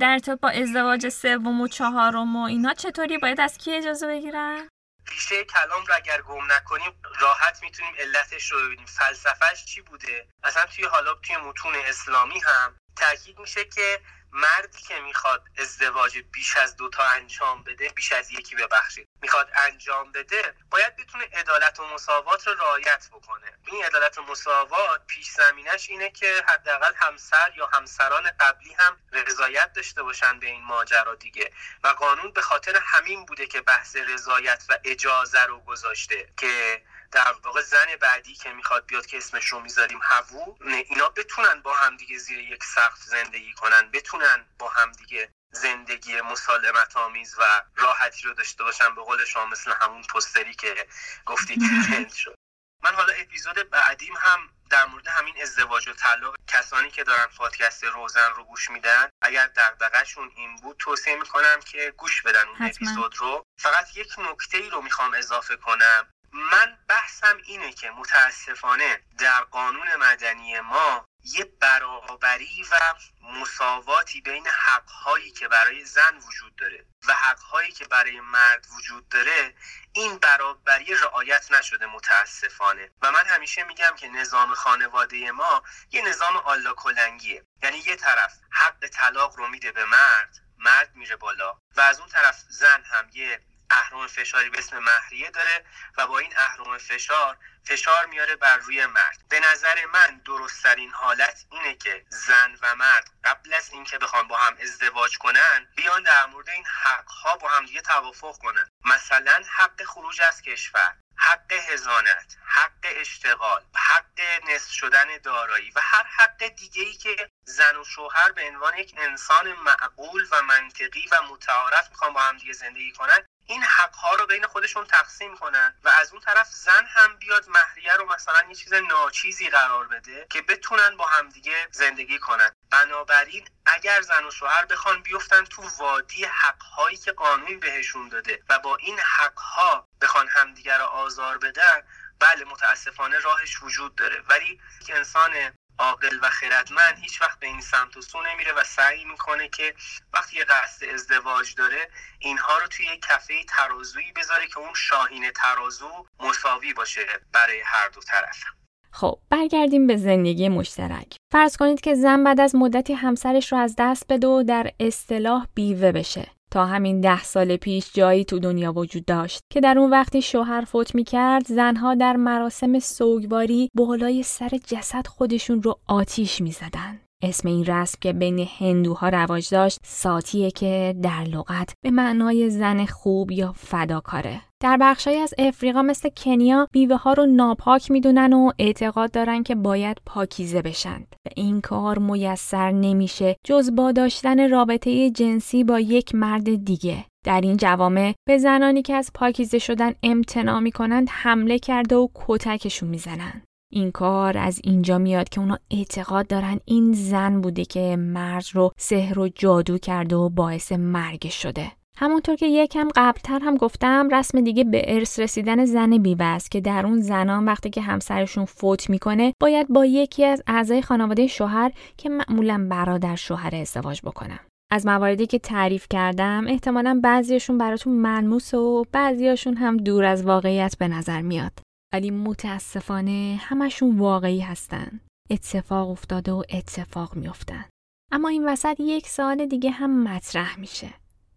در 0.01 0.19
تو 0.19 0.37
با 0.37 0.49
ازدواج 0.51 1.09
سوم 1.09 1.61
و 1.61 1.69
چهارم 1.69 2.37
و 2.37 2.45
اینا 2.45 2.75
چطوری؟ 2.75 3.19
باید 3.19 3.41
از 3.41 3.59
کی 3.59 3.75
اجازه 3.75 4.07
بگیرن؟ 4.07 4.69
ریشه 5.09 5.45
کلام 5.45 5.87
رو 5.87 5.95
اگر 5.95 6.23
گم 6.23 6.53
نکنیم 6.53 7.03
راحت 7.21 7.63
می‌تونیم 7.63 7.95
علتش 7.99 8.53
رو 8.53 8.65
ببینیم. 8.65 8.87
فلسفهش 8.87 9.65
چی 9.65 9.81
بوده؟ 9.81 10.29
اصلا 10.45 10.67
توی 10.67 10.85
حالا 10.85 11.15
توی 11.15 11.37
متون 11.37 11.75
اسلامی 11.75 12.41
هم 12.41 12.77
تاکید 12.97 13.39
میشه 13.39 13.65
که 13.65 14.01
مردی 14.33 14.79
که 14.79 15.01
می‌خواد 15.01 15.45
ازدواج 15.59 16.19
بیش 16.19 16.57
از 16.57 16.77
دوتا 16.77 17.05
انجام 17.05 17.65
بده 17.65 17.89
بیش 17.89 18.13
از 18.13 18.31
یکی 18.31 18.55
ببخشید. 18.55 19.09
می‌خواد 19.23 19.51
انجام 19.55 20.13
بده 20.13 20.55
باید 20.71 20.97
بتونه 20.97 21.25
عدالت 21.33 21.81
و 21.81 21.87
مساوات 21.87 22.47
رو 22.47 22.55
رعایت 22.55 23.09
بکنه. 23.13 23.59
این 23.67 23.85
عدالت 23.85 24.19
و 24.19 24.23
مساوات 24.23 25.07
پیش 25.07 25.31
زمینش 25.31 25.91
اینه 25.91 26.11
که 26.11 26.45
حداقل 26.49 26.93
همسر 26.97 27.53
یا 27.57 27.67
همسران 27.67 28.31
قبلی 28.41 28.75
هم 28.79 28.97
رضایت 29.13 29.73
داشته 29.73 30.03
باشن 30.03 30.39
به 30.39 30.47
این 30.47 30.63
ماجرا 30.65 31.15
دیگه. 31.15 31.53
و 31.85 31.89
قانون 31.89 32.31
به 32.33 32.43
خاطر 32.43 32.81
همین 32.83 33.27
بوده 33.27 33.47
که 33.47 33.61
بحث 33.61 33.97
رضایت 33.97 34.65
و 34.69 34.79
اجازه 34.85 35.45
رو 35.45 35.61
گذاشته 35.61 36.29
که 36.37 36.83
در 37.13 37.33
واقع 37.45 37.63
زن 37.63 37.97
بعدی 38.01 38.35
که 38.35 38.53
می‌خواد 38.53 38.87
بیاد 38.87 39.07
که 39.07 39.17
اسمش 39.17 39.47
رو 39.47 39.61
می‌ذاریم 39.61 40.01
هوو 40.03 40.57
اینا 40.61 41.09
بتونن 41.09 41.61
با 41.61 41.75
همدیگه 41.75 42.19
زیر 42.19 42.39
یک 42.39 42.65
سقف 42.65 43.03
زندگی 43.03 43.53
کنن 43.53 43.91
بتونن 43.91 44.47
با 44.59 44.69
همدیگه 44.69 45.31
زندگی 45.51 46.21
مسالمت 46.21 46.97
آمیز 46.97 47.35
و 47.39 47.63
راحتی 47.77 48.23
رو 48.23 48.35
داشته 48.35 48.65
باشن. 48.65 48.95
به 48.95 49.03
قول 49.03 49.25
شما 49.25 49.47
مثل 49.47 49.73
همون 49.81 50.03
پستری 50.03 50.55
که 50.55 50.89
گفتی 51.27 51.57
که 51.57 52.09
شد. 52.23 52.35
من 52.83 52.95
حالا 52.95 53.13
اپیزود 53.13 53.71
بعدیم 53.71 54.15
هم 54.17 54.51
در 54.71 54.85
مورد 54.87 55.09
همین 55.09 55.43
ازدواج 55.43 55.89
و 55.89 55.93
طلاق 55.93 56.37
کسانی 56.49 56.91
که 56.91 57.05
دارن 57.05 57.27
پادکست 57.27 57.85
روزن 57.85 58.31
رو 58.37 58.45
گوش 58.45 58.71
میدن 58.71 59.09
اگر 59.23 59.47
دغدغه‌شون 59.47 60.33
این 60.37 60.57
بود 60.57 60.77
توصیه 60.79 61.17
می‌کنم 61.17 61.61
که 61.61 61.91
گوش 61.97 62.23
بدن 62.23 62.49
اون 62.49 62.63
اپیزود 62.63 63.17
رو. 63.17 63.43
فقط 63.59 63.97
یک 63.97 64.19
نکته 64.19 64.59
ای 64.59 64.71
رو 64.71 64.83
می‌خوام 64.83 65.15
اضافه 65.15 65.57
کنم. 65.57 66.09
من 66.37 66.79
بحثم 66.89 67.37
اینه 67.45 67.73
که 67.73 67.91
متاسفانه 67.91 69.01
در 69.19 69.41
قانون 69.41 69.97
مدنی 69.97 70.61
ما 70.61 71.07
یه 71.25 71.45
برابری 71.45 72.63
و 72.71 72.95
مساواتی 73.23 74.21
بین 74.21 74.47
حقهایی 74.47 75.31
که 75.31 75.49
برای 75.49 75.85
زن 75.85 76.17
وجود 76.17 76.57
داره 76.57 76.87
و 77.09 77.15
حقهایی 77.15 77.73
که 77.73 77.85
برای 77.85 78.21
مرد 78.21 78.67
وجود 78.77 79.09
داره 79.09 79.55
این 79.93 80.19
برابری 80.19 80.95
رعایت 80.95 81.53
نشده 81.53 81.87
متاسفانه. 81.87 82.91
و 83.03 83.13
من 83.13 83.27
همیشه 83.27 83.65
میگم 83.65 83.95
که 83.97 84.09
نظام 84.09 84.55
خانواده 84.55 85.33
ما 85.33 85.63
یه 85.91 86.09
نظام 86.09 86.37
آلا 86.37 86.75
کلنگیه 86.75 87.45
یعنی 87.63 87.79
یه 87.79 87.97
طرف 87.97 88.33
حق 88.51 88.87
طلاق 88.87 89.37
رو 89.37 89.49
میده 89.49 89.73
به 89.73 89.85
مرد 89.85 90.37
مرد 90.59 90.95
میره 90.95 91.17
بالا. 91.17 91.59
و 91.77 91.81
از 91.81 92.01
اون 92.01 92.09
طرف 92.09 92.45
زن 92.49 92.83
هم 92.83 93.11
یه 93.13 93.41
اهرم 93.71 94.07
فشاری 94.07 94.51
به 94.51 94.59
اسم 94.59 94.79
مهریه 94.79 95.31
داره 95.31 95.65
و 95.97 96.07
با 96.07 96.19
این 96.19 96.33
اهرم 96.37 96.79
فشار 96.79 97.37
فشار 97.65 98.07
میاره 98.07 98.37
بر 98.37 98.57
روی 98.57 98.87
مرد. 98.87 99.25
به 99.29 99.41
نظر 99.41 99.87
من 99.87 100.21
درستترین 100.25 100.91
حالت 100.91 101.45
اینه 101.51 101.75
که 101.75 102.05
زن 102.09 102.59
و 102.63 102.75
مرد 102.75 103.11
قبل 103.25 103.55
از 103.55 103.71
اینکه 103.73 103.99
بخوان 103.99 104.29
با 104.29 104.37
هم 104.37 104.57
ازدواج 104.63 105.19
کنن 105.19 105.69
بیان 105.77 106.03
در 106.03 106.27
مورد 106.27 106.49
این 106.49 106.65
حقها 106.83 107.37
با 107.37 107.49
هم 107.49 107.67
دیگه 107.67 107.81
توافق 107.81 108.39
کنن. 108.39 108.71
مثلا 108.85 109.43
حق 109.59 109.85
خروج 109.85 110.21
از 110.23 110.43
کشور 110.43 110.97
حق 111.17 111.53
هزانت 111.53 112.37
حق 112.47 112.83
اشتغال 112.83 113.65
حق 113.75 114.21
نصف 114.49 114.71
شدن 114.71 115.19
دارایی 115.23 115.71
و 115.71 115.81
هر 115.83 116.03
حق 116.03 116.49
دیگه 116.49 116.83
ای 116.83 116.93
که 116.93 117.31
زن 117.45 117.77
و 117.77 117.85
شوهر 117.85 118.33
به 118.33 118.49
عنوان 118.49 118.79
یک 118.79 118.95
انسان 118.97 119.53
معقول 119.53 120.27
و 120.31 120.43
منطقی 120.43 121.09
و 121.13 121.23
متعارف 121.23 121.91
می‌خوان 121.91 122.13
با 122.13 122.21
هم 122.21 122.37
دیگه 122.37 122.53
زندگی 122.53 122.93
کنن 122.93 123.27
این 123.47 123.63
حقها 123.63 124.15
رو 124.15 124.27
بین 124.27 124.47
خودشون 124.47 124.85
تقسیم 124.85 125.37
کنن 125.37 125.75
و 125.85 125.89
از 125.89 126.13
اون 126.13 126.21
طرف 126.21 126.51
زن 126.51 126.87
هم 126.87 127.17
بیاد 127.17 127.49
مهریه 127.49 127.93
رو 127.93 128.13
مثلا 128.15 128.49
یه 128.49 128.55
چیز 128.55 128.73
ناچیزی 128.73 129.51
قرار 129.51 129.89
بده 129.89 130.27
که 130.31 130.43
بتونن 130.43 130.97
با 130.97 131.07
همدیگه 131.07 131.69
زندگی 131.71 132.19
کنن. 132.19 132.51
بنابراین 132.71 133.49
اگر 133.67 134.03
زن 134.03 134.25
و 134.25 134.31
شوهر 134.31 134.65
بخوان 134.65 135.03
بیفتن 135.03 135.45
تو 135.45 135.63
وادی 135.79 136.25
حقهایی 136.25 136.97
که 136.97 137.13
قانون 137.13 137.61
بهشون 137.61 138.09
داده 138.09 138.43
و 138.49 138.59
با 138.59 138.77
این 138.77 138.99
حقها 138.99 139.89
بخوان 140.01 140.29
همدیگه 140.29 140.79
رو 140.79 140.85
آزار 140.85 141.39
بدن 141.39 141.83
بله 142.19 142.45
متاسفانه 142.45 143.19
راهش 143.19 143.63
وجود 143.63 143.95
داره. 143.95 144.23
ولی 144.29 144.61
انسان 144.89 145.33
عاقل 145.79 146.19
و 146.23 146.31
خردمند 146.31 146.99
هیچ 147.03 147.23
وقت 147.23 147.39
به 147.39 147.47
این 147.47 147.61
سمت 147.61 147.97
و 147.97 148.01
سو 148.01 148.19
نمیره 148.23 148.53
و 148.53 148.65
سعی 148.65 149.05
می‌کنه 149.05 149.49
که 149.49 149.75
وقتی 150.13 150.37
یه 150.37 150.45
قصد 150.45 150.85
ازدواج 150.95 151.55
داره 151.55 151.89
اینها 152.19 152.59
رو 152.59 152.67
توی 152.67 152.87
کفه 153.11 153.35
ترازویی 153.49 154.13
بذاره 154.13 154.47
که 154.47 154.59
اون 154.59 154.75
شاهین 154.75 155.31
ترازو 155.31 156.07
مساوی 156.21 156.73
باشه 156.73 157.07
برای 157.33 157.61
هر 157.65 157.89
دو 157.89 158.01
طرف. 158.01 158.45
خب 158.93 159.19
برگردیم 159.31 159.87
به 159.87 159.97
زندگی 159.97 160.49
مشترک. 160.49 161.17
فرض 161.33 161.57
کنید 161.57 161.81
که 161.81 161.95
زن 161.95 162.25
بعد 162.25 162.41
از 162.41 162.55
مدتی 162.55 162.93
همسرش 162.93 163.53
رو 163.53 163.59
از 163.59 163.75
دست 163.79 164.07
بده 164.09 164.27
و 164.27 164.43
در 164.43 164.71
اصطلاح 164.81 165.47
بیوه 165.55 165.93
بشه. 165.93 166.36
تا 166.57 166.67
همین 166.67 167.01
ده 167.01 167.23
سال 167.23 167.57
پیش 167.57 167.91
جایی 167.95 168.25
تو 168.25 168.39
دنیا 168.39 168.73
وجود 168.73 169.05
داشت 169.05 169.41
که 169.51 169.61
در 169.61 169.79
اون 169.79 169.91
وقتی 169.91 170.23
شوهر 170.23 170.65
فوت 170.65 170.95
می 170.95 171.05
کرد 171.05 171.47
زنها 171.47 171.95
در 171.95 172.17
مراسم 172.17 172.79
سوگواری 172.79 173.71
بالای 173.75 174.23
سر 174.23 174.51
جسد 174.67 175.07
خودشون 175.07 175.63
رو 175.63 175.79
آتیش 175.87 176.41
می 176.41 176.53
زدن. 176.53 177.01
اسم 177.23 177.49
این 177.49 177.65
رسم 177.65 177.99
که 178.01 178.13
بین 178.13 178.49
هندوها 178.59 179.09
رواج 179.09 179.49
داشت 179.51 179.79
ساتیه 179.85 180.51
که 180.51 180.95
در 181.03 181.25
لغت 181.25 181.75
به 181.83 181.91
معنای 181.91 182.51
زن 182.51 182.87
خوب 182.87 183.31
یا 183.31 183.53
فداکاره. 183.53 184.41
در 184.63 184.79
بخشای 184.81 185.17
از 185.17 185.35
افریقا 185.39 185.83
مثل 185.83 186.09
کنیا 186.17 186.69
بیوه 186.73 186.97
ها 186.97 187.13
رو 187.13 187.27
ناپاک 187.27 187.91
می‌دونن 187.91 188.33
و 188.33 188.51
اعتقاد 188.59 189.11
دارن 189.11 189.43
که 189.43 189.55
باید 189.55 190.01
پاکیزه 190.07 190.63
بشند 190.63 191.17
و 191.27 191.31
این 191.37 191.61
کار 191.61 191.99
میسر 191.99 192.71
نمیشه 192.71 193.37
جز 193.45 193.75
با 193.75 193.93
داشتن 193.93 194.51
رابطه 194.51 195.11
جنسی 195.11 195.65
با 195.65 195.81
یک 195.81 196.15
مرد 196.15 196.65
دیگه. 196.65 197.05
در 197.25 197.41
این 197.41 197.57
جوامع 197.57 198.15
به 198.29 198.39
زنانی 198.39 198.83
که 198.83 198.95
از 198.95 199.11
پاکیزه 199.15 199.59
شدن 199.59 199.95
امتناع 200.03 200.61
می‌کنند 200.61 201.09
حمله 201.11 201.59
کرده 201.59 201.97
و 201.97 202.09
کتکشون 202.15 202.89
می‌زنند. 202.89 203.43
این 203.73 203.91
کار 203.91 204.39
از 204.39 204.61
اینجا 204.65 204.99
میاد 204.99 205.29
که 205.29 205.41
اونا 205.41 205.59
اعتقاد 205.71 206.27
دارن 206.27 206.61
این 206.65 206.93
زن 206.93 207.41
بوده 207.41 207.65
که 207.65 207.97
مرد 207.97 208.45
رو 208.53 208.71
سحر 208.79 209.19
و 209.19 209.29
جادو 209.29 209.79
کرده 209.79 210.17
و 210.17 210.29
باعث 210.29 210.73
مرگ 210.73 211.29
شده. 211.29 211.73
همونطور 211.99 212.37
که 212.37 212.47
یکم 212.47 212.89
قبلتر 212.97 213.39
هم 213.39 213.57
گفتم 213.57 214.09
رسم 214.13 214.41
دیگه 214.41 214.65
به 214.65 214.83
ارث 214.95 215.19
رسیدن 215.19 215.65
زن 215.65 215.99
بیوه 215.99 216.25
است 216.25 216.51
که 216.51 216.61
در 216.61 216.87
اون 216.87 217.01
زنان 217.01 217.45
وقتی 217.45 217.71
که 217.71 217.81
همسرشون 217.81 218.45
فوت 218.45 218.91
می‌کنه 218.91 219.33
باید 219.41 219.69
با 219.69 219.85
یکی 219.87 220.25
از 220.25 220.43
اعضای 220.47 220.83
خانواده 220.83 221.27
شوهر 221.27 221.73
که 221.97 222.09
معمولا 222.09 222.67
برادر 222.71 223.17
شوهر 223.17 223.55
ازدواج 223.55 224.01
بکنن. 224.05 224.39
از 224.73 224.87
مواردی 224.87 225.27
که 225.27 225.39
تعریف 225.39 225.87
کردم 225.91 226.45
احتمالا 226.49 227.01
بعضیشون 227.03 227.59
براتون 227.59 227.93
ملموس 227.93 228.55
و 228.55 228.85
بعضیاشون 228.93 229.57
هم 229.57 229.77
دور 229.77 230.05
از 230.05 230.25
واقعیت 230.25 230.77
به 230.79 230.89
نظر 230.89 231.23
میاد. 231.23 231.53
ولی 231.95 232.11
متاسفانه 232.11 233.37
همشون 233.41 233.99
واقعی 233.99 234.41
هستن. 234.41 235.01
اتفاق 235.31 235.91
افتاده 235.91 236.33
و 236.33 236.43
اتفاق 236.51 237.17
میافتن. 237.17 237.65
اما 238.13 238.29
این 238.29 238.49
وسط 238.49 238.77
یک 238.81 239.07
سال 239.07 239.47
دیگه 239.47 239.71
هم 239.71 240.03
مطرح 240.03 240.61
میشه. 240.61 240.89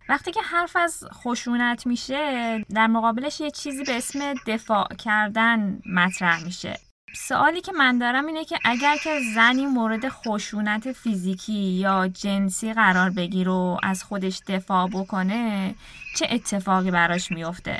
وقتی 0.09 0.31
که 0.31 0.41
حرف 0.41 0.75
از 0.75 1.03
خشونت 1.13 1.87
میشه 1.87 2.65
در 2.75 2.87
مقابلش 2.87 3.39
یه 3.39 3.51
چیزی 3.51 3.83
به 3.83 3.97
اسم 3.97 4.33
دفاع 4.47 4.87
کردن 4.87 5.79
مطرح 5.85 6.43
میشه. 6.43 6.79
سوالی 7.15 7.61
که 7.61 7.71
من 7.71 7.97
دارم 7.97 8.25
اینه 8.25 8.45
که 8.45 8.59
اگر 8.65 8.97
که 8.97 9.19
زنی 9.35 9.65
مورد 9.65 10.09
خشونت 10.09 10.91
فیزیکی 10.91 11.53
یا 11.53 12.07
جنسی 12.07 12.73
قرار 12.73 13.09
بگیر 13.09 13.49
و 13.49 13.77
از 13.83 14.03
خودش 14.03 14.41
دفاع 14.47 14.87
بکنه 14.87 15.75
چه 16.15 16.27
اتفاقی 16.31 16.91
براش 16.91 17.31
میفته؟ 17.31 17.79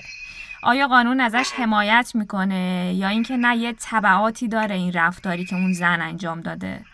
آیا 0.63 0.87
قانون 0.87 1.21
ازش 1.21 1.51
حمایت 1.55 2.11
می‌کنه 2.15 2.93
یا 2.95 3.07
اینکه 3.07 3.37
نه 3.37 3.57
یه 3.57 3.75
تبعاتی 3.79 4.47
داره 4.47 4.75
این 4.75 4.93
رفتاری 4.93 5.45
که 5.45 5.55
اون 5.55 5.73
زن 5.73 6.01
انجام 6.01 6.41
داده؟ 6.41 6.85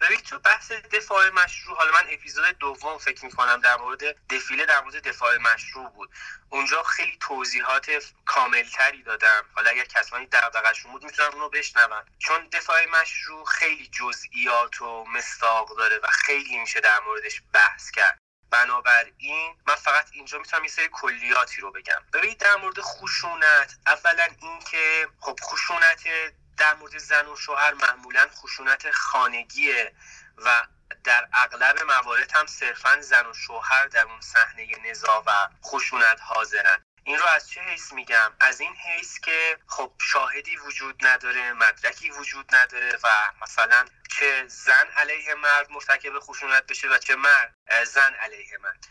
ببین 0.00 0.20
تو 0.20 0.38
بحث 0.38 0.72
دفاع 0.72 1.30
مشروع 1.30 1.76
حالا 1.76 1.92
من 1.92 2.06
اپیزود 2.10 2.58
دوم 2.58 2.98
فکر 2.98 3.24
می‌کنم 3.24 3.60
در 3.60 3.76
مورد 3.76 4.26
دفیله 4.28 4.66
در 4.66 4.80
مورد 4.80 5.08
دفاع 5.08 5.38
مشروع 5.38 5.90
بود. 5.90 6.10
اونجا 6.50 6.82
خیلی 6.82 7.18
توضیحات 7.20 7.90
کاملتری 8.26 9.02
دادم. 9.02 9.44
حالا 9.54 9.70
اگر 9.70 9.84
کسانی 9.84 10.26
دغدغه‌شون 10.26 10.92
بود 10.92 11.04
می‌تونن 11.04 11.28
اونو 11.28 11.48
بشنون. 11.48 12.04
چون 12.18 12.48
دفاع 12.48 12.86
مشروع 12.86 13.44
خیلی 13.44 13.86
جزئیات 13.86 14.82
و 14.82 15.04
مستاق 15.04 15.76
داره 15.76 15.98
و 15.98 16.06
خیلی 16.06 16.58
میشه 16.58 16.80
در 16.80 17.00
موردش 17.00 17.42
بحث 17.52 17.90
کرد. 17.90 18.18
بنابراین 18.50 19.56
من 19.66 19.74
فقط 19.74 20.06
اینجا 20.12 20.38
می‌تونم 20.38 20.64
یه 20.64 20.70
سری 20.70 20.88
کلیاتی 20.92 21.60
رو 21.60 21.72
بگم. 21.72 22.02
ببینید 22.12 22.38
در 22.38 22.56
مورد 22.56 22.80
خشونت 22.80 23.78
اولا 23.86 24.28
اینکه 24.42 25.08
خب 25.20 25.38
خشونت 25.42 26.02
در 26.56 26.74
مورد 26.74 26.98
زن 26.98 27.26
و 27.26 27.36
شوهر 27.36 27.74
معمولا 27.74 28.28
خشونت 28.34 28.90
خانگیه 28.90 29.94
و 30.36 30.66
در 31.04 31.28
اغلب 31.32 31.82
موارد 31.82 32.32
هم 32.32 32.46
صرفا 32.46 33.00
زن 33.00 33.26
و 33.26 33.34
شوهر 33.34 33.86
در 33.86 34.04
اون 34.04 34.20
صحنه 34.20 34.90
نزا 34.90 35.22
و 35.26 35.48
خشونت 35.64 36.20
حاضرن. 36.20 36.78
این 37.04 37.18
رو 37.18 37.26
از 37.26 37.50
چه 37.50 37.60
حیث 37.60 37.92
میگم؟ 37.92 38.32
از 38.40 38.60
این 38.60 38.74
حیث 38.76 39.18
که 39.18 39.58
خب 39.66 39.92
شاهدی 40.00 40.56
وجود 40.56 41.06
نداره 41.06 41.52
مدرکی 41.52 42.10
وجود 42.10 42.54
نداره 42.54 42.98
و 43.04 43.08
مثلا 43.42 43.86
چه 44.10 44.44
زن 44.48 44.86
علیه 44.96 45.34
مرد 45.34 45.70
مرتکب 45.70 46.18
خشونت 46.18 46.66
بشه 46.66 46.88
و 46.88 46.98
چه 46.98 47.16
مرد؟ 47.16 47.54
زن 47.84 48.14
علیه 48.14 48.58
مرد. 48.62 48.86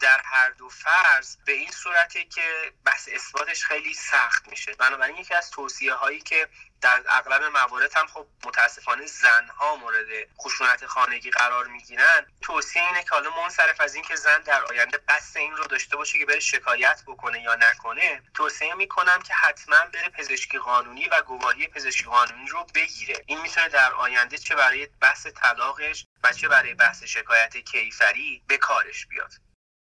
در 0.00 0.20
هر 0.24 0.50
دو 0.50 0.68
فرض 0.68 1.36
به 1.36 1.52
این 1.52 1.70
صورته 1.70 2.24
که 2.24 2.72
بحث 2.84 3.08
اثباتش 3.12 3.64
خیلی 3.64 3.94
سخت 3.94 4.48
میشه. 4.48 4.74
بنابراین 4.74 5.16
یکی 5.16 5.34
از 5.34 5.50
توصیه 5.50 5.94
هایی 5.94 6.20
که 6.20 6.48
در 6.80 7.02
اغلب 7.08 7.42
موارد 7.42 7.96
هم 7.96 8.06
خب 8.06 8.26
متاسفانه 8.44 9.06
زنها 9.06 9.76
مورد 9.76 10.06
خشونت 10.40 10.86
خانگی 10.86 11.30
قرار 11.30 11.66
می‌گیرن 11.66 12.26
توصیه 12.40 12.82
اینه 12.86 13.02
که 13.02 13.10
حالا 13.10 13.30
منصرف 13.42 13.80
از 13.80 13.94
اینکه 13.94 14.16
زن 14.16 14.40
در 14.40 14.64
آینده 14.64 14.98
قصد 15.08 15.38
این 15.38 15.56
رو 15.56 15.64
داشته 15.64 15.96
باشه 15.96 16.18
که 16.18 16.26
بره 16.26 16.40
شکایت 16.40 17.02
بکنه 17.06 17.42
یا 17.42 17.54
نکنه 17.54 18.22
توصیه 18.34 18.74
می‌کنم 18.74 19.22
که 19.22 19.34
حتما 19.34 19.84
بره 19.92 20.08
پزشکی 20.08 20.58
قانونی 20.58 21.08
و 21.08 21.22
گواهی 21.22 21.68
پزشکی 21.68 22.04
قانونی 22.04 22.48
رو 22.48 22.66
بگیره. 22.74 23.24
این 23.26 23.40
می‌تونه 23.40 23.68
در 23.68 23.92
آینده 23.92 24.38
چه 24.42 24.54
برای 24.54 24.86
بحث 24.86 25.26
طلاقش 25.26 26.06
و 26.22 26.32
چه 26.32 26.48
برای 26.48 26.74
بحث 26.74 27.02
شکایت 27.02 27.56
کیفری 27.56 28.42
به 28.46 28.58
کارش 28.58 29.06
بیاد. 29.06 29.32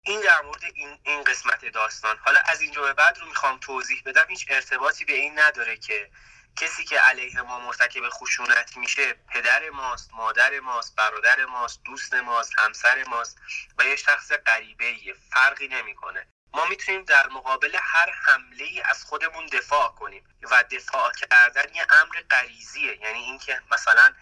این 0.03 0.21
در 0.21 0.43
مورد 0.43 0.65
این, 0.75 0.99
این 1.03 1.25
قسمت 1.25 1.65
داستان. 1.65 2.19
حالا 2.19 2.41
از 2.41 2.61
اینجا 2.61 2.83
به 2.83 2.93
بعد 2.93 3.19
رو 3.19 3.27
می‌خوام 3.27 3.59
توضیح 3.59 4.03
بدم 4.07 4.25
هیچ 4.29 4.47
ارتباطی 4.49 5.05
به 5.05 5.13
این 5.13 5.39
نداره 5.39 5.77
که 5.77 6.11
کسی 6.57 6.85
که 6.85 7.01
علیه 7.01 7.43
ما 7.43 7.59
مرتکب 7.61 8.09
خشونت 8.09 8.77
میشه 8.77 9.13
پدر 9.13 9.71
ماست 9.71 10.11
مادر 10.15 10.61
ماست 10.61 10.97
برادر 10.97 11.45
ماست 11.45 11.83
دوست 11.85 12.15
ماست 12.15 12.59
همسر 12.59 13.05
ماست 13.05 13.39
و 13.79 13.85
یه 13.85 13.97
شخص 13.97 14.33
غریبه 14.33 14.97
فرقی 15.33 15.69
نمی‌کنه. 15.69 16.27
ما 16.55 16.67
می‌تونیم 16.67 17.05
در 17.05 17.27
مقابل 17.29 17.79
هر 17.83 18.11
حمله 18.11 18.65
ای 18.65 18.81
از 18.81 19.05
خودمون 19.05 19.47
دفاع 19.47 19.89
کنیم. 19.89 20.25
و 20.51 20.65
دفاع 20.71 21.13
کردن 21.13 21.75
یه 21.75 21.87
امر 21.91 22.23
غریزیه. 22.31 22.97
یعنی 22.97 23.19
اینکه 23.19 23.61
مثلا 23.71 24.13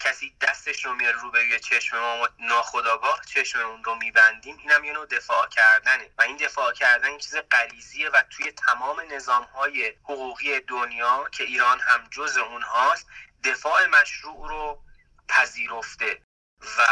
کسی 0.00 0.36
دستش 0.40 0.84
رو 0.84 0.94
میاره 0.94 1.20
رو 1.20 1.30
به 1.30 1.58
چشم 1.58 1.98
ما 1.98 2.22
و 2.22 2.26
ناخداگاه 2.38 3.20
چشممون 3.26 3.84
رو 3.84 3.94
میبندیم 3.94 4.56
اینم 4.56 4.84
یه 4.84 4.92
نوع 4.92 5.06
دفاع 5.06 5.48
کردنه. 5.48 6.10
و 6.18 6.22
این 6.22 6.36
دفاع 6.36 6.72
کردن 6.72 7.18
چیز 7.18 7.36
غریزیه 7.50 8.10
و 8.10 8.22
توی 8.30 8.52
تمام 8.52 9.02
نظام 9.10 9.42
های 9.42 9.88
حقوقی 10.04 10.60
دنیا 10.60 11.28
که 11.32 11.44
ایران 11.44 11.80
هم 11.80 12.08
جز 12.10 12.36
اونهاست 12.36 13.06
دفاع 13.44 13.86
مشروع 13.86 14.48
رو 14.48 14.82
پذیرفته. 15.28 16.22
و 16.78 16.86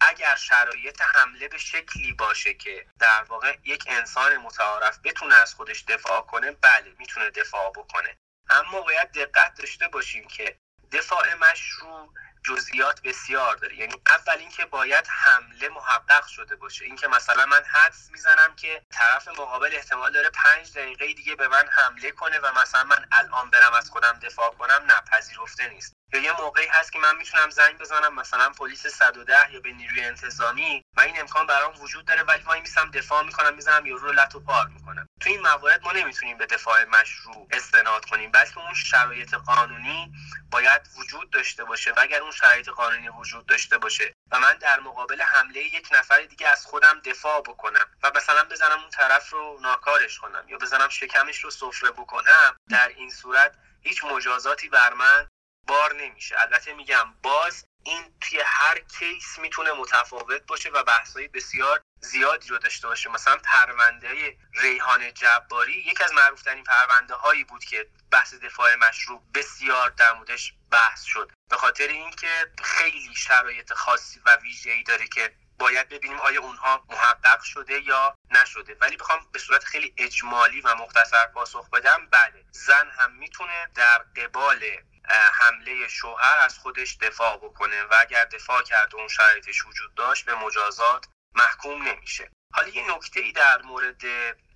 اگر 0.00 0.36
شرایط 0.36 1.02
حمله 1.02 1.48
به 1.48 1.58
شکلی 1.58 2.12
باشه 2.12 2.54
که 2.54 2.86
در 2.98 3.22
واقع 3.22 3.56
یک 3.64 3.84
انسان 3.86 4.36
متعارف 4.36 4.98
بتونه 5.04 5.34
از 5.34 5.54
خودش 5.54 5.82
دفاع 5.82 6.20
کنه 6.20 6.50
بله 6.52 6.94
می‌تونه 6.98 7.30
دفاع 7.30 7.70
بکنه. 7.70 8.16
اما 8.50 8.80
باید 8.80 9.12
دقت 9.12 9.54
داشته 9.54 9.88
باشیم 9.88 10.28
که 10.28 10.58
دفاع 10.92 11.34
مشروع 11.34 12.12
جزئیات 12.44 13.02
بسیار 13.02 13.56
داره. 13.56 13.76
یعنی 13.76 13.94
اول 14.10 14.38
اینکه 14.38 14.64
باید 14.64 15.06
حمله 15.08 15.68
محقق 15.68 16.26
شده 16.26 16.56
باشه. 16.56 16.84
اینکه 16.84 17.08
مثلا 17.08 17.46
من 17.46 17.62
حدس 17.64 18.10
می‌زنم 18.10 18.54
که 18.56 18.82
طرف 18.90 19.28
مقابل 19.28 19.70
احتمال 19.72 20.12
داره 20.12 20.30
پنج 20.30 20.72
دقیقه 20.72 21.12
دیگه 21.12 21.34
به 21.34 21.48
من 21.48 21.64
حمله 21.70 22.10
کنه 22.10 22.38
و 22.38 22.60
مثلا 22.60 22.84
من 22.84 23.06
الان 23.12 23.50
برم 23.50 23.72
از 23.74 23.90
خودم 23.90 24.18
دفاع 24.22 24.50
کنم 24.50 24.82
نه 24.86 25.00
پذیرفته 25.12 25.68
نیست. 25.68 25.96
یا 26.12 26.20
یه 26.20 26.32
موقعی 26.40 26.66
هست 26.66 26.92
که 26.92 26.98
من 26.98 27.16
می‌تونم 27.16 27.50
زنگ 27.50 27.78
بزنم 27.78 28.14
مثلا 28.14 28.50
پلیس 28.50 28.86
110 28.86 29.52
یا 29.52 29.60
به 29.60 29.72
نیروی 29.72 30.04
انتظامی 30.04 30.84
و 30.96 31.00
این 31.00 31.20
امکان 31.20 31.46
برام 31.46 31.80
وجود 31.80 32.04
داره 32.04 32.22
ولی 32.22 32.42
وای 32.42 32.60
میسم 32.60 32.90
دفاع 32.90 33.22
می‌کنم 33.22 33.54
می‌زنم 33.54 33.86
یارو 33.86 34.06
رو 34.06 34.12
لتو 34.12 34.40
پار 34.40 34.66
می‌کنم. 34.66 35.06
تو 35.20 35.30
این 35.30 35.40
موارد 35.40 35.82
ما 35.82 35.92
نمی‌تونیم 35.92 36.38
به 36.38 36.46
دفاع 36.46 36.84
مشروع 36.84 37.48
استناد 37.50 38.04
کنیم. 38.04 38.30
بلکه 38.30 38.58
اون 38.58 38.74
شرایط 38.74 39.34
قانونی 39.34 40.12
باید 40.50 40.82
وجود 40.96 41.30
داشته 41.30 41.64
باشه. 41.64 41.92
و 41.92 41.94
اگر 41.98 42.22
شرایط 42.32 42.68
قانونی 42.68 43.08
وجود 43.08 43.46
داشته 43.46 43.78
باشه 43.78 44.14
و 44.30 44.40
من 44.40 44.52
در 44.52 44.80
مقابل 44.80 45.22
حمله 45.22 45.60
یک 45.60 45.88
نفر 45.92 46.20
دیگه 46.22 46.48
از 46.48 46.66
خودم 46.66 47.00
دفاع 47.04 47.40
بکنم 47.40 47.86
و 48.02 48.10
مثلا 48.16 48.44
بزنم 48.44 48.80
اون 48.80 48.90
طرف 48.90 49.30
رو 49.30 49.58
ناکارش 49.62 50.18
کنم 50.18 50.44
یا 50.48 50.58
بزنم 50.58 50.88
شکمش 50.88 51.44
رو 51.44 51.50
سفره 51.50 51.90
بکنم 51.90 52.56
در 52.70 52.88
این 52.88 53.10
صورت 53.10 53.54
هیچ 53.80 54.04
مجازاتی 54.04 54.68
بر 54.68 54.92
من 54.92 55.28
بار 55.66 55.94
نمیشه. 55.94 56.40
البته 56.40 56.74
میگم 56.74 57.14
باز 57.22 57.64
این 57.84 58.14
توی 58.20 58.40
هر 58.46 58.78
کیس 58.78 59.38
می‌تونه 59.38 59.72
متفاوت 59.72 60.46
باشه 60.46 60.70
و 60.70 60.82
بحثایی 60.82 61.28
بسیار 61.28 61.80
زیادی 62.00 62.48
رو 62.48 62.58
داشته 62.58 62.88
باشه. 62.88 63.10
مثلا 63.10 63.36
پرونده 63.44 64.36
ریحان 64.54 65.14
جباری 65.14 65.72
یکی 65.72 66.04
از 66.04 66.12
معروفترین 66.12 66.64
پرونده 66.64 67.14
هایی 67.14 67.44
بود 67.44 67.64
که 67.64 67.88
بحث 68.10 68.34
دفاع 68.34 68.74
مشروع 68.74 69.22
بسیار 69.34 69.90
در 69.90 70.12
موردش 70.12 70.54
بحث 70.70 71.02
شد. 71.02 71.32
به 71.50 71.56
خاطر 71.56 71.88
اینکه 71.88 72.52
خیلی 72.62 73.14
شرایط 73.14 73.72
خاصی 73.72 74.20
و 74.26 74.36
ویژه‌ای 74.36 74.82
داره 74.82 75.06
که 75.06 75.34
باید 75.58 75.88
ببینیم 75.88 76.20
آیا 76.20 76.40
اونها 76.40 76.84
محقق 76.88 77.42
شده 77.42 77.82
یا 77.82 78.14
نشده. 78.30 78.76
ولی 78.80 78.96
بخوام 78.96 79.26
به 79.32 79.38
صورت 79.38 79.64
خیلی 79.64 79.94
اجمالی 79.96 80.60
و 80.60 80.74
مختصر 80.74 81.26
پاسخ 81.26 81.70
بدم 81.70 82.08
بله 82.10 82.44
زن 82.50 82.90
هم 82.90 83.12
می‌تونه 83.12 83.68
در 83.74 83.98
قبال 83.98 84.60
حمله 85.08 85.88
شوهر 85.88 86.38
از 86.38 86.58
خودش 86.58 86.96
دفاع 86.96 87.36
بکنه 87.36 87.82
و 87.82 87.94
اگر 88.00 88.24
دفاع 88.24 88.62
کرده 88.62 88.94
اون 88.96 89.08
شرایطش 89.08 89.66
وجود 89.66 89.94
داشت 89.94 90.24
به 90.24 90.34
مجازات 90.34 91.06
محکوم 91.34 91.82
نمیشه. 91.88 92.30
حالا 92.54 92.68
یه 92.68 92.96
نکته 92.96 93.20
ای 93.20 93.32
در 93.32 93.62
مورد 93.62 94.02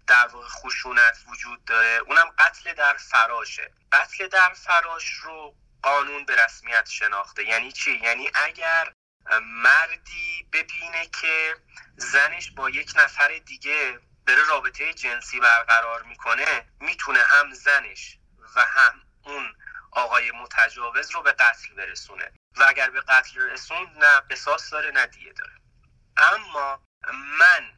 در 0.07 0.28
خشونت 0.28 1.18
وجود 1.28 1.64
داره 1.64 2.01
اونم 2.07 2.30
قتل 2.38 2.74
در 2.74 2.97
فراشه. 2.97 3.72
قتل 3.92 4.28
در 4.28 4.53
فراش 4.55 5.09
رو 5.09 5.55
قانون 5.82 6.24
به 6.24 6.44
رسمیت 6.44 6.88
شناخته. 6.88 7.44
یعنی 7.44 7.72
چی؟ 7.72 8.01
یعنی 8.03 8.30
اگر 8.34 8.92
مردی 9.42 10.49
ببینه 10.53 11.07
که 11.07 11.57
زنش 11.97 12.51
با 12.51 12.70
یک 12.70 12.92
نفر 12.97 13.40
دیگه 13.47 14.01
بره 14.26 14.44
رابطه 14.49 14.94
جنسی 14.94 15.40
برقرار 15.40 16.03
می‌کنه 16.03 16.66
می‌تونه 16.80 17.18
هم 17.18 17.55
زنش 17.55 18.18
و 18.57 18.61
هم 18.61 19.03
اون 19.22 19.55
آقای 19.91 20.30
متجاوز 20.30 21.11
رو 21.11 21.22
به 21.22 21.32
قتل 21.32 21.74
برسونه. 21.74 22.32
و 22.57 22.64
اگر 22.68 22.91
به 22.91 23.01
قتل 23.01 23.41
رسون 23.41 23.93
نه 23.99 24.20
قصاص 24.20 24.72
داره 24.72 24.91
نه 24.91 25.07
دیه 25.07 25.32
داره. 25.32 25.53
اما 26.16 26.80
من 27.12 27.72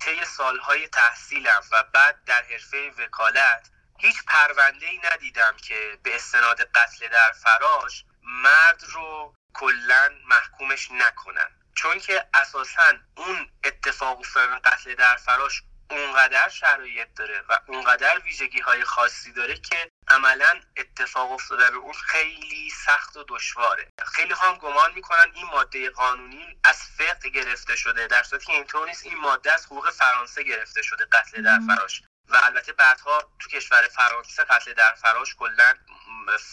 طی 0.00 0.24
سالهای 0.24 0.88
تحصیلم 0.88 1.62
و 1.72 1.82
بعد 1.82 2.24
در 2.24 2.42
حرفه 2.42 2.90
وکالت 2.98 3.70
هیچ 3.98 4.16
پرونده 4.26 4.86
ای 4.86 5.00
ندیدم 5.12 5.56
که 5.56 5.98
به 6.02 6.16
استناد 6.16 6.60
قتل 6.60 7.08
در 7.08 7.32
فراش 7.32 8.04
مرد 8.22 8.84
رو 8.84 9.34
کلا 9.54 10.10
محکومش 10.24 10.90
نکنن. 10.90 11.50
چون 11.74 11.98
که 11.98 12.26
اساسا 12.34 12.92
اون 13.16 13.50
اتفاق 13.64 14.18
افتادن 14.18 14.58
قتل 14.58 14.94
در 14.94 15.16
فراش 15.16 15.62
اونقدر 15.90 16.48
شرایط 16.48 17.08
داره 17.16 17.44
و 17.48 17.60
اونقدر 17.66 18.18
ویژگی 18.24 18.60
های 18.60 18.84
خاصی 18.84 19.32
داره 19.32 19.54
که 19.54 19.90
عملا 20.08 20.60
اتفاق 20.76 21.32
افتادن 21.32 21.74
اون 21.74 21.92
خیلی 21.92 22.70
سخت 22.70 23.16
و 23.16 23.24
دشواره. 23.28 23.88
خیلی 24.06 24.34
هم 24.42 24.58
گمان 24.58 24.92
می‌کنن 24.94 25.32
این 25.34 25.46
ماده 25.46 25.90
قانونی 25.90 26.60
از 26.64 26.82
فقه 26.98 27.28
گرفته 27.28 27.76
شده 27.76 28.06
در 28.06 28.22
صورتی 28.22 28.46
که 28.46 28.52
اینطور 28.52 28.88
نیست. 28.88 29.06
این 29.06 29.18
ماده 29.18 29.52
از 29.52 29.66
حقوق 29.66 29.90
فرانسه 29.90 30.42
گرفته 30.42 30.82
شده 30.82 31.04
قتل 31.04 31.42
در 31.42 31.60
فراش. 31.66 32.02
و 32.28 32.40
البته 32.42 32.72
بعدها 32.72 33.32
تو 33.38 33.48
کشور 33.48 33.82
فرانسه 33.82 34.44
قتل 34.44 34.72
در 34.72 34.94
فراش 34.94 35.34
کلا 35.34 35.74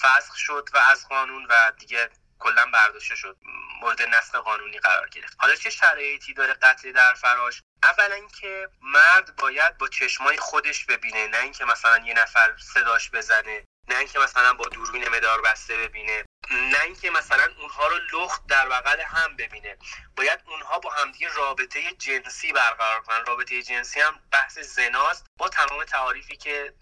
فسخ 0.02 0.36
شد 0.36 0.70
و 0.74 0.78
از 0.78 1.08
قانون 1.08 1.46
و 1.50 1.72
دیگه 1.80 2.10
کلا 2.40 2.66
برداشته 2.66 3.16
شد. 3.16 3.38
مورد 3.82 4.02
نسخ 4.02 4.36
قانونی 4.36 4.80
قرار 4.80 5.10
گرفت. 5.10 5.36
حالا 5.40 5.56
چه 5.56 5.70
شرایطی 5.70 6.34
داره 6.34 6.54
قتل 6.54 6.92
در 6.92 7.14
فراش؟ 7.14 7.62
اولا 7.84 8.16
اینکه 8.16 8.70
مرد 8.82 9.36
باید 9.36 9.78
با 9.78 9.88
چشمای 9.88 10.38
خودش 10.38 10.86
ببینه 10.86 11.28
نه 11.28 11.38
اینکه 11.38 11.66
مثلا 11.66 11.98
یه 11.98 12.14
نفر 12.14 12.58
صداش 12.58 13.10
بزنه 13.10 13.64
نه 13.88 13.98
اینکه 13.98 14.20
مثلا 14.20 14.54
با 14.54 14.66
دوربین 14.66 15.10
مدار 15.10 15.42
بسته 15.42 15.78
ببینه 15.78 16.26
نه 16.52 16.82
اینکه 16.84 17.12
مثلا 17.12 17.54
اونها 17.60 17.88
رو 17.88 17.98
لخت 18.14 18.48
در 18.48 18.70
بغل 18.70 19.02
هم 19.02 19.36
ببینه. 19.36 19.78
باید 20.18 20.40
اونها 20.46 20.80
با 20.80 20.90
همدیگه 20.90 21.34
رابطه 21.34 21.92
جنسی 21.92 22.54
برقرار 22.54 23.02
کنن. 23.02 23.26
رابطه 23.26 23.64
جنسی 23.64 24.00
هم 24.02 24.20
بحث 24.32 24.60
زناست 24.60 25.26
با 25.40 25.50
تمام 25.50 25.84
تعاریفی 25.84 26.38
که 26.38 26.74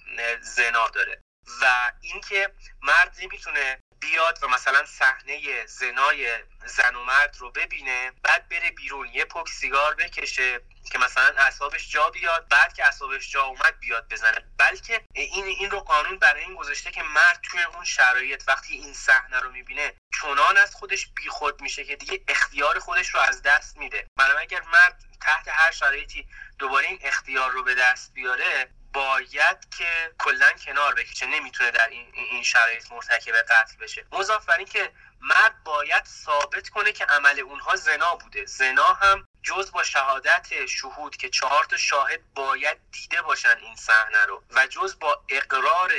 زنا 0.41 0.89
داره. 0.89 1.21
و 1.61 1.91
اینکه 2.01 2.53
مرد 2.81 3.15
نمی‌تونه 3.21 3.79
بیاد 4.03 4.39
و 4.41 4.47
مثلا 4.47 4.85
صحنه 4.85 5.65
زنای 5.65 6.43
زن 6.65 6.95
و 6.95 7.03
مرد 7.03 7.35
رو 7.39 7.51
ببینه 7.51 8.11
بعد 8.23 8.49
بره 8.49 8.71
بیرون 8.71 9.07
یه 9.07 9.25
پک 9.25 9.49
سیگار 9.49 9.95
بکشه 9.95 10.61
که 10.91 10.97
مثلا 10.97 11.33
اعصابش 11.37 11.91
جا 11.91 12.09
بیاد 12.09 12.47
بعد 12.49 12.73
که 12.73 12.85
اعصابش 12.85 13.31
جا 13.31 13.43
اومد 13.43 13.79
بیاد 13.79 14.09
بزنه. 14.09 14.45
بلکه 14.57 15.01
این 15.13 15.45
این 15.45 15.71
رو 15.71 15.79
قانون 15.79 16.19
برای 16.19 16.43
این 16.43 16.55
گذاشته 16.55 16.91
که 16.91 17.03
مرد 17.03 17.39
توی 17.43 17.63
اون 17.63 17.85
شرایط 17.85 18.43
وقتی 18.47 18.73
این 18.73 18.93
صحنه 18.93 19.39
رو 19.39 19.51
می‌بینه 19.51 19.93
چنان 20.21 20.57
از 20.57 20.75
خودش 20.75 21.07
بیخود 21.07 21.61
میشه 21.61 21.85
که 21.85 21.95
دیگه 21.95 22.23
اختیار 22.27 22.79
خودش 22.79 23.09
رو 23.09 23.19
از 23.19 23.41
دست 23.41 23.77
میده. 23.77 24.07
بنابراین 24.17 24.49
اگر 24.51 24.61
مرد 24.61 25.03
تحت 25.21 25.47
هر 25.47 25.71
شرایطی 25.71 26.27
دوباره 26.59 26.87
این 26.87 26.99
اختیار 27.01 27.51
رو 27.51 27.63
به 27.63 27.75
دست 27.75 28.13
بیاره 28.13 28.69
باید 28.93 29.75
که 29.77 30.13
کلا 30.19 30.51
کنار 30.65 30.95
بکشه. 30.95 31.25
نمی‌تونه 31.25 31.71
در 31.71 31.87
این, 31.87 32.11
این 32.13 32.43
شرایط 32.43 32.91
مرتکب 32.91 33.33
قتل 33.33 33.77
بشه. 33.81 34.05
مضاف 34.11 34.45
بر 34.45 34.63
که 34.63 34.91
مرد 35.21 35.63
باید 35.63 36.05
ثابت 36.05 36.69
کنه 36.69 36.91
که 36.91 37.05
عمل 37.05 37.39
اونها 37.39 37.75
زنا 37.75 38.15
بوده. 38.15 38.45
زنا 38.45 38.93
هم 38.93 39.27
جز 39.43 39.71
با 39.71 39.83
شهادت 39.83 40.65
شهود 40.65 41.17
که 41.17 41.29
چهار 41.29 41.65
تا 41.65 41.77
شاهد 41.77 42.33
باید 42.33 42.77
دیده 42.91 43.21
باشن 43.21 43.57
این 43.57 43.75
صحنه 43.75 44.25
رو 44.25 44.43
و 44.55 44.67
جز 44.67 44.99
با 44.99 45.23
اقرار 45.29 45.91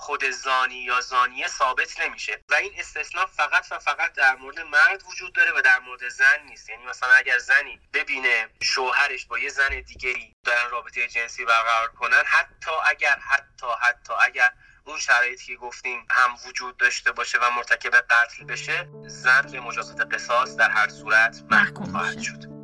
خود 0.00 0.30
زانی 0.30 0.74
یا 0.74 1.00
زانیه 1.00 1.48
ثابت 1.48 2.00
نمیشه. 2.00 2.44
و 2.48 2.54
این 2.54 2.72
استثناء 2.78 3.26
فقط 3.26 3.66
و 3.70 3.78
فقط 3.78 4.12
در 4.12 4.36
مورد 4.36 4.60
مرد 4.60 5.02
وجود 5.08 5.32
داره 5.32 5.52
و 5.52 5.60
در 5.60 5.78
مورد 5.78 6.08
زن 6.08 6.42
نیست. 6.48 6.68
یعنی 6.68 6.84
مثلا 6.84 7.12
اگر 7.12 7.38
زنی 7.38 7.80
ببینه 7.92 8.48
شوهرش 8.62 9.26
با 9.26 9.38
یه 9.38 9.48
زن 9.48 9.80
دیگری 9.80 10.36
دارن 10.44 10.70
رابطه 10.70 11.08
جنسی 11.08 11.44
برقرار 11.44 11.88
کنن 11.88 12.22
حتی 12.26 12.70
اگر 12.86 13.18
حتی 13.18 13.66
حتی 13.80 14.12
اگر 14.22 14.52
اون 14.84 14.98
شرایطی 14.98 15.46
که 15.46 15.56
گفتیم 15.56 16.06
هم 16.10 16.36
وجود 16.46 16.76
داشته 16.76 17.12
باشه 17.12 17.38
و 17.38 17.50
مرتکب 17.50 17.94
قتل 17.94 18.44
بشه 18.44 18.88
زن 19.06 19.42
به 19.42 19.60
مجازات 19.60 20.14
قصاص 20.14 20.56
در 20.56 20.70
هر 20.70 20.88
صورت 20.88 21.42
محکوم 21.50 21.92
خواهد 21.92 22.20
شد. 22.20 22.59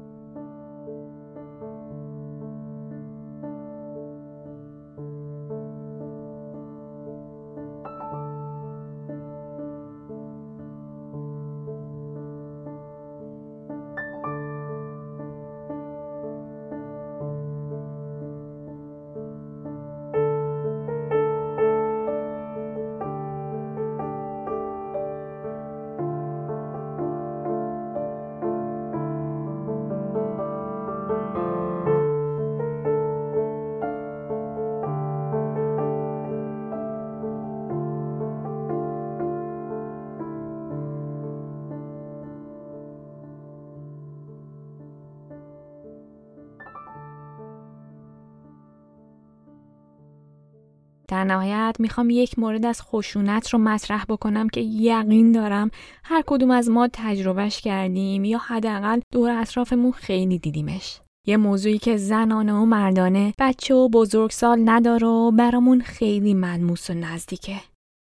نهایت 51.26 51.76
می‌خوام 51.78 52.10
یک 52.10 52.38
مورد 52.38 52.66
از 52.66 52.82
خشونت 52.82 53.48
رو 53.48 53.58
مطرح 53.58 54.04
بکنم 54.04 54.48
که 54.48 54.60
یقین 54.60 55.32
دارم 55.32 55.70
هر 56.04 56.22
کدوم 56.26 56.50
از 56.50 56.70
ما 56.70 56.88
تجربهش 56.92 57.60
کردیم 57.60 58.24
یا 58.24 58.38
حداقل 58.38 59.00
دور 59.12 59.30
اطرافمون 59.30 59.92
خیلی 59.92 60.38
دیدیمش. 60.38 61.00
یه 61.26 61.36
موضوعی 61.36 61.78
که 61.78 61.96
زنانه 61.96 62.52
و 62.52 62.64
مردانه 62.64 63.34
بچه 63.38 63.74
و 63.74 63.88
بزرگسال 63.88 64.62
نداره 64.64 65.06
و 65.06 65.30
برامون 65.30 65.80
خیلی 65.80 66.34
ملموس 66.34 66.90
و 66.90 66.94
نزدیکه. 66.94 67.60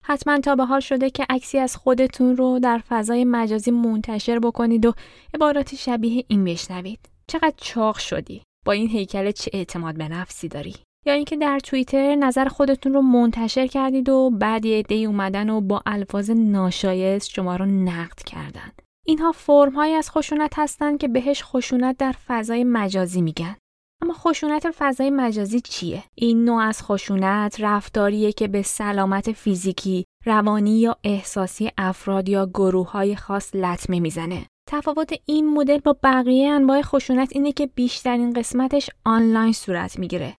حتما 0.05 0.39
تا 0.39 0.55
به 0.55 0.65
حال 0.65 0.79
شده 0.79 1.09
که 1.09 1.25
عکسی 1.29 1.57
از 1.57 1.75
خودتون 1.75 2.37
رو 2.37 2.59
در 2.59 2.81
فضای 2.89 3.25
مجازی 3.25 3.71
منتشر 3.71 4.39
بکنید 4.39 4.85
و 4.85 4.93
عبارات 5.33 5.75
شبیه 5.75 6.25
این 6.27 6.43
بشنوید. 6.43 6.99
چقدر 7.27 7.53
چاق 7.57 7.97
شدی؟ 7.97 8.41
با 8.65 8.71
این 8.71 8.87
هیکل 8.89 9.31
چه 9.31 9.51
اعتماد 9.53 9.97
به 9.97 10.07
نفسی 10.07 10.47
داری؟ 10.47 10.75
یا 11.07 11.13
اینکه 11.13 11.37
در 11.37 11.59
توییتر 11.59 12.15
نظر 12.15 12.45
خودتون 12.45 12.93
رو 12.93 13.01
منتشر 13.01 13.67
کردید 13.67 14.09
و 14.09 14.29
بعد 14.29 14.65
یه 14.65 14.79
عده‌ای 14.79 15.05
اومدن 15.05 15.49
و 15.49 15.61
با 15.61 15.81
الفاظ 15.85 16.29
ناشایست 16.29 17.29
شما 17.29 17.55
رو 17.55 17.65
نقد 17.65 18.23
کردن. 18.23 18.71
اینها 19.05 19.31
فرم 19.31 19.73
های 19.73 19.93
از 19.93 20.11
خشونت 20.11 20.53
هستند 20.59 20.99
که 20.99 21.07
بهش 21.07 21.43
خشونت 21.43 21.97
در 21.97 22.15
فضای 22.27 22.63
مجازی 22.63 23.21
میگن. 23.21 23.55
اما 24.03 24.13
خشونت 24.13 24.71
فضای 24.71 25.09
مجازی 25.09 25.61
چیه؟ 25.61 26.03
این 26.15 26.45
نوع 26.45 26.61
از 26.61 26.83
خشونت 26.83 27.57
رفتاریه 27.59 28.31
که 28.31 28.47
به 28.47 28.61
سلامت 28.61 29.31
فیزیکی، 29.31 30.05
روانی 30.25 30.79
یا 30.79 30.97
احساسی 31.03 31.71
افراد 31.77 32.29
یا 32.29 32.45
گروه 32.45 32.91
های 32.91 33.15
خاص 33.15 33.55
لطمه 33.55 33.99
می‌زنه. 33.99 34.45
تفاوت 34.69 35.13
این 35.25 35.53
مدل 35.53 35.77
با 35.77 35.97
بقیه 36.03 36.49
انواع 36.49 36.81
خشونت 36.81 37.29
اینه 37.31 37.51
که 37.51 37.67
بیشترین 37.67 38.33
قسمتش 38.33 38.89
آنلاین 39.05 39.53
صورت 39.53 39.99
می‌گیره 39.99 40.35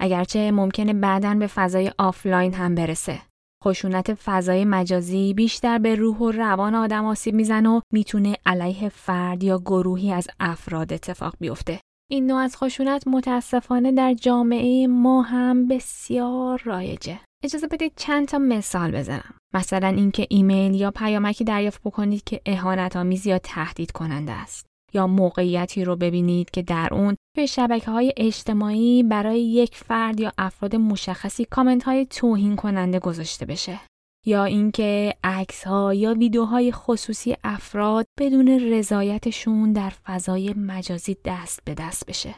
اگرچه 0.00 0.50
ممکنه 0.50 0.92
بعدا 0.92 1.34
به 1.34 1.46
فضای 1.46 1.92
آفلاین 1.98 2.54
هم 2.54 2.74
برسه. 2.74 3.18
خشونت 3.64 4.14
فضای 4.14 4.64
مجازی 4.64 5.34
بیشتر 5.34 5.78
به 5.78 5.94
روح 5.94 6.16
و 6.16 6.30
روان 6.30 6.74
آدم 6.74 7.04
آسیب 7.04 7.34
می‌زنه 7.34 7.68
و 7.68 7.80
می‌تونه 7.92 8.36
علیه 8.46 8.88
فرد 8.88 9.44
یا 9.44 9.58
گروهی 9.58 10.12
از 10.12 10.28
افراد 10.40 10.92
اتفاق 10.92 11.34
بیفته. 11.40 11.80
این 12.10 12.26
نوع 12.26 12.38
از 12.38 12.56
خشونت 12.56 13.08
متاسفانه 13.08 13.92
در 13.92 14.14
جامعه 14.14 14.86
ما 14.86 15.22
هم 15.22 15.68
بسیار 15.68 16.62
رایجه. 16.64 17.20
اجازه 17.44 17.66
بدید 17.66 17.92
چند 17.96 18.28
تا 18.28 18.38
مثال 18.38 18.90
بزنم. 18.90 19.34
مثلا 19.54 19.88
اینکه 19.88 20.26
ایمیل 20.30 20.74
یا 20.74 20.90
پیامکی 20.90 21.44
دریافت 21.44 21.80
بکنید 21.84 22.24
که 22.24 22.40
اهانت 22.46 22.96
آمیز 22.96 23.26
یا 23.26 23.38
تهدید 23.38 23.90
کننده 23.90 24.32
است. 24.32 24.66
یا 24.92 25.06
موقعیتی 25.06 25.84
رو 25.84 25.96
ببینید 25.96 26.50
که 26.50 26.62
در 26.62 26.88
اون 26.92 27.16
به 27.36 27.46
شبکه 27.46 27.90
های 27.90 28.12
اجتماعی 28.16 29.02
برای 29.02 29.40
یک 29.40 29.76
فرد 29.76 30.20
یا 30.20 30.32
افراد 30.38 30.76
مشخصی 30.76 31.44
کامنت 31.44 31.82
های 31.82 32.06
توهین 32.06 32.56
کننده 32.56 32.98
گذاشته 32.98 33.46
بشه. 33.46 33.80
یا 34.26 34.44
اینکه 34.44 35.14
عکس 35.24 35.64
ها 35.64 35.94
یا 35.94 36.14
ویدیوهای 36.14 36.72
خصوصی 36.72 37.36
افراد 37.44 38.06
بدون 38.18 38.48
رضایتشون 38.48 39.72
در 39.72 39.92
فضای 40.04 40.54
مجازی 40.56 41.16
دست 41.24 41.60
به 41.64 41.74
دست 41.74 42.06
بشه. 42.06 42.34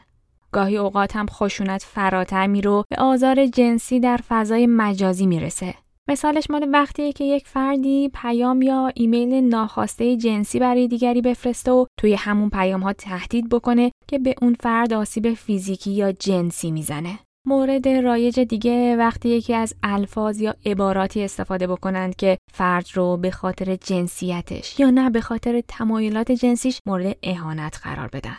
گاهی 0.53 0.77
اوقات 0.77 1.17
هم 1.17 1.27
خشونت 1.27 1.83
فراتر 1.83 2.47
رو 2.47 2.85
به 2.91 2.97
آزار 2.97 3.47
جنسی 3.47 4.01
در 4.01 4.21
فضای 4.29 4.67
مجازی 4.67 5.27
می‌رسه 5.27 5.75
مثالش 6.09 6.51
مال 6.51 6.69
وقتیه 6.73 7.13
که 7.13 7.25
یک 7.25 7.49
فردی 7.49 8.11
پیام 8.15 8.63
یا 8.63 8.93
ایمیل 8.95 9.35
ناخواسته 9.35 10.17
جنسی 10.17 10.59
برای 10.59 10.89
دیگری 10.89 11.23
بفرسته 11.23 11.73
و 11.73 11.87
توی 12.01 12.15
همون 12.15 12.51
پیام 12.51 12.81
ها 12.81 12.93
تهدید 12.93 13.49
بکنه 13.49 13.93
که 14.09 14.19
به 14.19 14.35
اون 14.43 14.57
فرد 14.61 14.93
آسیب 14.93 15.35
فیزیکی 15.35 15.91
یا 15.91 16.13
جنسی 16.13 16.71
می‌زنه. 16.71 17.19
مورد 17.47 17.89
رایج 17.89 18.41
دیگه 18.41 18.97
وقتی 18.97 19.29
یکی 19.29 19.55
از 19.55 19.75
الفاظ 19.83 20.41
یا 20.41 20.55
عباراتی 20.67 21.25
استفاده 21.25 21.67
بکنند 21.67 22.17
که 22.17 22.39
فرد 22.53 22.87
رو 22.95 23.17
به 23.17 23.31
خاطر 23.31 23.77
جنسیتش 23.77 24.81
یا 24.81 24.91
نه 24.91 25.11
به 25.11 25.21
خاطر 25.21 25.63
تمایلات 25.69 26.33
جنسیش 26.33 26.79
مورد 26.87 27.17
اهانت 27.23 27.81
قرار 27.83 28.09
بدن. 28.13 28.39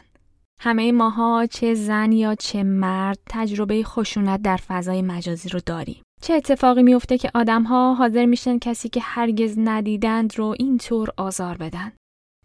همه 0.59 0.91
ماها 0.91 1.45
چه 1.45 1.73
زن 1.73 2.11
یا 2.11 2.35
چه 2.35 2.63
مرد 2.63 3.19
تجربه 3.29 3.83
خشونت 3.83 4.41
در 4.41 4.57
فضای 4.57 5.01
مجازی 5.01 5.49
رو 5.49 5.59
داریم. 5.65 6.01
چه 6.23 6.33
اتفاقی 6.33 6.83
میفته 6.83 7.17
که 7.17 7.31
آدمها 7.33 7.93
حاضر 7.93 8.25
میشن 8.25 8.59
کسی 8.59 8.89
که 8.89 8.99
هرگز 9.03 9.59
ندیدند 9.59 10.37
رو 10.37 10.55
اینطور 10.59 11.09
آزار 11.17 11.57
بدن. 11.57 11.91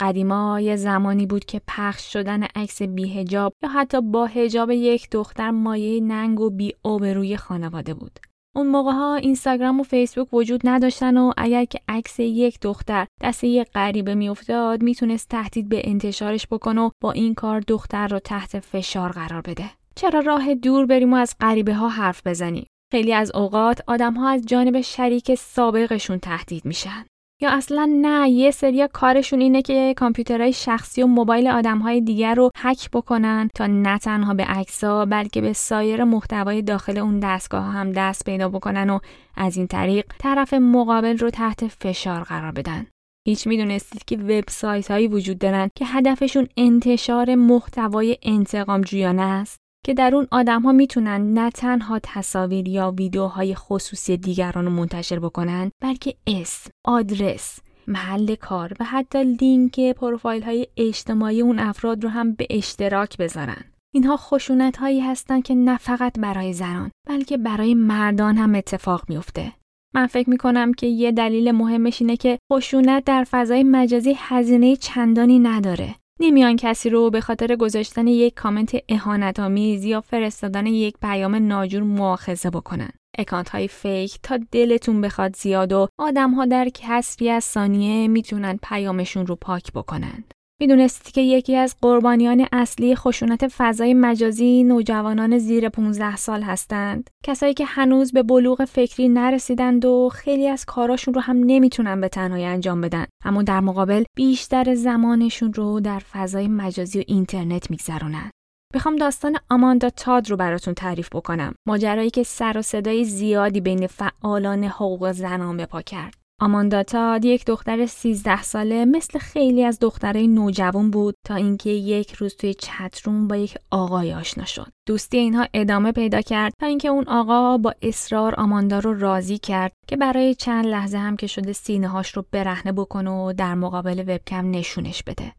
قدیما 0.00 0.60
یه 0.60 0.76
زمانی 0.76 1.26
بود 1.26 1.44
که 1.44 1.60
پخش 1.68 2.12
شدن 2.12 2.42
عکس 2.42 2.82
بیهجاب 2.82 3.52
یا 3.62 3.68
حتی 3.68 4.00
با 4.00 4.26
هجاب 4.26 4.70
یک 4.70 5.10
دختر 5.10 5.50
مایه 5.50 6.00
ننگ 6.00 6.40
و 6.40 6.50
بی 6.50 6.74
روی 6.84 7.36
خانواده 7.36 7.94
بود. 7.94 8.18
اون 8.56 8.66
موقع 8.66 8.92
ها 8.92 9.14
اینستاگرام 9.14 9.80
و 9.80 9.82
فیسبوک 9.82 10.34
وجود 10.34 10.60
نداشتن 10.64 11.16
و 11.16 11.32
اگر 11.36 11.64
که 11.64 11.78
عکس 11.88 12.20
یک 12.20 12.60
دختر 12.60 13.06
دست 13.22 13.44
یک 13.44 13.68
غریبه 13.74 14.14
میافتاد 14.14 14.82
می‌تونست 14.82 15.28
تهدید 15.28 15.68
به 15.68 15.80
انتشارش 15.84 16.46
بکنه 16.46 16.80
و 16.80 16.90
با 17.02 17.12
این 17.12 17.34
کار 17.34 17.60
دختر 17.60 18.08
رو 18.08 18.18
تحت 18.18 18.60
فشار 18.60 19.12
قرار 19.12 19.40
بده. 19.40 19.70
چرا 19.94 20.20
راه 20.20 20.54
دور 20.54 20.86
بریم 20.86 21.12
و 21.12 21.16
از 21.16 21.34
غریبه 21.40 21.74
ها 21.74 21.88
حرف 21.88 22.26
بزنیم؟ 22.26 22.66
خیلی 22.90 23.12
از 23.14 23.30
اوقات 23.34 23.80
آدم 23.86 24.14
ها 24.14 24.28
از 24.28 24.46
جانب 24.46 24.80
شریک 24.80 25.34
سابقشون 25.34 26.18
تهدید 26.18 26.64
میشن. 26.64 27.04
یا 27.40 27.50
اصلا 27.50 27.88
نه 28.02 28.30
یه 28.30 28.50
سری 28.50 28.88
کارشون 28.92 29.40
اینه 29.40 29.62
که 29.62 29.94
کامپیوترهای 29.96 30.52
شخصی 30.52 31.02
و 31.02 31.06
موبایل 31.06 31.48
آدمهای 31.48 32.00
دیگر 32.00 32.34
رو 32.34 32.50
هک 32.56 32.90
بکنن 32.90 33.48
تا 33.54 33.66
نه 33.66 33.98
تنها 33.98 34.34
به 34.34 34.44
عکسا 34.44 35.04
بلکه 35.04 35.40
به 35.40 35.52
سایر 35.52 36.04
محتوای 36.04 36.62
داخل 36.62 36.98
اون 36.98 37.20
دستگاه 37.20 37.64
هم 37.64 37.92
دست 37.92 38.24
پیدا 38.24 38.48
بکنن 38.48 38.90
و 38.90 38.98
از 39.36 39.56
این 39.56 39.66
طریق 39.66 40.12
طرف 40.18 40.54
مقابل 40.54 41.18
رو 41.18 41.30
تحت 41.30 41.66
فشار 41.66 42.22
قرار 42.22 42.52
بدن. 42.52 42.86
هیچ 43.28 43.46
می‌دونستید 43.46 44.04
که 44.04 44.16
وبسایت 44.16 44.90
هایی 44.90 45.08
وجود 45.08 45.38
دارن 45.38 45.70
که 45.74 45.86
هدفشون 45.86 46.48
انتشار 46.56 47.34
محتوای 47.34 48.16
انتقام 48.22 48.80
جویانه 48.80 49.22
است 49.22 49.67
که 49.88 49.94
در 49.94 50.14
اون 50.14 50.26
آدم 50.30 50.62
ها 50.62 50.72
می‌تونن 50.72 51.34
نه 51.38 51.50
تنها 51.50 52.00
تصاویر 52.02 52.68
یا 52.68 52.90
ویدیوهای 52.90 53.54
خصوصی 53.54 54.16
دیگران 54.16 54.64
رو 54.64 54.70
منتشر 54.70 55.18
بکنن 55.18 55.70
بلکه 55.82 56.14
اسم، 56.26 56.70
آدرس، 56.84 57.58
محل 57.86 58.34
کار 58.34 58.72
و 58.80 58.84
حتی 58.84 59.24
لینک 59.24 59.80
پروفایل 59.80 60.42
های 60.42 60.66
اجتماعی 60.76 61.40
اون 61.40 61.58
افراد 61.58 62.04
رو 62.04 62.10
هم 62.10 62.32
به 62.32 62.46
اشتراک 62.50 63.16
بذارن. 63.16 63.64
اینها 63.94 64.16
خشونت 64.16 64.76
هایی 64.76 65.00
هستن 65.00 65.40
که 65.40 65.54
نه 65.54 65.76
فقط 65.76 66.20
برای 66.20 66.52
زنان 66.52 66.90
بلکه 67.08 67.36
برای 67.36 67.74
مردان 67.74 68.36
هم 68.36 68.54
اتفاق 68.54 69.04
میفته. 69.08 69.52
من 69.94 70.06
فکر 70.06 70.30
می‌کنم 70.30 70.72
که 70.72 70.86
یه 70.86 71.12
دلیل 71.12 71.50
مهمش 71.50 72.02
اینه 72.02 72.16
که 72.16 72.38
خشونت 72.52 73.04
در 73.04 73.24
فضای 73.30 73.62
مجازی 73.62 74.14
هزینه 74.18 74.76
چندانی 74.76 75.38
نداره 75.38 75.94
نمیان 76.20 76.56
کسی 76.56 76.90
رو 76.90 77.10
به 77.10 77.20
خاطر 77.20 77.56
گذاشتن 77.56 78.06
یک 78.06 78.34
کامنت 78.34 78.76
اهانت 78.88 79.40
آمیز 79.40 79.84
یا 79.84 80.00
فرستادن 80.00 80.66
یک 80.66 80.94
پیام 81.02 81.34
ناجور 81.34 81.82
مؤاخذه 81.82 82.50
بکنن. 82.50 82.90
اکانت 83.18 83.48
های 83.48 83.68
فیک 83.68 84.18
تا 84.22 84.38
دلتون 84.52 85.00
بخواد 85.00 85.36
زیاد 85.36 85.72
و 85.72 85.88
آدم 85.98 86.30
ها 86.30 86.46
در 86.46 86.68
کسری 86.74 87.30
از 87.30 87.44
ثانیه 87.44 88.08
می‌تونن 88.08 88.58
پیامشون 88.62 89.26
رو 89.26 89.36
پاک 89.36 89.72
بکنند. 89.72 90.34
می‌دونستید 90.60 91.14
که 91.14 91.20
یکی 91.20 91.56
از 91.56 91.76
قربانیان 91.82 92.46
اصلی 92.52 92.96
خشونت 92.96 93.48
فضای 93.48 93.94
مجازی 93.94 94.64
نوجوانان 94.64 95.38
زیر 95.38 95.68
15 95.68 96.16
سال 96.16 96.42
هستند. 96.42 97.10
کسایی 97.24 97.54
که 97.54 97.64
هنوز 97.64 98.12
به 98.12 98.22
بلوغ 98.22 98.64
فکری 98.64 99.08
نرسیدند 99.08 99.84
و 99.84 100.10
خیلی 100.12 100.48
از 100.48 100.64
کاراشون 100.64 101.14
رو 101.14 101.20
هم 101.20 101.36
نمی‌تونن 101.36 102.00
به 102.00 102.08
تنهایی 102.08 102.44
انجام 102.44 102.80
بدن. 102.80 103.06
اما 103.24 103.42
در 103.42 103.60
مقابل 103.60 104.04
بیشتر 104.16 104.74
زمانشون 104.74 105.52
رو 105.52 105.80
در 105.80 105.98
فضای 105.98 106.48
مجازی 106.48 107.00
و 107.00 107.04
اینترنت 107.06 107.70
میگذرونن. 107.70 108.30
می‌خوام 108.74 108.96
داستان 108.96 109.36
آماندا 109.50 109.90
تاد 109.90 110.30
رو 110.30 110.36
براتون 110.36 110.74
تعریف 110.74 111.08
بکنم. 111.12 111.54
ماجرایی 111.68 112.10
که 112.10 112.22
سر 112.22 112.58
و 112.58 112.62
صدای 112.62 113.04
زیادی 113.04 113.60
بین 113.60 113.86
فعالان 113.86 114.64
حقوق 114.64 115.12
زنان 115.12 115.56
به 115.56 115.66
پا 115.66 115.82
کرد. 115.82 116.17
آمانداتا 116.40 117.20
یک 117.22 117.44
دختر 117.44 117.86
13 117.86 118.42
ساله 118.42 118.84
مثل 118.84 119.18
خیلی 119.18 119.64
از 119.64 119.78
دخترای 119.78 120.28
نوجوان 120.28 120.90
بود 120.90 121.14
تا 121.26 121.34
اینکه 121.34 121.70
یک 121.70 122.12
روز 122.12 122.36
توی 122.36 122.54
چتروم 122.54 123.28
با 123.28 123.36
یک 123.36 123.58
آقای 123.70 124.14
آشنا 124.14 124.44
شد. 124.44 124.72
دوستی 124.88 125.18
اینها 125.18 125.46
ادامه 125.54 125.92
پیدا 125.92 126.20
کرد 126.20 126.52
تا 126.60 126.66
اینکه 126.66 126.88
اون 126.88 127.04
آقا 127.08 127.58
با 127.58 127.74
اصرار 127.82 128.34
آماندا 128.34 128.78
رو 128.78 128.98
راضی 128.98 129.38
کرد 129.38 129.72
که 129.88 129.96
برای 129.96 130.34
چند 130.34 130.66
لحظه 130.66 130.98
هم 130.98 131.16
که 131.16 131.26
شده 131.26 131.52
سینه 131.52 131.88
هاش 131.88 132.16
رو 132.16 132.24
برهنه 132.32 132.72
بکنه 132.72 133.10
و 133.10 133.32
در 133.32 133.54
مقابل 133.54 134.00
وبکم 134.00 134.50
نشونش 134.50 135.02
بده. 135.02 135.32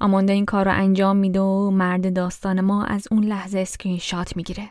آماندا 0.00 0.32
این 0.32 0.44
کار 0.44 0.64
رو 0.64 0.72
انجام 0.74 1.16
میده 1.16 1.40
و 1.40 1.70
مرد 1.70 2.14
داستان 2.14 2.60
ما 2.60 2.84
از 2.84 3.08
اون 3.10 3.24
لحظه 3.24 3.58
اسکرین 3.58 3.98
شات 3.98 4.36
می‌گیره. 4.36 4.70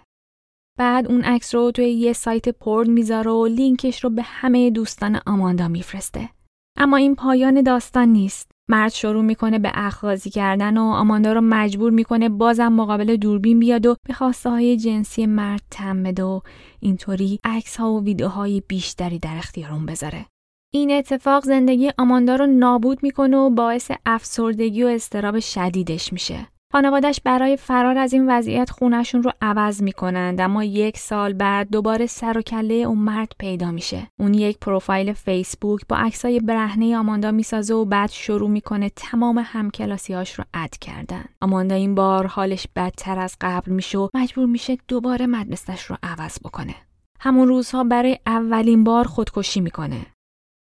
بعد 0.80 1.08
اون 1.08 1.22
عکس 1.22 1.56
رو 1.56 1.72
توی 1.72 1.90
یه 1.90 2.14
سایت 2.14 2.50
پورن 2.50 2.90
می‌ذاره 2.90 3.32
و 3.32 3.46
لینکش 3.46 4.04
رو 4.04 4.10
به 4.10 4.22
همه 4.22 4.70
دوستان 4.70 5.22
آماندا 5.26 5.68
میفرسته. 5.68 6.30
اما 6.78 6.98
این 6.98 7.16
پایان 7.16 7.62
داستان 7.62 8.10
نیست. 8.10 8.52
مرد 8.70 8.92
شروع 8.92 9.24
می‌کنه 9.24 9.60
به 9.60 9.72
اخاذی 9.74 10.30
کردن 10.30 10.78
و 10.78 10.82
آماندا 10.82 11.34
رو 11.34 11.42
مجبور 11.42 11.92
می‌کنه 11.92 12.30
بازم 12.30 12.74
مقابل 12.74 13.16
دوربین 13.16 13.60
بیاد 13.60 13.86
و 13.86 13.96
به 14.08 14.14
خواسته 14.14 14.50
های 14.50 14.78
جنسی 14.78 15.26
مرد 15.26 15.62
تن 15.72 16.04
بده 16.04 16.24
و 16.24 16.40
اینطوری 16.80 17.40
عکس 17.44 17.78
ها 17.78 17.94
و 17.94 18.04
ویدیوهای 18.04 18.64
بیشتری 18.68 19.20
در 19.20 19.38
اختیار 19.38 19.72
اون 19.72 19.86
بذاره. 19.86 20.26
این 20.74 20.92
اتفاق 20.92 21.44
زندگی 21.44 21.92
آماندا 21.98 22.36
رو 22.36 22.48
نابود 22.48 23.04
می‌کنه 23.04 23.38
و 23.38 23.50
باعث 23.50 23.92
افسردگی 24.06 24.84
و 24.84 24.88
استراب 24.88 25.40
شدیدش 25.40 26.14
میشه. 26.14 26.48
خانوادش 26.72 27.22
برای 27.22 27.58
فرار 27.58 27.98
از 27.98 28.14
این 28.14 28.30
وضعیت 28.30 28.70
خونشون 28.70 29.24
رو 29.24 29.32
عوض 29.42 29.82
می‌کنند 29.82 30.42
اما 30.42 30.64
یک 30.64 30.98
سال 30.98 31.34
بعد 31.34 31.70
دوباره 31.70 32.06
سر 32.06 32.38
و 32.38 32.42
کله 32.42 32.74
اون 32.74 32.98
مرد 32.98 33.32
پیدا 33.40 33.72
میشه. 33.72 34.08
اون 34.20 34.34
یک 34.34 34.60
پروفایل 34.60 35.14
فیسبوک 35.14 35.82
با 35.90 35.98
عکسای 35.98 36.40
برهنه 36.40 36.98
آماندا 36.98 37.32
می‌سازه 37.32 37.74
و 37.74 37.86
بعد 37.86 38.10
شروع 38.10 38.50
می‌کنه 38.50 38.90
تمام 38.90 39.44
همکلاسیاش 39.46 40.34
رو 40.34 40.44
اد 40.54 40.78
کردن. 40.78 41.26
آماندا 41.42 41.76
این 41.76 41.96
بار 41.96 42.28
حالش 42.28 42.68
بدتر 42.76 43.20
از 43.20 43.38
قبل 43.42 43.72
میشه 43.72 43.98
و 43.98 44.08
مجبور 44.14 44.46
میشه 44.46 44.78
دوباره 44.88 45.26
مدرسش 45.26 45.84
رو 45.84 45.98
عوض 46.04 46.40
بکنه. 46.40 46.76
همون 47.20 47.48
روزها 47.48 47.84
برای 47.84 48.20
اولین 48.26 48.84
بار 48.84 49.08
خودکشی 49.08 49.62
می‌کنه. 49.62 50.06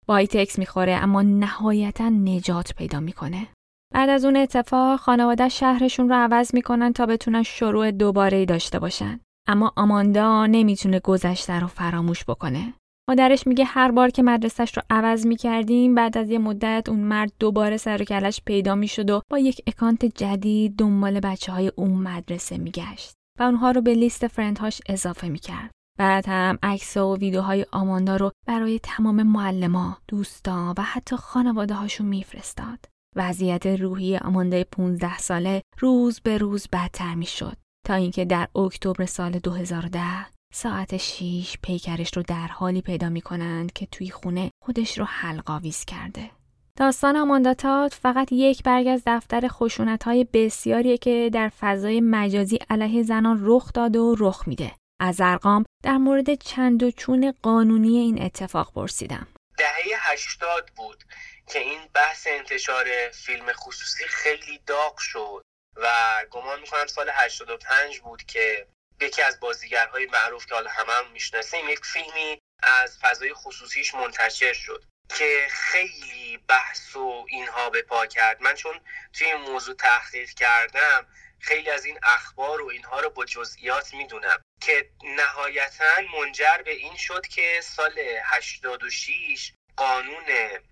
بایتکس 0.07 0.59
می‌خوره 0.59 0.93
اما 0.93 1.23
نهایتا 1.23 2.09
نجات 2.09 2.75
پیدا 2.75 3.01
می‌کنه. 3.01 3.47
بعد 3.95 4.09
از 4.09 4.25
اون 4.25 4.37
اتفاق 4.37 5.01
خانواده 5.01 5.49
شهرشون 5.49 6.09
رو 6.09 6.15
عوض 6.15 6.55
می‌کنن 6.55 6.93
تا 6.93 7.07
بتونن 7.07 7.43
شروع 7.43 7.91
دوباره 7.91 8.45
داشته 8.45 8.79
باشن. 8.79 9.21
اما 9.49 9.73
آماندا 9.77 10.47
نمی‌تونه 10.47 11.01
گذشته 11.01 11.61
رو 11.61 11.67
فراموش 11.67 12.25
بکنه. 12.25 12.75
مادرش 13.09 13.47
میگه 13.47 13.65
هر 13.65 13.91
بار 13.91 14.11
که 14.11 14.23
مدرسش 14.23 14.77
رو 14.77 14.83
عوض 14.91 15.27
می‌کردیم 15.27 15.95
بعد 15.95 16.19
از 16.19 16.31
یه 16.31 16.39
مدت 16.39 16.89
اون 16.89 17.01
مرد 17.01 17.33
دوباره 17.39 17.77
سر 17.77 18.03
و 18.03 18.05
کلش 18.05 18.43
پیدا 18.47 18.75
می‌شد 18.75 19.11
و 19.11 19.21
با 19.31 19.39
یک 19.39 19.61
اکانت 19.67 20.05
جدید 20.05 20.77
دنبال 20.77 21.21
بچه 21.21 21.53
های 21.53 21.73
اون 21.77 21.91
مدرسه 21.91 22.59
میگشت 22.59 23.15
و 23.39 23.43
اونها 23.43 23.71
رو 23.71 23.81
به 23.81 23.95
لیست 23.95 24.27
فرندهاش 24.27 24.81
اضافه 24.87 25.29
می‌کرد. 25.29 25.71
بعد 25.99 26.29
هم 26.29 26.59
عکس 26.63 26.97
و 26.97 27.17
ویدیوهای 27.17 27.67
آماندا 27.73 28.17
رو 28.17 28.31
برای 28.47 28.79
تمام 28.79 29.23
معلما، 29.23 29.99
دوستا 30.09 30.75
و 30.79 30.83
حتی 30.83 31.17
خانواده 31.17 31.75
هاشون 31.75 32.07
میفرستاد. 32.07 32.79
وضعیت 33.17 33.67
روحی 33.67 34.17
آماندای 34.17 34.65
15 34.65 35.19
ساله 35.19 35.63
روز 35.79 36.21
به 36.21 36.39
روز 36.39 36.69
بدتر 36.73 37.15
می 37.15 37.27
شد 37.27 37.57
تا 37.87 37.95
اینکه 37.95 38.25
در 38.25 38.49
اکتبر 38.57 39.07
سال 39.07 39.33
2010 39.33 40.27
ساعت 40.53 40.97
6 40.97 41.57
پیکرش 41.63 42.17
رو 42.17 42.23
در 42.23 42.47
حالی 42.47 42.83
پیدا 42.83 43.09
می 43.09 43.21
کنند 43.21 43.73
که 43.73 43.87
توی 43.87 44.11
خونه 44.11 44.51
خودش 44.65 44.99
رو 44.99 45.05
حلقاویز 45.05 45.85
کرده. 45.85 46.31
داستان 46.79 47.17
آمانداتات 47.17 47.95
فقط 47.95 48.33
یک 48.33 48.63
برگ 48.63 48.87
از 48.87 49.03
دفتر 49.07 49.49
خشونت 49.49 50.05
های 50.05 50.27
بسیاریه 50.33 50.99
که 50.99 51.31
در 51.33 51.49
فضای 51.61 52.01
مجازی 52.01 52.59
علیه 52.71 53.03
زنان 53.03 53.39
رخ 53.43 53.73
داده 53.73 53.99
و 53.99 54.17
رخ 54.19 54.49
میده. 54.49 54.73
از 55.01 55.21
ارقام 55.21 55.65
در 55.85 55.97
مورد 55.97 56.35
چند 56.35 56.83
و 56.83 56.91
چون 56.91 57.33
قانونی 57.43 57.97
این 57.97 58.23
اتفاق 58.23 58.73
پرسیدم. 58.73 59.27
دهه 59.59 60.13
80 60.13 60.71
بود 60.77 61.05
که 61.47 61.59
این 61.59 61.89
بحث 61.95 62.27
انتشار 62.27 63.11
فیلم 63.11 63.53
خصوصی 63.53 64.05
خیلی 64.09 64.59
داغ 64.67 64.99
شد 64.99 65.43
و 65.77 66.25
گمان 66.31 66.61
می‌کنم 66.61 66.87
سال 66.87 67.11
85 67.15 68.01
بود 68.01 68.23
که 68.23 68.67
یکی 69.01 69.23
از 69.23 69.41
بازیگرهای 69.41 70.07
معروف 70.07 70.47
که 70.47 70.55
حالا 70.55 70.71
همه 70.71 70.93
هم 70.93 71.11
می‌شناسیم 71.11 71.69
یک 71.69 71.85
فیلمی 71.85 72.39
از 72.63 72.99
فضای 72.99 73.35
خصوصیش 73.35 73.95
منتشر 73.95 74.53
شد 74.53 74.85
که 75.19 75.47
خیلی 75.51 76.39
بحث 76.49 76.97
و 76.97 77.27
اینها 77.29 77.71
به 77.71 77.83
پا 77.83 78.07
کرد. 78.07 78.43
من 78.43 78.55
چون 78.55 78.81
توی 79.13 79.27
این 79.27 79.37
موضوع 79.37 79.75
تحقیق 79.75 80.31
کردم 80.31 81.07
خیلی 81.41 81.71
از 81.71 81.85
این 81.85 81.99
اخبار 82.03 82.63
و 82.63 82.69
اینها 82.69 83.01
رو 83.01 83.11
با 83.11 83.25
جزئیات 83.25 83.95
می‌دونم 83.95 84.43
که 84.61 84.91
نهایتا 85.05 86.03
منجر 86.19 86.63
به 86.65 86.71
این 86.71 86.97
شد 86.97 87.27
که 87.27 87.61
سال 87.63 87.99
86 88.25 89.53
قانون 89.77 90.25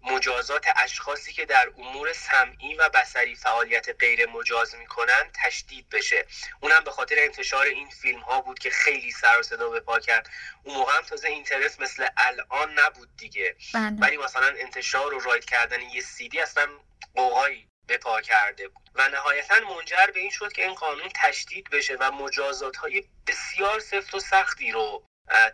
مجازات 0.02 0.66
اشخاصی 0.76 1.32
که 1.32 1.44
در 1.46 1.68
امور 1.78 2.12
سمعی 2.12 2.74
و 2.74 2.88
بسری 2.88 3.34
فعالیت 3.34 3.96
غیر 3.98 4.26
مجاز 4.26 4.74
می‌کنن 4.74 5.30
تشدید 5.44 5.88
بشه. 5.88 6.26
اونم 6.60 6.84
به 6.84 6.90
خاطر 6.90 7.16
انتشار 7.18 7.66
این 7.66 7.88
فیلم 7.88 8.20
ها 8.20 8.40
بود 8.40 8.58
که 8.58 8.70
خیلی 8.70 9.10
سر 9.10 9.38
و 9.38 9.42
صدا 9.42 9.68
به 9.68 9.80
پا 9.80 10.00
کرد. 10.00 10.30
اون 10.62 10.76
موقع 10.76 10.96
هم 10.96 11.02
تازه 11.02 11.28
اینترنت 11.28 11.80
مثل 11.80 12.08
الان 12.16 12.78
نبود 12.78 13.16
دیگه. 13.16 13.56
بله. 13.74 13.96
ولی 14.00 14.16
مثلا 14.16 14.46
انتشار 14.46 15.14
و 15.14 15.20
راید 15.20 15.44
کردن 15.44 15.80
یه 15.80 16.00
سیدی 16.00 16.40
اصلا 16.40 16.68
قوقایی 17.14 17.68
به 17.86 17.98
پا 17.98 18.20
کرده 18.20 18.68
بود. 18.68 18.90
و 18.94 19.08
نهایتا 19.08 19.54
منجر 19.60 20.06
به 20.14 20.20
این 20.20 20.30
شد 20.30 20.52
که 20.52 20.64
این 20.64 20.74
قانون 20.74 21.08
تشدید 21.14 21.70
بشه 21.70 21.96
و 22.00 22.10
مجازات 22.10 22.76
های 22.76 23.04
بسیار 23.26 23.80
سفت 23.80 24.14
و 24.14 24.20
سختی 24.20 24.72
رو 24.72 25.04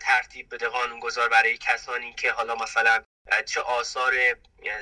ترتیب 0.01 0.55
بده 0.55 0.69
قانونگذار 0.69 1.29
برای 1.29 1.59
کسانی 1.59 2.15
که 2.15 2.33
حالا 2.33 2.55
مثلا 2.55 3.05
چه 3.47 3.61
آثار 3.61 4.15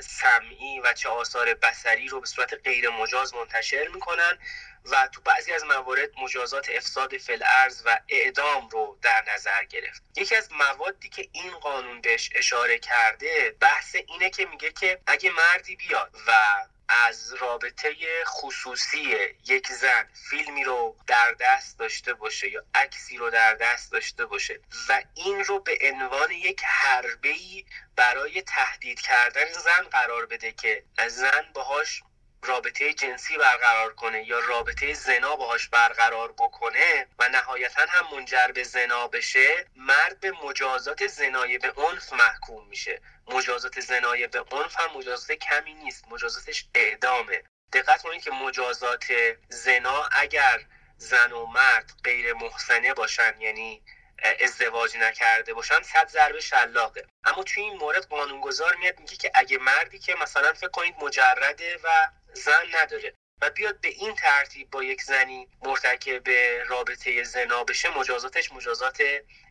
سمعی 0.01 0.79
و 0.79 0.93
چه 0.93 1.09
آثار 1.09 1.53
بسری 1.53 2.07
رو 2.07 2.19
به 2.19 2.27
صورت 2.27 2.53
غیر 2.53 2.89
مجاز 2.89 3.33
منتشر 3.33 3.87
می‌کنن 3.87 4.37
و 4.85 5.09
تو 5.11 5.21
بعضی 5.21 5.51
از 5.51 5.63
موارد 5.63 6.09
مجازات 6.23 6.69
افساد 6.69 7.17
فلعرز 7.17 7.81
و 7.85 7.99
اعدام 8.09 8.69
رو 8.69 8.97
در 9.01 9.25
نظر 9.33 9.63
گرفت. 9.63 10.03
یکی 10.15 10.35
از 10.35 10.51
موادی 10.51 11.09
که 11.09 11.29
این 11.31 11.51
قانون 11.51 12.01
بهش 12.01 12.29
اشاره 12.35 12.79
کرده 12.79 13.55
بحث 13.59 13.95
اینه 14.07 14.29
که 14.29 14.45
میگه 14.45 14.71
که 14.71 14.99
اگه 15.07 15.31
مردی 15.31 15.75
بیاد 15.75 16.15
و 16.27 16.31
از 16.89 17.33
رابطه 17.33 17.95
خصوصی 18.25 19.15
یک 19.47 19.67
زن 19.67 20.07
فیلمی 20.29 20.63
رو 20.63 20.95
در 21.07 21.35
دست 21.39 21.79
داشته 21.79 22.13
باشه 22.13 22.49
یا 22.49 22.63
عکسی 22.75 23.17
رو 23.17 23.29
در 23.29 23.53
دست 23.55 23.91
داشته 23.91 24.25
باشه 24.25 24.59
و 24.89 25.03
این 25.13 25.43
رو 25.43 25.59
به 25.59 25.77
عنوان 25.81 26.31
یک 26.31 26.61
حربه 26.63 27.35
برای 27.95 28.41
تهدید 28.41 29.01
کردن 29.01 29.51
زن 29.51 29.83
قرار 29.91 30.25
بده 30.25 30.51
که 30.51 30.83
زن 31.07 31.45
باهاش 31.53 32.03
رابطه 32.43 32.93
جنسی 32.93 33.37
برقرار 33.37 33.93
کنه 33.93 34.27
یا 34.27 34.39
رابطه 34.39 34.93
زنا 34.93 35.35
باهاش 35.35 35.69
برقرار 35.69 36.31
بکنه 36.31 37.07
و 37.19 37.29
نهایتا 37.29 37.85
هم 37.89 38.15
منجر 38.17 38.47
به 38.47 38.63
زنا 38.63 39.07
بشه 39.07 39.65
مرد 39.75 40.19
به 40.19 40.31
مجازات 40.31 41.07
زنای 41.07 41.57
به 41.57 41.71
عنف 41.71 42.13
محکوم 42.13 42.67
میشه. 42.67 43.01
مجازات 43.29 43.79
زنای 43.79 44.27
به 44.27 44.39
عنف 44.51 44.79
هم 44.79 44.97
مجازات 44.97 45.31
کمی 45.31 45.73
نیست 45.73 46.05
مجازاتش 46.11 46.65
اعدامه. 46.75 47.43
دقت 47.73 48.01
کنید 48.01 48.23
که 48.23 48.31
مجازات 48.31 49.05
زنا 49.49 50.09
اگر 50.11 50.65
زن 50.97 51.31
و 51.31 51.45
مرد 51.45 51.91
غیر 52.03 52.33
محسنه 52.33 52.93
باشن 52.93 53.41
یعنی 53.41 53.83
ازدواج 54.43 54.97
نکرده 54.97 55.53
باشن 55.53 55.81
صد 55.81 56.07
ضربه 56.07 56.39
شلاقه. 56.39 57.05
اما 57.23 57.43
توی 57.43 57.63
این 57.63 57.77
مورد 57.77 58.07
قانونگذار 58.07 58.75
میاد 58.75 58.99
میگه 58.99 59.15
که 59.15 59.31
اگه 59.33 59.57
مردی 59.57 59.99
که 59.99 60.15
مثلا 60.15 60.53
فکر 60.53 60.69
کنید 60.69 60.95
مجرده 61.01 61.79
و 61.83 61.87
زن 62.33 62.65
نداره 62.81 63.13
و 63.41 63.49
بیاد 63.49 63.81
به 63.81 63.87
این 63.87 64.15
ترتیب 64.15 64.69
با 64.69 64.83
یک 64.83 65.01
زنی 65.01 65.47
مرتکب 65.61 66.29
رابطه 66.67 67.23
زنا 67.23 67.63
بشه 67.63 67.97
مجازاتش 67.97 68.51
مجازات 68.51 69.01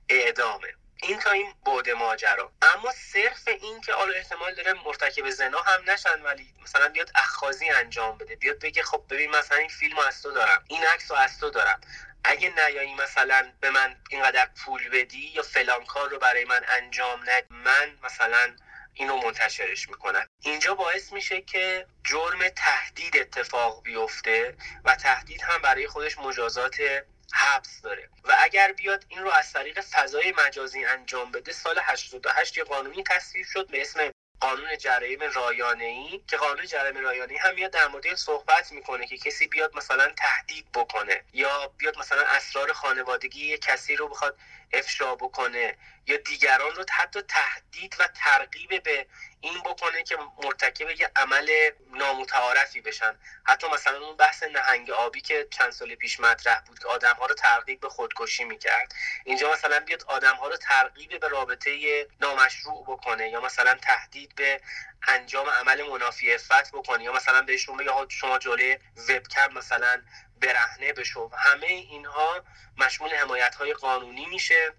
اعدامه. 0.08 0.74
این 1.02 1.18
تا 1.18 1.30
این 1.30 1.54
بعد 1.66 1.90
ماجرا. 1.90 2.52
اما 2.62 2.92
صرف 2.92 3.48
این 3.48 3.80
که 3.80 3.92
حالا 3.92 4.12
احتمال 4.12 4.54
داره 4.54 4.72
مرتکب 4.72 5.30
زنا 5.30 5.60
هم 5.60 5.90
نشن 5.90 6.22
ولی 6.22 6.54
مثلا 6.62 6.88
بیاد 6.88 7.10
اخخازی 7.14 7.70
انجام 7.70 8.18
بده 8.18 8.36
بیاد 8.36 8.58
بگه 8.58 8.82
خب 8.82 9.04
ببین 9.10 9.30
مثلا 9.30 9.58
این 9.58 9.68
فیلم 9.68 9.98
از 9.98 10.22
تو 10.22 10.32
دارم 10.32 10.64
این 10.68 10.84
عکس 10.84 11.10
از 11.10 11.40
تو 11.40 11.50
دارم. 11.50 11.80
اگه 12.24 12.52
نیایی 12.64 12.94
مثلا 12.94 13.52
به 13.60 13.70
من 13.70 13.96
اینقدر 14.10 14.48
پول 14.64 14.88
بدی 14.88 15.32
یا 15.34 15.42
فلان 15.42 15.84
کار 15.84 16.08
رو 16.10 16.18
برای 16.18 16.44
من 16.44 16.64
انجام 16.68 17.20
ندی 17.30 17.46
من 17.50 17.98
مثلا 18.02 18.56
اینو 18.94 19.16
منتشرش 19.16 19.88
می‌کنن 19.88 20.26
اینجا 20.40 20.74
باعث 20.74 21.12
میشه 21.12 21.40
که 21.40 21.86
جرم 22.04 22.48
تهدید 22.48 23.16
اتفاق 23.16 23.82
بیفته 23.82 24.56
و 24.84 24.96
تهدید 24.96 25.42
هم 25.42 25.62
برای 25.62 25.86
خودش 25.86 26.18
مجازات 26.18 26.76
حبس 27.34 27.80
داره. 27.82 28.08
و 28.24 28.34
اگر 28.38 28.72
بیاد 28.72 29.04
این 29.08 29.22
رو 29.22 29.30
از 29.30 29.52
طریق 29.52 29.80
فضای 29.80 30.34
مجازی 30.46 30.84
انجام 30.84 31.30
بده 31.30 31.52
سال 31.52 31.78
88 31.82 32.56
یه 32.56 32.64
قانونی 32.64 33.02
تصویب 33.02 33.46
شد 33.46 33.70
به 33.70 33.80
اسم 33.80 34.10
قانون 34.40 34.78
جرایم 34.78 35.20
رایانه 35.20 35.84
ای 35.84 36.20
که 36.26 36.36
قانون 36.36 36.66
جرایم 36.66 36.96
رایانه 36.96 37.32
ای 37.32 37.38
هم 37.38 37.54
میاد 37.54 37.70
در 37.70 37.88
مورد 37.88 38.14
صحبت 38.14 38.72
می‌کنه 38.72 39.06
که 39.06 39.18
کسی 39.18 39.46
بیاد 39.46 39.76
مثلا 39.76 40.08
تهدید 40.16 40.66
بکنه 40.74 41.24
یا 41.32 41.72
بیاد 41.78 41.98
مثلا 41.98 42.22
اسرار 42.22 42.72
خانوادگی 42.72 43.58
کسی 43.58 43.96
رو 43.96 44.08
بخواد 44.08 44.38
افشا 44.72 45.14
بکنه 45.14 45.76
یا 46.06 46.16
دیگران 46.16 46.74
رو 46.74 46.84
حتی 46.90 47.22
تهدید 47.22 47.96
و 47.98 48.08
ترغیب 48.14 48.82
به 48.82 49.06
این 49.40 49.60
بکنه 49.60 50.02
که 50.02 50.16
مرتکب 50.44 50.90
یه 50.90 51.10
عمل 51.16 51.70
نامتعارفی 51.94 52.80
بشن. 52.80 53.14
حتی 53.44 53.66
مثلا 53.68 54.06
اون 54.06 54.16
بحث 54.16 54.42
نهنگ 54.42 54.90
آبی 54.90 55.20
که 55.20 55.48
چند 55.50 55.70
سال 55.70 55.94
پیش 55.94 56.20
مطرح 56.20 56.60
بود 56.60 56.78
که 56.78 56.88
آدم 56.88 57.14
ها 57.14 57.26
رو 57.26 57.34
ترغیب 57.34 57.80
به 57.80 57.88
خودکشی 57.88 58.44
می‌کرد. 58.44 58.94
اینجا 59.24 59.52
مثلا 59.52 59.80
بیاد 59.80 60.04
آدم 60.08 60.36
ها 60.36 60.48
رو 60.48 60.56
ترغیب 60.56 61.20
به 61.20 61.28
رابطه 61.28 62.06
نامشروع 62.20 62.84
بکنه 62.84 63.28
یا 63.28 63.40
مثلا 63.40 63.74
تهدید 63.74 64.34
به 64.34 64.60
انجام 65.08 65.50
عمل 65.50 65.82
منافی 65.82 66.34
افت 66.34 66.72
بکنه 66.72 67.04
یا 67.04 67.12
مثلا 67.12 67.42
بهشون 67.42 67.76
بگه 67.76 67.92
شما 68.08 68.38
جلوی 68.38 68.78
وبکم 69.08 69.52
مثلا 69.54 70.02
برهنه 70.40 70.92
بشو 70.92 71.28
همه 71.28 71.66
اینها 71.66 72.44
مشمول 72.78 73.14
حمایت 73.14 73.54
های 73.54 73.72
قانونی 73.72 74.26
میشه 74.26 74.72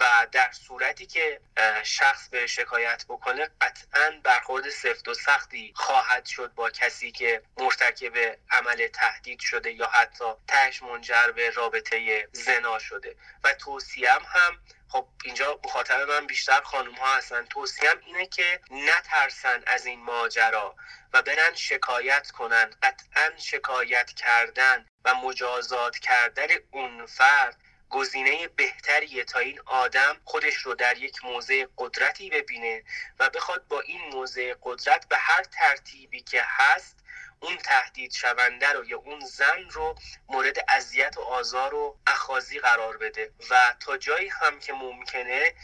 و 0.00 0.26
در 0.32 0.52
صورتی 0.52 1.06
که 1.06 1.40
شخص 1.82 2.28
به 2.28 2.46
شکایت 2.46 3.04
بکنه 3.08 3.50
قطعا 3.60 4.20
برخورد 4.22 4.70
سفت 4.70 5.08
و 5.08 5.14
سختی 5.14 5.72
خواهد 5.76 6.26
شد 6.26 6.54
با 6.54 6.70
کسی 6.70 7.12
که 7.12 7.42
مرتکب 7.56 8.38
عمل 8.50 8.88
تهدید 8.88 9.40
شده 9.40 9.72
یا 9.72 9.86
حتی 9.86 10.24
تهش 10.48 10.82
منجر 10.82 11.30
به 11.30 11.50
رابطه 11.50 12.28
زنا 12.32 12.78
شده. 12.78 13.16
و 13.44 13.54
توصیم 13.54 14.22
هم 14.26 14.58
خب 14.94 15.08
اینجا 15.24 15.60
مخاطب 15.64 16.00
من 16.10 16.26
بیشتر 16.26 16.60
خانوم 16.60 16.94
ها 16.94 17.16
هستن. 17.16 17.44
توصیم 17.44 18.00
اینه 18.06 18.26
که 18.26 18.60
نترسن 18.70 19.62
از 19.66 19.86
این 19.86 20.02
ماجرا 20.02 20.76
و 21.12 21.22
برن 21.22 21.54
شکایت 21.54 22.30
کنن 22.30 22.70
قطعا 22.82 23.30
شکایت 23.36 24.10
کردن 24.10 24.86
و 25.04 25.14
مجازات 25.14 25.98
کردن 25.98 26.46
اون 26.70 27.06
فرد 27.06 27.60
گزینه 27.90 28.48
بهتریه 28.48 29.24
تا 29.24 29.38
این 29.38 29.60
آدم 29.66 30.16
خودش 30.24 30.54
رو 30.54 30.74
در 30.74 30.98
یک 30.98 31.24
موضع 31.24 31.66
قدرتی 31.78 32.30
ببینه 32.30 32.84
و 33.18 33.30
بخواد 33.30 33.68
با 33.68 33.80
این 33.80 34.00
موضع 34.12 34.54
قدرت 34.62 35.08
به 35.08 35.16
هر 35.16 35.42
ترتیبی 35.42 36.20
که 36.20 36.42
هست 36.44 37.03
اون 37.40 37.56
تهدید 37.56 38.12
شونده 38.12 38.72
رو 38.72 38.84
یا 38.84 38.98
اون 38.98 39.20
زن 39.20 39.70
رو 39.70 39.94
مورد 40.28 40.56
اذیت 40.68 41.18
و 41.18 41.20
آزار 41.20 41.74
و 41.74 41.98
اخازی 42.06 42.58
قرار 42.58 42.96
بده. 42.96 43.30
و 43.50 43.74
تا 43.80 43.96
جایی 43.96 44.28
هم 44.28 44.58
که 44.58 44.72
ممکنه 44.72 45.54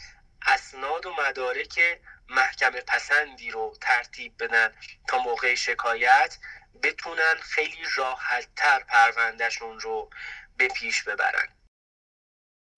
اسناد 0.47 1.05
و 1.05 1.13
مدارک 1.13 1.99
محکم 2.29 2.71
پسندی 2.71 3.51
رو 3.51 3.77
ترتیب 3.81 4.43
بدن 4.43 4.73
تا 5.07 5.17
موقع 5.17 5.55
شکایت 5.55 6.37
بتونن 6.83 7.35
خیلی 7.41 7.85
راحتتر 7.95 8.79
پروندهشون 8.79 9.79
رو 9.79 10.09
به 10.57 10.67
پیش 10.67 11.03
ببرن. 11.03 11.47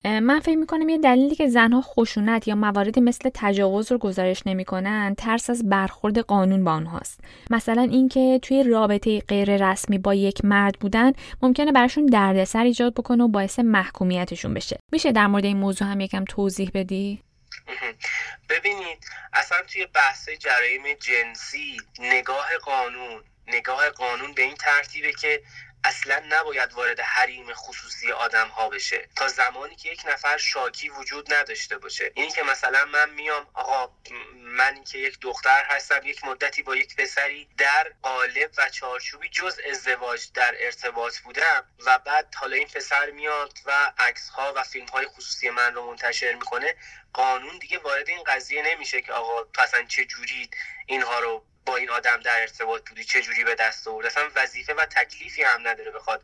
من 0.06 0.40
فکر 0.40 0.56
می‌کنم 0.56 0.90
یه 0.90 0.98
دلیلی 0.98 1.36
که 1.36 1.48
زنها 1.48 1.82
خشونت 1.82 2.48
یا 2.48 2.56
مواردی 2.56 3.02
مثل 3.02 3.30
تجاوز 3.34 3.92
رو 3.92 3.98
گزارش 3.98 4.44
نمی‌کنن 4.46 5.16
ترس 5.18 5.50
از 5.50 5.70
برخورد 5.70 6.18
قانون 6.18 6.64
با 6.64 6.72
آنهاست 6.72 7.20
مثلا 7.50 7.82
اینکه 7.82 8.40
توی 8.42 8.64
رابطه 8.64 9.20
غیر 9.20 9.70
رسمی 9.70 9.98
با 9.98 10.14
یک 10.14 10.46
مرد 10.46 10.80
بودن 10.80 11.12
ممکنه 11.42 11.72
براشون 11.72 12.06
دردسر 12.06 12.64
ایجاد 12.64 12.94
بکنه 12.94 13.24
و 13.24 13.28
باعث 13.28 13.60
محکومیتشون 13.60 14.54
بشه. 14.54 14.78
میشه 14.92 15.12
در 15.12 15.28
مورد 15.28 15.46
این 15.46 15.58
موضوع 15.58 15.88
هم 15.88 16.00
یکم 16.00 16.24
توضیح 16.26 16.72
بدی؟ 16.74 17.24
ببینید 18.50 19.06
اصلا 19.34 19.58
توی 19.68 19.86
بحث 19.86 20.30
جرایم 20.30 20.84
جنسی 21.00 21.78
نگاه 22.00 22.48
قانون 22.66 23.24
نگاه 23.48 23.90
قانون 23.90 24.34
به 24.34 24.42
این 24.42 24.56
ترتیبه 24.56 25.12
که 25.22 25.42
اصلا 25.84 26.24
نباید 26.30 26.74
وارد 26.74 27.00
حریم 27.00 27.54
خصوصی 27.54 28.12
آدم 28.12 28.48
ها 28.48 28.70
بشه. 28.70 29.10
تا 29.16 29.28
زمانی 29.28 29.76
که 29.76 29.90
یک 29.90 30.04
نفر 30.06 30.38
شاکی 30.38 30.90
وجود 30.90 31.34
نداشته 31.34 31.78
باشه. 31.78 32.12
این 32.16 32.30
که 32.32 32.44
مثلا 32.44 32.86
من 32.86 33.10
میام 33.10 33.48
آقا 33.54 33.94
من 34.36 34.84
که 34.84 34.98
یک 34.98 35.20
دختر 35.20 35.64
هستم 35.64 36.00
یک 36.04 36.26
مدتی 36.26 36.64
با 36.64 36.76
یک 36.76 36.96
پسری 36.96 37.50
در 37.58 37.92
قالب 38.02 38.52
و 38.58 38.70
چارچوبی 38.70 39.30
جز 39.30 39.60
ازدواج 39.72 40.28
در 40.34 40.56
ارتباط 40.60 41.18
بودم 41.18 41.68
و 41.86 42.00
بعد 42.00 42.36
حالا 42.36 42.56
این 42.56 42.68
پسر 42.68 43.12
میاد 43.12 43.60
و 43.66 43.94
عکس 43.98 44.30
ها 44.30 44.54
و 44.56 44.64
فیلم 44.64 44.86
های 44.86 45.06
خصوصی 45.06 45.50
من 45.50 45.74
رو 45.74 45.86
منتشر 45.86 46.34
می‌کنه 46.34 46.76
قانون 47.14 47.58
دیگه 47.58 47.78
وارد 47.78 48.10
این 48.10 48.24
قضیه 48.24 48.62
نمیشه 48.62 49.02
که 49.02 49.14
آقا 49.14 49.64
اصلا 49.64 49.84
چه 49.84 50.06
جوری 50.06 50.50
اینها 50.86 51.20
رو 51.20 51.46
با 51.66 51.78
این 51.78 51.90
آدم 51.90 52.20
در 52.20 52.42
ارتباط 52.42 52.90
بودی 52.90 53.04
چه 53.04 53.22
جوری 53.22 53.44
به 53.44 53.56
دست 53.56 53.88
آورد 53.88 54.06
اصلا 54.06 54.30
وظیفه 54.36 54.74
و 54.74 54.86
تکلیفی 54.86 55.44
هم 55.44 55.68
نداره 55.68 55.92
بخواد 55.92 56.24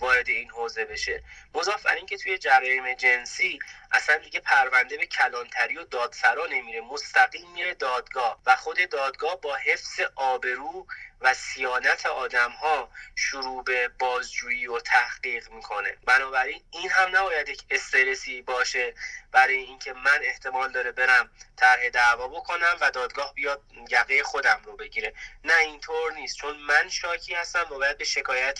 وارد 0.00 0.28
این 0.28 0.50
حوزه 0.50 0.84
بشه. 0.84 1.22
مضاف 1.54 1.82
بر 1.82 1.94
اینکه 1.94 2.16
توی 2.16 2.38
جرایم 2.38 2.94
جنسی 2.94 3.58
اصلا 3.92 4.16
دیگه 4.16 4.40
پرونده 4.40 4.96
به 4.96 5.06
کلانتری 5.06 5.76
و 5.76 5.84
دادسرا 5.84 6.46
نمیره. 6.46 6.80
مستقیم 6.80 7.50
میره 7.50 7.74
دادگاه 7.74 8.40
و 8.46 8.56
خود 8.56 8.90
دادگاه 8.90 9.40
با 9.40 9.56
حفظ 9.56 10.00
آبرو 10.16 10.86
و 11.20 11.34
سیانت 11.34 12.06
آدم 12.06 12.50
ها 12.50 12.90
شروع 13.16 13.64
به 13.64 13.88
بازجویی 13.88 14.66
و 14.66 14.80
تحقیق 14.80 15.50
می‌کنه. 15.50 15.96
بنابراین 16.04 16.62
این 16.70 16.90
هم 16.90 17.16
نباید 17.16 17.48
یک 17.48 17.62
استرسی 17.70 18.42
باشه 18.42 18.94
برای 19.32 19.56
اینکه 19.56 19.92
من 19.92 20.18
احتمال 20.22 20.72
داره 20.72 20.92
برم 20.92 21.30
طرح 21.56 21.88
دعوا 21.88 22.28
بکنم 22.28 22.76
و 22.80 22.90
دادگاه 22.90 23.34
بیاد 23.34 23.62
یقه 23.90 24.22
خودم 24.22 24.60
رو 24.64 24.76
بگیره. 24.76 25.14
نه 25.44 25.54
اینطور 25.54 26.12
نیست. 26.12 26.36
چون 26.36 26.56
من 26.56 26.88
شاکی 26.88 27.34
هستم 27.34 27.66
و 27.70 27.78
باید 27.78 27.98
به 27.98 28.04
شکایت 28.04 28.58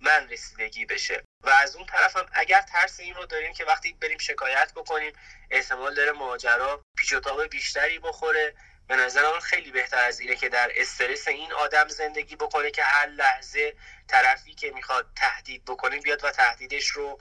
من 0.00 0.28
رسیدگی 0.28 0.86
بشه. 0.86 1.27
و 1.42 1.48
از 1.48 1.76
اون 1.76 1.86
طرفم 1.86 2.26
اگر 2.32 2.62
ترس 2.62 3.00
این 3.00 3.14
رو 3.14 3.26
داریم 3.26 3.52
که 3.52 3.64
وقتی 3.64 3.92
بریم 3.92 4.18
شکایت 4.18 4.72
بکنیم 4.76 5.12
احتمال 5.50 5.94
داره 5.94 6.12
ماجرا 6.12 6.84
پیچ 6.96 7.12
و 7.12 7.48
بیشتری 7.50 7.98
بخوره. 7.98 8.54
به 8.88 8.96
نظر 8.96 9.40
خیلی 9.40 9.70
بهتر 9.70 10.04
از 10.04 10.20
اینه 10.20 10.36
که 10.36 10.48
در 10.48 10.70
استرس 10.76 11.28
این 11.28 11.52
آدم 11.52 11.88
زندگی 11.88 12.36
بکنه 12.36 12.70
که 12.70 12.82
هر 12.82 13.06
لحظه 13.06 13.76
طرفی 14.08 14.54
که 14.54 14.70
می‌خواد 14.70 15.06
تهدید 15.16 15.64
بکنه 15.64 16.00
بیاد 16.00 16.24
و 16.24 16.30
تهدیدش 16.30 16.86
رو 16.86 17.20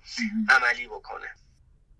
عملی 0.50 0.88
بکنه. 0.88 1.36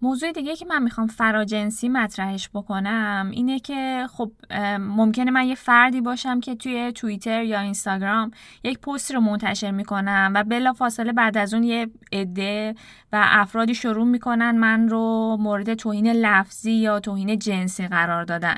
موضوع 0.02 0.32
دیگه 0.32 0.56
که 0.56 0.66
من 0.66 0.84
می‌خوام 0.84 1.08
فراجنسی 1.08 1.90
مطرحش 1.90 2.50
بکنم 2.54 3.30
اینه 3.34 3.60
که 3.60 4.08
خب 4.10 4.32
ممکنه 4.80 5.32
من 5.32 5.46
یه 5.46 5.56
فردی 5.56 6.02
باشم 6.02 6.40
که 6.40 6.56
توی 6.56 6.92
توییتر 6.92 7.44
یا 7.44 7.60
اینستاگرام 7.60 8.32
یک 8.64 8.80
پست 8.80 9.12
رو 9.12 9.22
منتشر 9.22 9.72
می‌کنم 9.72 10.32
و 10.36 10.44
بلا 10.44 10.74
فاصله 10.74 11.14
بعد 11.14 11.38
از 11.38 11.54
اون 11.54 11.64
یه 11.64 11.90
عده 12.12 12.76
و 13.14 13.26
افرادی 13.28 13.76
شروع 13.76 14.06
می‌کنن 14.06 14.52
من 14.52 14.90
رو 14.90 15.38
مورد 15.40 15.74
توهین 15.74 16.08
لفظی 16.08 16.72
یا 16.72 17.00
توهین 17.00 17.40
جنسی 17.40 17.88
قرار 17.88 18.24
دادن. 18.24 18.56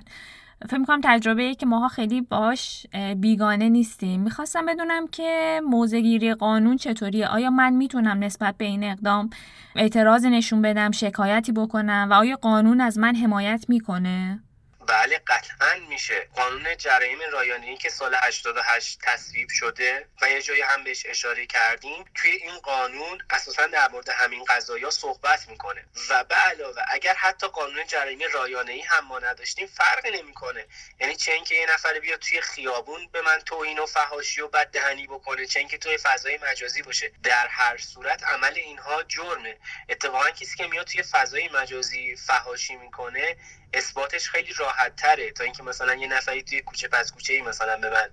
فکر 0.68 0.78
می‌کنم 0.78 1.02
تجربه 1.04 1.56
که 1.56 1.66
ماها 1.66 1.88
خیلی 1.88 2.22
باش 2.22 2.88
بیگانه 3.18 3.70
نیستیم. 3.70 4.22
می‌خواستم 4.22 4.66
بدونم 4.66 5.08
که 5.08 5.62
موزگیری 5.68 6.34
قانون 6.34 6.78
چطوریه؟ 6.78 7.28
آیا 7.28 7.50
من 7.50 7.74
می‌تونم 7.74 8.24
نسبت 8.24 8.58
به 8.58 8.66
این 8.66 8.84
اقدام 8.84 9.30
اعتراض 9.76 10.26
نشون 10.26 10.62
بدم 10.62 10.92
شکایتی 10.92 11.52
بکنم 11.52 12.08
و 12.12 12.14
آیا 12.14 12.36
قانون 12.36 12.82
از 12.82 12.98
من 12.98 13.16
حمایت 13.16 13.66
می‌کنه؟ 13.70 14.44
بله 14.90 15.22
قطعا 15.28 15.76
میشه. 15.90 16.28
قانون 16.36 16.78
جرایم 16.78 17.20
رایانه‌ای 17.32 17.78
که 17.78 17.90
سال 17.90 18.16
88 18.16 19.00
تصویب 19.04 19.50
شده 19.50 20.06
و 20.22 20.30
یه 20.30 20.42
جایی 20.42 20.62
هم 20.62 20.84
بهش 20.84 21.06
اشاره 21.06 21.46
کردیم 21.46 22.06
توی 22.16 22.32
این 22.32 22.60
قانون 22.60 23.18
اساسا 23.30 23.68
در 23.68 23.88
مورد 23.88 24.10
همین 24.10 24.44
قضايا 24.44 24.90
صحبت 24.90 25.50
می‌کنه. 25.50 25.86
و 26.10 26.24
به 26.24 26.36
علاوه 26.36 26.82
اگر 26.88 27.14
حتی 27.14 27.48
قانون 27.48 27.88
جرایم 27.88 28.20
رایانه‌ای 28.34 28.82
هم 28.82 29.06
ما 29.06 29.20
نداشتیم 29.20 29.68
فرق 29.68 30.06
نمی‌کنه. 30.06 30.66
یعنی 31.00 31.16
چه 31.16 31.32
اینکه 31.32 31.56
یه 31.56 31.74
نفر 31.74 32.00
بیاد 32.00 32.20
توی 32.20 32.42
خیابون 32.42 33.08
به 33.12 33.22
من 33.22 33.40
توهین 33.40 33.80
و 33.80 33.86
فحاشی 33.86 34.42
و 34.42 34.48
بد 34.48 34.68
دهنی 34.68 35.08
بکنه 35.08 35.46
چه 35.46 35.60
اینکه 35.60 35.78
توی 35.78 35.98
فضای 35.98 36.38
مجازی 36.38 36.82
باشه. 36.82 37.12
در 37.24 37.48
هر 37.48 37.78
صورت 37.78 38.24
عمل 38.24 38.54
اینها 38.56 39.04
جرمه. 39.04 39.58
اتفاقا 39.90 40.30
کسی 40.30 40.58
که 40.58 40.68
میاد 40.68 40.88
توی 40.88 41.04
فضای 41.04 41.50
مجازی 41.50 42.16
فحاشی 42.16 42.76
می‌کنه 42.76 43.38
اثباتش 43.74 44.30
خیلی 44.30 44.54
راحت 44.54 44.96
تره 44.96 45.32
تا 45.32 45.44
اینکه 45.44 45.64
مثلا 45.64 45.96
یه 45.96 46.08
نفری 46.08 46.44
توی 46.44 46.62
کوچه 46.62 46.88
پس 46.88 47.12
کوچه 47.12 47.34
ای 47.34 47.42
مثلا 47.42 47.78
به 47.78 47.90
من 47.90 48.12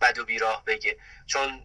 بد 0.00 0.18
و 0.18 0.24
بیراه 0.24 0.64
بگه. 0.64 0.96
چون 1.26 1.62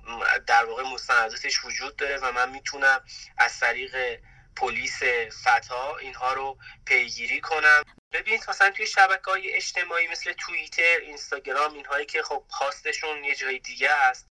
در 0.48 0.66
واقع 0.66 0.84
مستنداتش 0.84 1.66
وجود 1.66 1.96
داره 1.96 2.18
و 2.18 2.32
من 2.32 2.50
می‌تونم 2.50 3.02
از 3.38 3.60
طریق 3.60 4.20
پلیس 4.56 5.04
فتا 5.44 5.98
اینها 5.98 6.34
رو 6.34 6.58
پیگیری 6.86 7.42
کنم. 7.42 7.84
ببینید 8.12 8.50
مثلا 8.50 8.70
توی 8.70 8.88
شبکه 8.88 9.32
های 9.32 9.54
اجتماعی 9.54 10.08
مثل 10.08 10.34
توییتر 10.34 10.98
اینستاگرام 11.02 11.74
اینهایی 11.74 12.06
که 12.06 12.24
خب 12.24 12.44
خواستشون 12.50 13.24
یه 13.24 13.36
جای 13.36 13.60
دیگه 13.60 13.92
است 13.92 14.28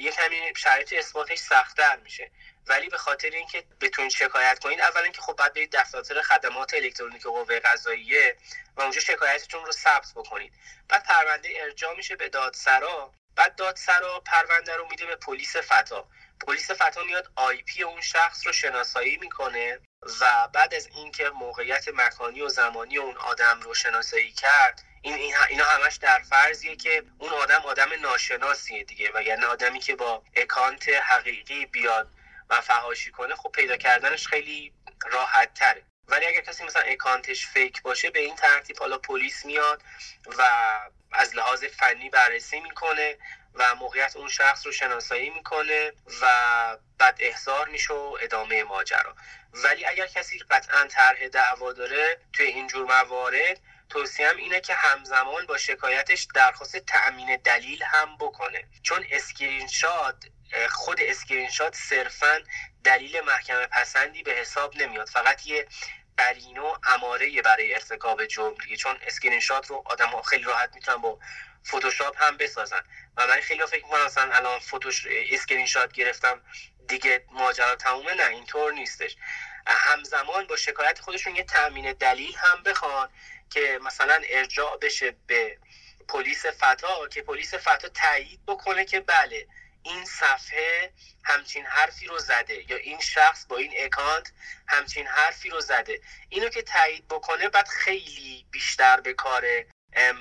یه 0.00 0.12
کمی 0.12 0.36
شرایط 0.56 0.92
اثباتش 0.92 1.38
سختتر 1.38 1.96
میشه. 1.96 2.30
ولی 2.68 2.88
به 2.88 2.98
خاطر 2.98 3.30
اینکه 3.30 3.64
بتونید 3.80 4.10
شکایت 4.10 4.58
کنید 4.58 4.80
اولا 4.80 5.08
که 5.08 5.20
خب 5.20 5.36
بعد 5.36 5.54
برید 5.54 5.76
دفتر 5.76 6.22
خدمات 6.22 6.74
الکترونیک 6.74 7.22
قوه 7.22 7.60
قضاییه 7.60 8.36
و 8.76 8.80
اونجا 8.80 9.00
شکایتتون 9.00 9.64
رو 9.64 9.72
ثبت 9.72 10.12
بکنید. 10.16 10.52
بعد 10.88 11.04
پرونده 11.04 11.48
ارجاع 11.60 11.96
میشه 11.96 12.16
به 12.16 12.28
دادسرا. 12.28 13.12
بعد 13.36 13.56
دادسرا 13.56 14.20
پرونده 14.20 14.76
رو 14.76 14.88
میده 14.90 15.06
به 15.06 15.16
پلیس 15.16 15.56
فتا. 15.56 16.08
پلیس 16.46 16.70
فتا 16.70 17.02
میاد 17.02 17.32
IP 17.36 17.82
اون 17.82 18.00
شخص 18.00 18.46
رو 18.46 18.52
شناسایی 18.52 19.16
می‌کنه 19.16 19.80
و 20.20 20.48
بعد 20.52 20.74
از 20.74 20.86
اینکه 20.86 21.30
موقعیت 21.30 21.88
مکانی 21.88 22.42
و 22.42 22.48
زمانی 22.48 22.98
اون 22.98 23.16
آدم 23.16 23.60
رو 23.60 23.74
شناسایی 23.74 24.32
کرد 24.32 24.82
این 25.02 25.34
اینا 25.48 25.64
همش 25.64 25.96
در 25.96 26.18
فرضیه 26.18 26.76
که 26.76 27.02
اون 27.18 27.30
آدم 27.30 27.60
آدم 27.64 27.88
ناشناسیه 28.02 28.84
دیگه 28.84 29.10
و 29.14 29.22
یعنی 29.22 29.44
آدمی 29.44 29.80
که 29.80 29.96
با 29.96 30.22
اکانت 30.36 30.88
حقیقی 30.88 31.66
بیاد 31.66 32.10
و 32.50 32.60
فهاشی 32.60 33.10
کنه 33.10 33.34
خب 33.34 33.50
پیدا 33.52 33.76
کردنش 33.76 34.26
خیلی 34.26 34.72
راحت 35.10 35.54
تره 35.54 35.82
ولی 36.08 36.26
اگر 36.26 36.40
کسی 36.40 36.64
مثلا 36.64 36.82
اکانتش 36.82 37.46
fake 37.46 37.82
باشه 37.82 38.10
به 38.10 38.18
این 38.20 38.36
ترتیب 38.36 38.78
حالا 38.78 38.98
پلیس 38.98 39.44
میاد 39.44 39.82
و 40.38 40.42
از 41.12 41.34
لحاظ 41.36 41.64
فنی 41.64 42.10
بررسی 42.10 42.60
می‌کنه 42.60 43.16
و 43.54 43.74
موقعیت 43.74 44.16
اون 44.16 44.28
شخص 44.28 44.66
رو 44.66 44.72
شناسایی 44.72 45.30
می‌کنه 45.30 45.92
و 46.22 46.26
بعد 46.98 47.16
احضار 47.20 47.68
میشه 47.68 47.94
و 47.94 48.16
ادامه 48.20 48.64
ماجرا. 48.64 49.14
ولی 49.52 49.84
اگر 49.84 50.06
کسی 50.06 50.38
قطعا 50.38 50.86
طرح 50.86 51.28
دعوا 51.28 51.72
داره 51.72 52.18
توی 52.32 52.46
اینجور 52.46 52.86
موارد 52.86 53.60
توصیه‌م 53.88 54.36
اینه 54.36 54.60
که 54.60 54.74
همزمان 54.74 55.46
با 55.46 55.58
شکایتش 55.58 56.28
درخواست 56.34 56.76
تأمین 56.76 57.36
دلیل 57.36 57.82
هم 57.82 58.16
بکنه. 58.16 58.64
چون 58.82 59.04
اسکرین 59.10 59.66
شات 59.66 60.24
خود 60.70 61.00
اسکرین 61.00 61.50
شات 61.50 61.74
صرفا 61.74 62.40
دلیل 62.84 63.20
محکمه 63.20 63.66
پسندی 63.66 64.22
به 64.22 64.32
حساب 64.32 64.76
نمیاد. 64.76 65.08
فقط 65.08 65.46
یه 65.46 65.66
قرینه 66.16 66.60
و 66.60 66.76
اماره 66.84 67.42
برای 67.42 67.74
ارتکاب 67.74 68.26
جرم 68.26 68.54
چون 68.78 68.96
اسکرین 69.06 69.40
شات 69.40 69.66
رو 69.66 69.82
آدم 69.86 70.08
ها 70.08 70.22
خیلی 70.22 70.44
راحت 70.44 70.74
می‌تونن 70.74 70.96
با 70.96 71.18
فتوشاپ 71.66 72.22
هم 72.22 72.36
بسازن. 72.36 72.84
و 73.16 73.26
من 73.26 73.40
خیلی 73.40 73.66
فکر 73.66 73.84
می‌کنم 73.84 74.04
مثلا 74.04 74.34
الان 74.34 74.58
فوتوش 74.58 75.06
اسکرین 75.10 75.66
شات 75.66 75.92
گرفتم 75.92 76.42
دیگه 76.88 77.24
ماجرا 77.32 77.76
تمومه. 77.76 78.14
نه 78.14 78.26
اینطور 78.26 78.72
نیستش. 78.72 79.16
همزمان 79.66 80.46
با 80.46 80.56
شکایت 80.56 80.98
خودشون 80.98 81.36
یه 81.36 81.44
تامین 81.44 81.92
دلیل 81.92 82.36
هم 82.36 82.62
بخوان 82.62 83.08
که 83.50 83.78
مثلا 83.82 84.22
ارجاع 84.28 84.78
بشه 84.78 85.14
به 85.26 85.58
پلیس 86.08 86.46
فتا 86.46 87.08
که 87.08 87.22
پلیس 87.22 87.54
فتا 87.54 87.88
تایید 87.88 88.40
بکنه 88.46 88.84
که 88.84 89.00
بله 89.00 89.46
این 89.88 90.04
صفحه 90.04 90.92
همچین 91.24 91.66
حرفی 91.66 92.06
رو 92.06 92.18
زده 92.18 92.70
یا 92.70 92.76
این 92.76 93.00
شخص 93.00 93.46
با 93.46 93.56
این 93.56 93.72
اکانت 93.78 94.32
همچین 94.66 95.06
حرفی 95.06 95.50
رو 95.50 95.60
زده. 95.60 96.00
اینو 96.28 96.48
که 96.48 96.62
تایید 96.62 97.08
بکنه 97.08 97.48
بعد 97.48 97.68
خیلی 97.68 98.46
بیشتر 98.50 99.00
به 99.00 99.12
کار 99.12 99.44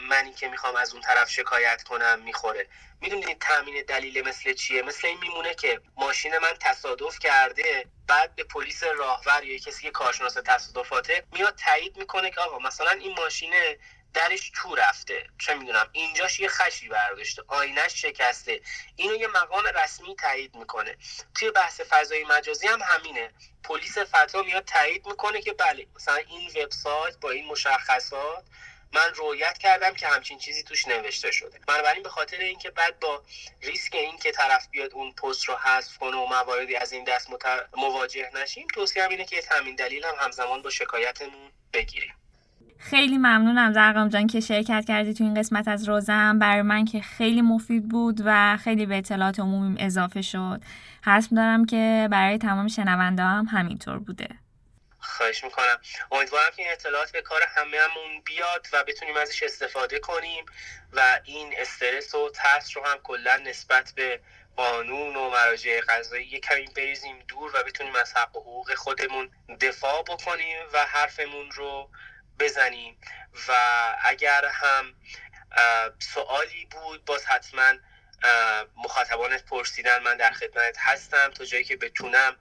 منی 0.09 0.33
که 0.33 0.47
می‌خوام 0.47 0.75
از 0.75 0.93
اون 0.93 1.01
طرف 1.01 1.29
شکایت 1.29 1.83
کنم 1.83 2.21
می‌خوره. 2.21 2.67
می‌دونید 3.01 3.39
تامین 3.39 3.83
دلیل 3.87 4.27
مثل 4.27 4.53
چیه؟ 4.53 4.81
مثل 4.81 5.07
این 5.07 5.19
میمونه 5.19 5.55
که 5.55 5.81
ماشین 5.97 6.37
من 6.37 6.53
تصادف 6.59 7.19
کرده 7.19 7.85
بعد 8.07 8.35
به 8.35 8.43
پلیس 8.43 8.83
راهور 8.83 9.43
یا 9.43 9.57
کسی 9.57 9.81
که 9.81 9.91
کارشناس 9.91 10.33
تصادفاته 10.33 11.23
میاد 11.33 11.55
تایید 11.55 11.97
می‌کنه 11.97 12.31
که 12.31 12.41
آقا 12.41 12.59
مثلا 12.59 12.91
این 12.91 13.15
ماشین 13.17 13.53
درش 14.13 14.51
تو 14.55 14.75
رفته. 14.75 15.29
چه 15.39 15.53
می‌دونم 15.53 15.89
اینجاش 15.91 16.39
یه 16.39 16.47
خشی 16.47 16.87
برداشته 16.87 17.43
آینش 17.47 18.01
شکسته. 18.01 18.61
اینو 18.95 19.15
یه 19.15 19.27
مقام 19.27 19.65
رسمی 19.65 20.15
تایید 20.15 20.55
می‌کنه. 20.55 20.97
توی 21.35 21.51
بحث 21.51 21.81
فضای 21.81 22.23
مجازی 22.23 22.67
هم 22.67 22.79
همینه. 22.81 23.33
پلیس 23.63 23.97
فتا 23.97 24.43
میاد 24.43 24.65
تایید 24.65 25.07
می‌کنه 25.07 25.41
که 25.41 25.53
بله 25.53 25.87
مثلا 25.95 26.15
این 26.15 26.49
وبسایت 26.49 27.17
با 27.17 27.31
این 27.31 27.45
مشخصات 27.45 28.43
من 28.93 29.13
رویت 29.13 29.57
کردم 29.57 29.93
که 29.93 30.07
همچین 30.07 30.39
چیزی 30.39 30.63
توش 30.63 30.87
نوشته 30.87 31.31
شده. 31.31 31.59
بنابراین 31.67 32.03
به 32.03 32.09
خاطر 32.09 32.37
اینکه 32.37 32.69
بعد 32.71 32.99
با 32.99 33.23
ریسک 33.61 33.95
اینکه 33.95 34.31
طرف 34.31 34.67
بیاد 34.67 34.93
اون 34.93 35.11
پست 35.11 35.45
رو 35.45 35.55
حذف 35.55 35.97
کنه 35.97 36.17
و 36.17 36.25
مواردی 36.25 36.75
از 36.75 36.91
این 36.91 37.03
دست 37.03 37.27
مواجه 37.77 38.31
نشیم 38.33 38.67
توصیه 38.73 39.07
اینه 39.07 39.25
که 39.25 39.43
همین 39.51 39.75
دلیل 39.75 40.05
هم 40.05 40.15
همزمان 40.19 40.61
با 40.61 40.69
شکایتمون 40.69 41.51
بگیریم. 41.73 42.15
خیلی 42.79 43.17
ممنونم 43.17 43.73
زرقام 43.73 44.09
جان 44.09 44.27
که 44.27 44.39
شرکت 44.39 44.85
کردی 44.87 45.13
تو 45.13 45.23
این 45.23 45.33
قسمت 45.33 45.67
از 45.67 45.89
روزم. 45.89 46.39
برای 46.39 46.61
من 46.61 46.85
که 46.85 47.01
خیلی 47.01 47.41
مفید 47.41 47.89
بود 47.89 48.21
و 48.25 48.57
خیلی 48.57 48.85
به 48.85 48.97
اطلاعات 48.97 49.39
عمومیم 49.39 49.75
اضافه 49.79 50.21
شد. 50.21 50.61
حسب 51.05 51.35
دارم 51.35 51.65
که 51.65 52.07
برای 52.11 52.37
تمام 52.37 52.67
شنونده 52.67 53.23
هم 53.23 53.45
همینطور 53.45 53.99
بوده. 53.99 54.27
خواهش 54.99 55.43
می‌کنم. 55.43 55.77
امیدوارم 56.11 56.51
که 56.55 56.61
این 56.61 56.71
اطلاعات 56.71 57.11
به 57.11 57.21
کار 57.21 57.41
همون 57.55 58.21
بیاد 58.25 58.67
و 58.73 58.83
بتونیم 58.87 59.17
ازش 59.17 59.43
استفاده 59.43 59.99
کنیم 59.99 60.45
و 60.93 61.19
این 61.23 61.53
استرس 61.57 62.15
و 62.15 62.29
ترس 62.33 62.77
رو 62.77 62.83
هم 62.85 62.97
کلا 63.03 63.37
نسبت 63.45 63.93
به 63.95 64.19
قانون 64.55 65.15
و 65.15 65.29
مراجع 65.29 65.81
قضایی 65.89 66.39
کمی 66.39 66.67
بریزیم 66.75 67.15
دور 67.27 67.51
و 67.55 67.63
بتونیم 67.67 67.93
از 68.01 68.13
حق 68.13 68.35
و 68.35 68.39
حقوق 68.39 68.73
خودمون 68.73 69.29
دفاع 69.61 70.03
بکنیم 70.03 70.57
و 70.73 70.77
حرفمون 70.77 71.51
رو 71.51 71.89
بزنیم 72.39 72.97
و 73.47 73.53
اگر 74.03 74.45
هم 74.45 74.93
سوالی 75.99 76.67
بود 76.71 77.05
باز 77.05 77.25
حتما 77.25 77.73
مخاطبانت 78.77 79.45
پرسیدن 79.45 80.03
من 80.03 80.17
در 80.17 80.31
خدمت 80.31 80.75
هستم 80.77 81.31
تا 81.31 81.45
جایی 81.45 81.63
که 81.63 81.77
بتونم 81.77 82.35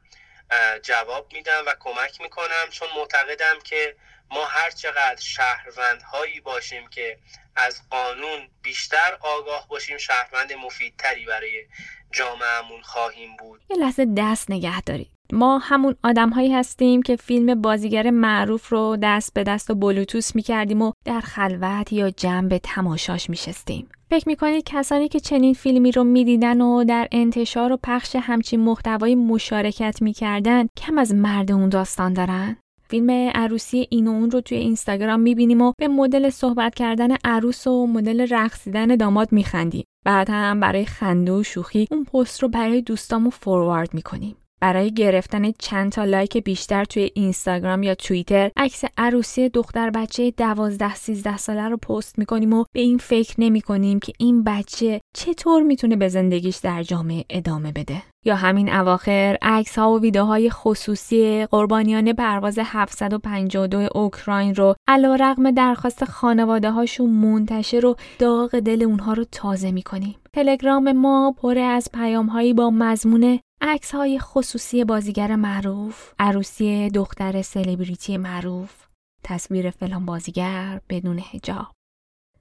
جواب 0.82 1.32
میدم 1.32 1.62
و 1.66 1.74
کمک 1.80 2.20
می‌کنم 2.20 2.70
چون 2.70 2.88
معتقدم 2.96 3.58
که 3.64 3.96
ما 4.30 4.44
هر 4.44 4.70
چقدر 4.70 5.20
شهروندهایی 5.20 6.40
باشیم 6.40 6.88
که 6.88 7.18
از 7.56 7.88
قانون 7.90 8.48
بیشتر 8.62 9.18
آگاه 9.20 9.68
باشیم 9.68 9.98
شهروند 9.98 10.52
مفیدتری 10.52 11.24
برای 11.26 11.66
جامعهمون 12.12 12.82
خواهیم 12.82 13.36
بود. 13.36 13.62
یه 13.70 13.76
لحظه 13.76 14.06
دست 14.18 14.50
نگه 14.50 14.80
دارید. 14.80 15.15
ما 15.32 15.58
همون 15.58 15.94
آدم 16.04 16.30
هایی 16.30 16.52
هستیم 16.52 17.02
که 17.02 17.16
فیلم 17.16 17.62
بازیگر 17.62 18.10
معروف 18.10 18.68
رو 18.68 18.96
دست 19.02 19.34
به 19.34 19.44
دست 19.44 19.70
و 19.70 19.74
بلوتوس 19.74 20.36
می 20.36 20.42
کردیم 20.42 20.82
و 20.82 20.92
در 21.04 21.20
خلوت 21.20 21.92
یا 21.92 22.10
جنب 22.10 22.58
تماشاش 22.58 23.30
می 23.30 23.36
شستیم. 23.36 23.88
فکر 24.10 24.28
می‌کنید 24.28 24.64
کسانی 24.64 25.08
که 25.08 25.20
چنین 25.20 25.54
فیلمی 25.54 25.92
رو 25.92 26.04
می‌دیدن 26.04 26.60
و 26.60 26.84
در 26.84 27.08
انتشار 27.12 27.72
و 27.72 27.78
پخش 27.82 28.16
همچین 28.16 28.60
محتوایی 28.60 29.14
مشارکت 29.14 30.02
می‌کردن 30.02 30.66
کم 30.76 30.98
از 30.98 31.14
مرد 31.14 31.52
اون 31.52 31.68
داستان 31.68 32.12
دارن؟ 32.12 32.56
فیلم 32.88 33.10
عروسی 33.10 33.86
این 33.90 34.08
و 34.08 34.10
اون 34.10 34.30
رو 34.30 34.40
توی 34.40 34.58
اینستاگرام 34.58 35.20
می‌بینیم 35.20 35.60
و 35.60 35.72
به 35.78 35.88
مدل 35.88 36.30
صحبت 36.30 36.74
کردن 36.74 37.16
عروس 37.24 37.66
و 37.66 37.86
مدل 37.86 38.26
رقصیدن 38.30 38.96
داماد 38.96 39.32
میخندیم. 39.32 39.84
بعد 40.04 40.30
هم 40.30 40.60
برای 40.60 40.84
خنده 40.84 41.32
و 41.32 41.42
شوخی 41.42 41.86
اون 41.90 42.04
پست 42.04 42.42
رو 42.42 42.48
برای 42.48 42.82
دوستامون 42.82 43.30
فوروارد 43.30 43.94
می‌کنیم. 43.94 44.36
برای 44.60 44.94
گرفتن 44.94 45.52
چند 45.58 45.92
تا 45.92 46.04
لایک 46.04 46.36
بیشتر 46.36 46.84
توی 46.84 47.10
اینستاگرام 47.14 47.82
یا 47.82 47.94
توییتر 47.94 48.50
عکس 48.56 48.84
عروسی 48.98 49.48
دختر 49.48 49.90
بچه 49.90 50.30
12 50.30 50.94
13 50.94 51.36
ساله 51.36 51.68
رو 51.68 51.76
پست 51.76 52.18
می‌کنیم 52.18 52.52
و 52.52 52.64
به 52.74 52.80
این 52.80 52.98
فکر 52.98 53.34
نمی 53.38 53.60
کنیم 53.60 53.98
که 53.98 54.12
این 54.18 54.44
بچه 54.44 55.00
چطور 55.14 55.62
می‌تونه 55.62 55.96
به 55.96 56.08
زندگیش 56.08 56.56
در 56.56 56.82
جامعه 56.82 57.24
ادامه 57.30 57.72
بده 57.72 58.02
یا 58.24 58.36
همین 58.36 58.74
اواخر 58.74 59.38
عکس 59.42 59.78
ها 59.78 59.92
و 59.92 60.00
ویدیوهای 60.00 60.50
خصوصی 60.50 61.46
قربانیان 61.46 62.12
پرواز 62.12 62.58
752 62.62 63.88
اوکراین 63.94 64.54
رو 64.54 64.74
علا 64.88 65.14
رقم 65.14 65.50
درخواست 65.50 66.04
خانواده 66.04 66.70
هاشون 66.70 67.10
منتشر 67.10 67.86
و 67.86 67.96
داغ 68.18 68.58
دل 68.58 68.82
اونها 68.82 69.12
رو 69.12 69.24
تازه 69.32 69.70
می‌کنیم. 69.70 70.14
تلگرام 70.32 70.92
ما 70.92 71.34
پر 71.38 71.58
از 71.58 71.88
پیام 71.94 72.26
هایی 72.26 72.54
با 72.54 72.70
مضمون 72.70 73.38
عکس 73.68 73.94
های 73.94 74.18
خصوصی 74.18 74.84
بازیگر 74.84 75.36
معروف، 75.36 76.12
عروسی 76.18 76.90
دختر 76.90 77.42
سلبریتی 77.42 78.16
معروف، 78.16 78.86
تصویر 79.24 79.70
فلان 79.70 80.06
بازیگر 80.06 80.80
بدون 80.88 81.20
هجاب. 81.32 81.66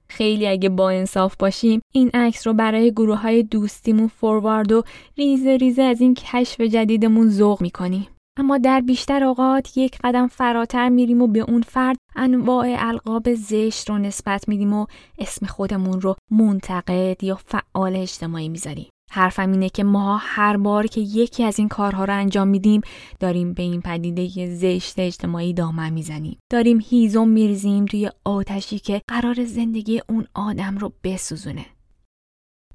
خیلی 0.08 0.46
اگه 0.46 0.68
با 0.68 0.90
انصاف 0.90 1.36
باشیم 1.36 1.80
این 1.94 2.10
عکس 2.14 2.46
رو 2.46 2.52
برای 2.52 2.92
گروه 2.92 3.18
های 3.18 3.42
دوستیمون 3.42 4.08
فوروارد 4.08 4.72
و 4.72 4.82
ریزه 5.18 5.56
ریزه 5.56 5.82
از 5.82 6.00
این 6.00 6.14
کشف 6.14 6.60
جدیدمون 6.60 7.30
ذوق 7.30 7.62
می‌کنیم. 7.62 8.06
اما 8.38 8.58
در 8.58 8.80
بیشتر 8.80 9.24
اوقات 9.24 9.76
یک 9.76 9.98
قدم 10.04 10.26
فراتر 10.26 10.88
میریم 10.88 11.22
و 11.22 11.26
به 11.26 11.40
اون 11.40 11.62
فرد 11.62 11.96
انواع 12.16 12.76
القاب 12.78 13.34
زشت 13.34 13.90
رو 13.90 13.98
نسبت 13.98 14.48
میدیم 14.48 14.72
و 14.72 14.86
اسم 15.18 15.46
خودمون 15.46 16.00
رو 16.00 16.16
منتقد 16.30 17.24
یا 17.24 17.34
فعال 17.34 17.96
اجتماعی 17.96 18.48
می‌ذاریم. 18.48 18.88
حرفم 19.10 19.52
اینه 19.52 19.68
که 19.68 19.84
ما 19.84 20.16
هر 20.16 20.56
بار 20.56 20.86
که 20.86 21.00
یکی 21.00 21.44
از 21.44 21.58
این 21.58 21.68
کارها 21.68 22.04
رو 22.04 22.14
انجام 22.14 22.48
میدیم 22.48 22.80
داریم 23.20 23.52
به 23.54 23.62
این 23.62 23.80
پدیده 23.80 24.54
زشت 24.54 24.98
اجتماعی 24.98 25.54
دامن 25.54 25.92
می‌زنیم 25.92 26.38
داریم 26.52 26.80
هیزم 26.88 27.28
میریزیم 27.28 27.84
توی 27.84 28.10
آتشی 28.24 28.78
که 28.78 29.02
قرار 29.08 29.44
زندگی 29.44 30.02
اون 30.08 30.26
آدم 30.34 30.78
رو 30.78 30.92
بسوزونه 31.04 31.66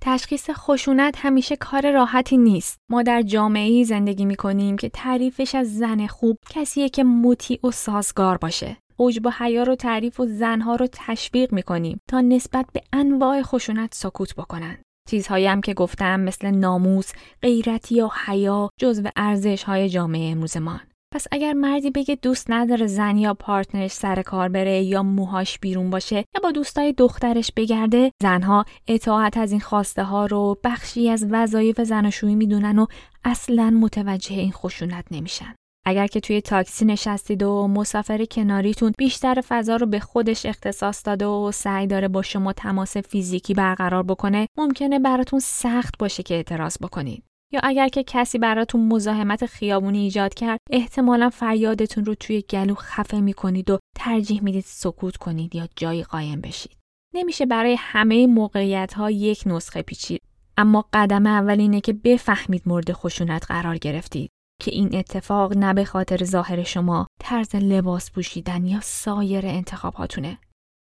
تشخیص 0.03 0.49
خشونت 0.49 1.15
همیشه 1.17 1.55
کار 1.55 1.91
راحتی 1.91 2.38
نیست. 2.38 2.77
ما 2.89 3.03
در 3.03 3.21
جامعه 3.21 3.84
زندگی 3.84 4.25
می 4.25 4.36
کنیم 4.36 4.77
که 4.77 4.89
تعریفش 4.89 5.55
از 5.55 5.77
زن 5.77 6.07
خوب 6.07 6.38
کسیه 6.49 6.89
که 6.89 7.03
مطیع 7.03 7.59
و 7.63 7.71
سازگار 7.71 8.38
باشه. 8.38 8.77
اوج 8.97 9.19
با 9.19 9.34
حیا 9.39 9.63
رو 9.63 9.75
تعریف 9.75 10.19
و 10.19 10.25
زنها 10.25 10.75
رو 10.75 10.88
تشویق 10.91 11.53
می 11.53 11.63
کنیم 11.63 11.99
تا 12.09 12.21
نسبت 12.21 12.65
به 12.73 12.82
انواع 12.93 13.41
خشونت 13.41 13.93
سکوت 13.95 14.36
بکنن. 14.36 14.77
چیزهایی 15.09 15.47
هم 15.47 15.61
که 15.61 15.73
گفتم 15.73 16.19
مثل 16.19 16.51
ناموس، 16.51 17.11
غیرت 17.41 17.91
یا 17.91 18.11
حیا 18.25 18.69
جزو 18.79 19.09
ارزش 19.15 19.63
های 19.63 19.89
جامعه 19.89 20.31
امروزمان. 20.31 20.81
پس 21.13 21.27
اگر 21.31 21.53
مردی 21.53 21.91
بگه 21.91 22.15
دوست 22.21 22.45
نداره 22.49 22.87
زن 22.87 23.17
یا 23.17 23.33
پارتنرش 23.33 23.91
سر 23.91 24.21
کار 24.21 24.49
بره 24.49 24.81
یا 24.81 25.03
موهاش 25.03 25.59
بیرون 25.59 25.89
باشه 25.89 26.15
یا 26.15 26.41
با 26.43 26.51
دوستای 26.51 26.93
دخترش 26.93 27.51
بگرده 27.55 28.11
زنها 28.23 28.65
اطاعت 28.87 29.37
از 29.37 29.51
این 29.51 29.61
خواسته 29.61 30.03
ها 30.03 30.25
رو 30.25 30.57
بخشی 30.63 31.09
از 31.09 31.25
وظایف 31.29 31.81
زناشویی 31.81 32.35
می‌دونن 32.35 32.79
و 32.79 32.85
اصلا 33.23 33.69
متوجه 33.69 34.35
این 34.35 34.51
خشونت 34.51 35.05
نمیشن 35.11 35.55
اگر 35.86 36.07
که 36.07 36.19
توی 36.19 36.41
تاکسی 36.41 36.86
نشستید 36.86 37.43
و 37.43 37.67
مسافر 37.67 38.25
کناریتون 38.25 38.93
بیشتر 38.97 39.43
فضا 39.47 39.75
رو 39.75 39.86
به 39.86 39.99
خودش 39.99 40.45
اختصاص 40.45 41.05
داده 41.05 41.25
و 41.25 41.51
سعی 41.51 41.88
داره 41.88 42.07
با 42.07 42.21
شما 42.21 42.53
تماس 42.53 42.97
فیزیکی 42.97 43.53
برقرار 43.53 44.03
بکنه 44.03 44.47
ممکنه 44.57 44.99
براتون 44.99 45.39
سخت 45.39 45.97
باشه 45.99 46.23
که 46.23 46.34
اعتراض 46.34 46.77
بکنید. 46.82 47.23
یا 47.53 47.59
اگر 47.63 47.88
که 47.88 48.03
کسی 48.03 48.39
براتون 48.39 48.88
مزاحمت 48.88 49.45
خیابونی 49.45 49.99
ایجاد 49.99 50.34
کرد 50.34 50.59
احتمالا 50.71 51.29
فریادتون 51.29 52.05
رو 52.05 52.15
توی 52.15 52.41
گلو 52.41 52.75
خفه 52.75 53.19
می‌کنید 53.19 53.69
و 53.69 53.79
ترجیح 53.95 54.43
می‌دید 54.43 54.63
سکوت 54.67 55.17
کنید 55.17 55.55
یا 55.55 55.67
جایی 55.75 56.03
قایم 56.03 56.41
بشید. 56.41 56.77
نمیشه 57.13 57.45
برای 57.45 57.75
همه 57.79 58.27
موقعیت 58.27 58.93
ها 58.93 59.11
یک 59.11 59.43
نسخه 59.45 59.82
پیچید 59.82 60.21
اما 60.57 60.86
قدم 60.93 61.27
اول 61.27 61.59
اینه 61.59 61.82
که 61.82 61.93
بفهمید 61.93 62.63
مورد 62.65 62.93
خشونت 62.93 63.45
قرار 63.47 63.77
گرفتید. 63.77 64.32
که 64.62 64.72
این 64.72 64.95
اتفاق 64.95 65.57
نه 65.57 65.74
به 65.74 65.86
خاطر 65.86 66.24
ظاهر 66.24 66.64
شما 66.64 67.07
طرز 67.20 67.55
لباس 67.55 68.12
پوشیدن 68.12 68.66
یا 68.66 68.80
سایر 68.82 69.45
انتخاباتونه 69.45 70.38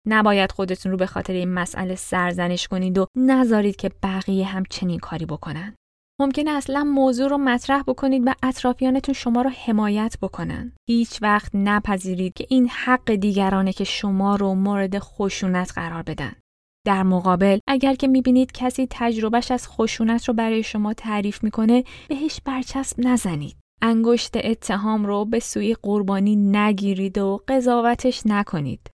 نباید 0.07 0.51
خودتون 0.51 0.91
رو 0.91 0.97
به 0.97 1.05
خاطر 1.05 1.33
این 1.33 1.53
مسئله 1.53 1.95
سرزنش 1.95 2.67
کنید 2.67 2.97
و 2.97 3.05
نذارید 3.17 3.75
که 3.75 3.91
بقیه 4.03 4.45
هم 4.45 4.63
چنین 4.69 4.99
کاری 4.99 5.25
بکنن 5.25 5.75
ممکنه 6.21 6.51
اصلا 6.51 6.83
موضوع 6.83 7.27
رو 7.27 7.37
مطرح 7.37 7.83
بکنید 7.87 8.23
و 8.25 8.33
اطرافیانتون 8.43 9.13
شما 9.13 9.41
رو 9.41 9.49
حمایت 9.49 10.17
بکنن. 10.21 10.71
هیچ 10.89 11.19
وقت 11.21 11.51
نپذیرید 11.55 12.33
که 12.33 12.45
این 12.49 12.69
حق 12.69 13.11
دیگرانه 13.11 13.73
که 13.73 13.83
شما 13.83 14.35
رو 14.35 14.55
مورد 14.55 14.99
خشونت 14.99 15.71
قرار 15.75 16.03
بدن. 16.03 16.35
در 16.85 17.03
مقابل 17.03 17.59
اگر 17.67 17.93
که 17.93 18.07
می‌بینید 18.07 18.51
کسی 18.51 18.87
تجربهش 18.89 19.51
از 19.51 19.67
خشونت 19.67 20.27
رو 20.27 20.33
برای 20.33 20.63
شما 20.63 20.93
تعریف 20.93 21.43
می‌کنه 21.43 21.83
بهش 22.09 22.41
برچسب 22.45 22.95
نزنید. 22.99 23.60
انگشت 23.81 24.37
اتهام 24.43 25.05
رو 25.05 25.25
به 25.25 25.39
سوی 25.39 25.75
قربانی 25.81 26.35
نگیرید 26.35 27.17
و 27.17 27.39
قضاوتش 27.47 28.21
نکنید. 28.25 28.89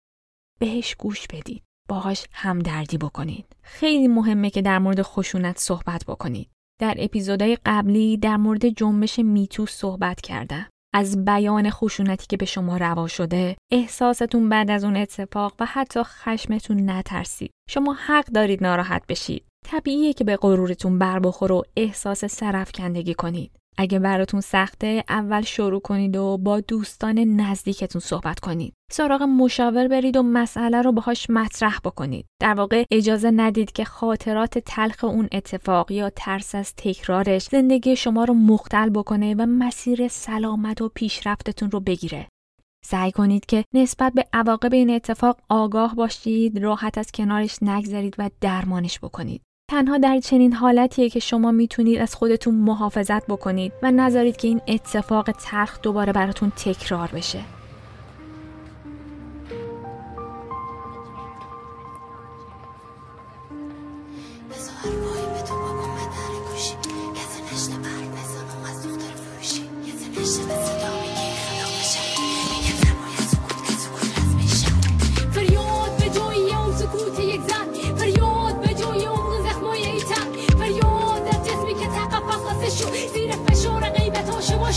بهش 0.59 0.95
گوش 0.95 1.27
بدید. 1.27 1.64
باهاش 1.89 2.26
همدردی 2.31 2.97
بکنید. 2.97 3.55
خیلی 3.61 4.07
مهمه 4.07 4.49
که 4.49 4.61
در 4.61 4.80
مورد 4.80 5.01
خشونت 5.01 5.57
صحبت 5.59 6.05
بکنید. 6.07 6.49
در 6.81 6.95
اپیزودهای 6.97 7.57
قبلی 7.65 8.18
در 8.18 8.38
مورد 8.38 8.69
جنبش 8.69 9.19
میتو 9.19 9.65
صحبت 9.65 10.22
کردم. 10.22 10.69
از 10.93 11.26
بیان 11.26 11.69
خشونتی 11.69 12.26
که 12.30 12.38
به 12.38 12.45
شما 12.45 12.77
روا 12.77 13.07
شده، 13.07 13.55
احساستون 13.72 14.49
بعد 14.49 14.72
از 14.72 14.84
اون 14.84 14.97
اتفاق 14.97 15.53
و 15.59 15.65
حتی 15.65 16.03
خشمتون 16.03 16.89
نترسید. 16.89 17.51
شما 17.69 17.93
حق 17.93 18.26
دارید 18.26 18.64
ناراحت 18.64 19.03
بشید. 19.09 19.45
طبیعیه 19.65 20.14
که 20.14 20.23
به 20.23 20.38
غرورتون 20.38 20.99
بر 20.99 21.19
بخور 21.19 21.51
و 21.51 21.64
احساس 21.77 22.26
سرفکندگی 22.26 23.14
کنید. 23.14 23.51
اگه 23.77 23.99
براتون 23.99 24.41
سخته 24.41 25.03
اول 25.09 25.41
شروع 25.41 25.79
کنید 25.79 26.17
و 26.17 26.37
با 26.37 26.59
دوستان 26.59 27.19
نزدیکتون 27.19 28.01
صحبت 28.01 28.39
کنید. 28.39 28.73
سراغ 28.91 29.21
مشاور 29.21 29.87
برید 29.87 30.17
و 30.17 30.23
مسئله 30.23 30.81
رو 30.81 30.91
باهاش 30.91 31.29
مطرح 31.29 31.79
بکنید. 31.83 32.25
در 32.41 32.53
واقع 32.53 32.83
اجازه 32.91 33.31
ندید 33.31 33.71
که 33.71 33.85
خاطرات 33.85 34.59
تلخ 34.59 35.03
اون 35.03 35.27
اتفاق 35.31 35.91
یا 35.91 36.09
ترس 36.09 36.55
از 36.55 36.73
تکرارش 36.77 37.45
زندگی 37.45 37.95
شما 37.95 38.23
رو 38.23 38.33
مختل 38.33 38.89
بکنه 38.89 39.35
و 39.35 39.45
مسیر 39.45 40.07
سلامت 40.07 40.81
و 40.81 40.89
پیشرفتتون 40.89 41.71
رو 41.71 41.79
بگیره. 41.79 42.27
سعی 42.85 43.11
کنید 43.11 43.45
که 43.45 43.63
نسبت 43.73 44.13
به 44.13 44.25
عواقب 44.33 44.73
این 44.73 44.89
اتفاق 44.89 45.37
آگاه 45.49 45.95
باشید، 45.95 46.63
راحت 46.63 46.97
از 46.97 47.11
کنارش 47.11 47.63
نگذرید 47.63 48.15
و 48.17 48.29
درمانش 48.41 48.99
بکنید. 48.99 49.41
تنها 49.72 49.98
در 49.98 50.19
چنین 50.19 50.53
حالتیه 50.53 51.10
که 51.10 51.19
شما 51.19 51.52
می‌تونید 51.52 51.98
از 51.98 52.15
خودتون 52.15 52.56
محافظت 52.56 53.27
بکنید 53.27 53.73
و 53.84 53.91
نذارید 53.91 54.38
که 54.38 54.48
این 54.48 54.61
اتفاق 54.68 55.31
تلخ 55.31 55.81
دوباره 55.81 56.14
براتون 56.14 56.52
تکرار 56.56 57.10
بشه. 57.14 57.39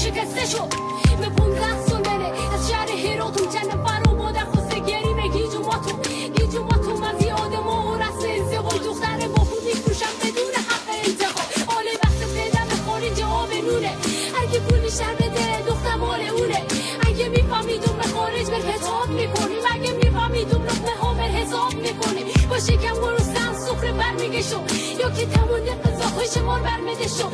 شکسته 0.01 0.47
شد 0.47 0.69
به 1.21 1.29
پونزده 1.29 1.87
سال 1.89 2.03
بره 2.03 2.55
از 2.55 2.71
شهر 2.71 2.91
هراتون 2.91 3.49
جنب 3.49 3.83
برا 3.85 4.15
مادر 4.15 4.45
خواسته 4.45 4.79
گری 4.81 5.15
به 5.15 5.29
گیج 5.29 5.55
و 5.55 5.61
ماتو 5.61 5.97
گیج 6.37 6.55
و 6.55 6.63
ماتو 6.63 6.97
من 6.97 7.19
زیاده 7.19 7.61
ما 7.61 7.91
و 7.91 7.95
رسم 7.95 8.43
ازدواج 8.45 8.83
دختر 8.87 9.29
با 9.29 9.47
میفروشم 9.67 10.15
بدون 10.23 10.55
حق 10.69 10.89
انتخاب 11.07 11.75
حال 11.75 11.85
وقت 12.05 12.21
پیدم 12.35 12.69
خارج 12.87 13.23
آب 13.23 13.53
نونه 13.69 13.93
اگه 14.43 14.59
پول 14.61 14.79
بیشتر 14.79 15.15
بده 15.15 15.63
دختر 15.69 15.97
مال 15.97 16.21
اونه 16.21 16.63
اگه 17.09 17.29
میفهمیدون 17.29 17.97
به 17.97 18.03
خارج 18.03 18.47
بر 18.51 18.61
حساب 18.73 19.09
می‌کنیم 19.09 19.63
اگه 19.75 19.93
میفهمیدون 19.93 20.63
لقمه 20.63 20.97
ها 21.03 21.15
بر 21.15 21.29
حساب 21.29 21.75
می‌کنیم 21.75 22.27
با 22.51 22.59
شکم 22.59 22.95
گرستن 22.95 23.53
سفره 23.67 23.93
برمیگه 23.93 24.43
شو 24.43 24.61
یا 25.01 25.11
که 25.11 25.27
تمام 25.27 25.61
قضاهای 25.85 26.27
شمار 26.35 26.61
برمده 26.61 27.09
شو 27.09 27.29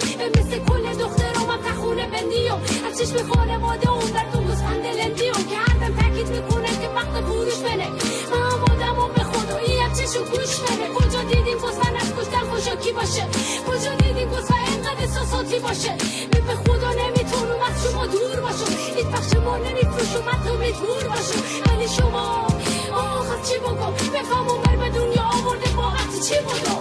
از 2.87 2.99
چشم 2.99 3.17
خانواده 3.33 3.91
اون 3.91 4.11
بر 4.13 4.27
تو 4.33 4.39
گزفند 4.41 4.87
لندیو 4.87 5.33
که 5.33 5.57
هردم 5.67 5.93
تاکید 6.01 6.29
می‌کنه 6.29 6.69
که 6.81 6.89
وقت 6.97 7.25
فروش 7.25 7.55
بره 7.55 7.89
من 8.33 8.61
آدم 8.71 9.15
به 9.15 9.23
خدایی 9.23 9.79
هم 9.79 9.93
چشم 9.93 10.25
گوش 10.33 10.57
بره 10.65 10.89
کجا 10.95 11.23
دیدیم 11.23 11.59
گزفند 11.59 11.97
از 12.01 12.11
کشتن 12.17 12.45
خوشاکی 12.51 12.93
باشه؟ 12.93 13.25
کجا 13.69 13.95
دیدیم 13.95 14.29
گزفند 14.29 14.69
اینقدر 14.73 15.01
احساساتی 15.01 15.59
باشه؟ 15.59 15.93
من 16.33 16.41
به 16.47 16.55
خدا 16.55 16.91
نمی‌تونم 16.93 17.61
از 17.69 17.77
شما 17.85 18.07
دور 18.07 18.41
باشم. 18.41 18.73
هیچ 18.97 19.07
وقت 19.07 19.35
شما 19.35 19.57
نمیفروشم 19.57 20.25
حتی 20.31 20.51
مجبور 20.51 21.05
باشم. 21.09 21.41
ولی 21.67 21.89
شما 21.89 22.47
آخ 22.95 23.31
از 23.31 23.49
چی 23.49 23.59
بگم؟ 23.59 23.93
بفهمم 24.15 24.63
بر 24.65 24.77
به 24.77 24.89
دنیا 24.99 25.23
آورده 25.23 25.71
با 25.77 25.93
چی 26.29 26.35
بودم؟ 26.45 26.76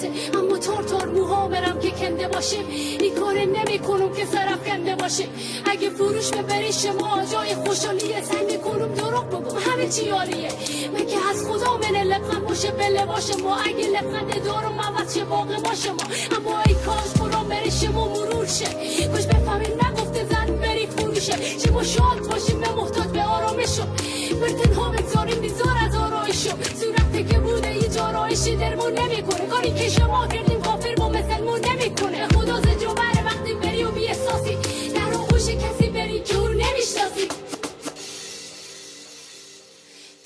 حمایته 0.00 0.38
اما 0.38 0.58
تار 0.58 0.82
تار 0.82 1.08
موها 1.08 1.48
برم 1.48 1.78
که 1.78 1.90
کنده 1.90 2.28
باشه 2.28 2.56
این 3.00 3.14
کار 3.14 3.34
نمی 3.34 3.78
کنم 3.78 4.12
که 4.12 4.26
سرف 4.26 4.68
کنده 4.68 4.96
باشه 4.96 5.24
اگه 5.64 5.90
فروش 5.90 6.30
ببری 6.30 6.72
شما 6.72 7.24
جای 7.32 7.54
خوشحالی 7.54 8.22
سعی 8.22 8.58
کنم 8.58 8.94
دروغ 8.94 9.28
بگم. 9.28 9.58
همه 9.72 9.88
چی 9.88 10.04
یاریه 10.04 10.48
مگه 10.94 11.28
از 11.30 11.48
خدا 11.48 11.76
من 11.76 12.00
لبخند 12.02 12.46
باشه؟ 12.46 12.70
به 12.70 12.88
لباش 12.88 13.30
ما. 13.42 13.56
اگه 13.56 13.88
لبخند 13.88 14.44
دارم 14.44 14.80
عوض 14.80 15.14
چه 15.14 15.24
واقع 15.24 15.60
باشه 15.60 15.90
ما. 15.92 16.04
اما 16.36 16.60
ای 16.66 16.74
کاش 16.74 17.30
برام 17.30 17.48
بره 17.48 17.70
شما 17.70 18.08
مرور 18.08 18.46
شه. 18.46 18.64
کاش 19.08 19.26
بفهمیم 19.26 19.79
بری 21.20 21.36
فروشه 21.36 21.58
شما 21.68 21.82
شاد 21.82 22.18
باشیم 22.30 22.60
به 22.60 22.68
محتاج 22.68 23.06
به 23.06 23.22
آرامشو 23.24 23.82
بر 24.40 24.48
تنها 24.48 24.88
بگذاریم 24.90 25.40
بیزار 25.40 25.76
از 25.86 25.96
آرایشو 25.96 26.50
صورت 26.80 27.28
که 27.28 27.38
بوده 27.38 27.76
یه 27.76 27.88
جارایشی 27.88 28.56
درمون 28.56 28.92
نمی‌کنه. 28.92 29.46
کاری 29.46 29.74
که 29.74 29.88
شما 29.88 30.26
کردیم 30.26 30.60
کافر 30.60 30.94
با 30.94 31.08
مثلمون 31.08 31.60
نمی‌کنه. 31.60 32.28
خدا 32.28 32.60
بره 32.60 33.24
وقتی 33.24 33.54
بری 33.54 33.84
و 33.84 33.90
بی 33.90 34.06
احساسی 34.06 34.56
در 34.94 35.14
آغوش 35.14 35.48
کسی 35.48 35.90
بری 35.90 36.20
که 36.20 36.36
اون 36.38 36.50
نمی‌شناسی. 36.50 37.28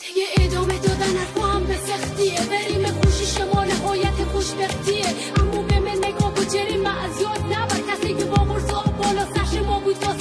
دیگه 0.00 0.26
ادامه 0.40 0.78
دادن 0.78 1.16
حرفا 1.16 1.42
هم 1.42 1.64
به 1.64 1.74
سختیه. 1.74 2.40
بریم 2.40 3.00
خوشی 3.00 3.26
شما 3.26 3.64
نهایت 3.64 4.18
خوشبختیه 4.32 5.06
اما 5.40 5.62
به 5.62 5.78
من 5.80 5.98
نگاه 6.08 6.32
و 6.34 6.44
جریم 6.44 6.86
از 6.86 7.20
یاد 7.20 7.40
نبر. 7.52 7.76
کسی 7.90 8.14
که 8.14 8.24
با 8.24 8.44
مرزا 8.44 8.84
بالا 9.02 9.26
سرش 9.34 9.62
ما 9.62 9.80
بود 9.80 9.98
تا 9.98 10.12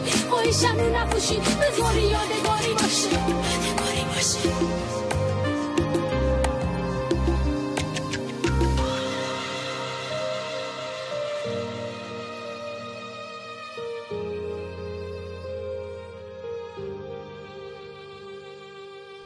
باشه 0.00 0.28
خواهیشم 0.28 0.76
رو 0.78 0.96
نپوشی 0.96 1.34
یادگاری 1.34 2.72
باشه 2.72 3.08
یادگاری 3.12 4.04
باشه 4.14 4.48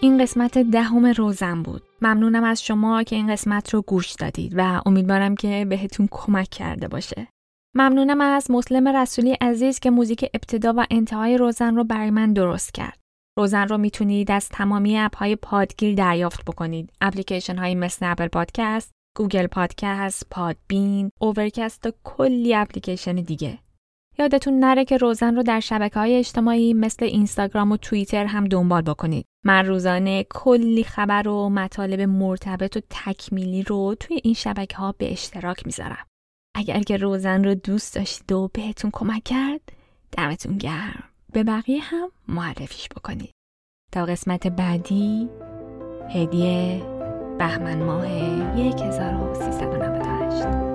این 0.00 0.22
قسمت 0.22 0.58
دهم 0.58 1.06
روزم 1.06 1.62
بود. 1.62 1.82
ممنونم 2.02 2.44
از 2.44 2.62
شما 2.62 3.02
که 3.02 3.16
این 3.16 3.32
قسمت 3.32 3.74
رو 3.74 3.82
گوش 3.82 4.12
دادید 4.12 4.52
و 4.56 4.82
امیدوارم 4.86 5.34
که 5.34 5.66
بهتون 5.68 6.08
کمک 6.10 6.48
کرده 6.50 6.88
باشه. 6.88 7.28
ممنونم 7.74 8.20
از 8.20 8.50
مسلم 8.50 8.88
رسولی 8.88 9.32
عزیز 9.32 9.80
که 9.80 9.90
موزیک 9.90 10.30
ابتدا 10.34 10.74
و 10.76 10.86
انتهای 10.90 11.38
روزن 11.38 11.76
رو 11.76 11.84
برای 11.84 12.10
من 12.10 12.32
درست 12.32 12.74
کرد. 12.74 12.98
روزن 13.38 13.68
رو 13.68 13.78
می‌تونید 13.78 14.30
از 14.30 14.48
تمامی 14.48 14.98
اپ 14.98 15.16
های 15.16 15.36
پادگیر 15.36 15.94
دریافت 15.94 16.44
بکنید. 16.44 16.92
اپلیکیشن 17.00 17.56
های 17.56 17.74
مثل 17.74 18.06
Apple 18.06 18.28
Podcast، 18.28 18.92
Google 19.16 19.46
Podcast، 19.46 20.26
Podbean، 20.30 21.10
Overcast 21.20 21.86
و 21.86 21.92
کلی 22.04 22.54
اپلیکیشن 22.54 23.14
دیگه. 23.14 23.58
یادتون 24.18 24.58
نره 24.58 24.84
که 24.84 24.96
روزن 24.96 25.36
رو 25.36 25.42
در 25.42 25.60
شبکه 25.60 26.00
های 26.00 26.16
اجتماعی 26.16 26.74
مثل 26.74 27.04
اینستاگرام 27.04 27.72
و 27.72 27.76
توییتر 27.76 28.24
هم 28.24 28.44
دنبال 28.44 28.82
بکنید. 28.82 29.24
من 29.44 29.66
روزانه 29.66 30.26
کلی 30.30 30.84
خبر 30.84 31.28
و 31.28 31.48
مطالب 31.48 32.00
مرتبط 32.00 32.76
و 32.76 32.80
تکمیلی 32.90 33.62
رو 33.62 33.94
توی 34.00 34.20
این 34.24 34.34
شبکه 34.34 34.76
ها 34.76 34.94
به 34.98 35.12
اشتراک 35.12 35.66
می‌ذارم. 35.66 36.06
اگر 36.54 36.80
که 36.80 36.96
روزن 36.96 37.44
رو 37.44 37.54
دوست 37.54 37.94
داشتید 37.94 38.32
و 38.32 38.50
بهتون 38.52 38.90
کمک 38.94 39.24
کرد 39.24 39.60
دمتون 40.12 40.58
گرم. 40.58 41.04
به 41.32 41.44
بقیه 41.44 41.80
هم 41.80 42.10
معرفیش 42.28 42.88
بکنید. 42.88 43.30
تا 43.92 44.04
قسمت 44.04 44.46
بعدی 44.46 45.28
هدیه 46.10 46.82
بهمن 47.38 47.82
ماه 47.82 48.06
1398 48.06 50.71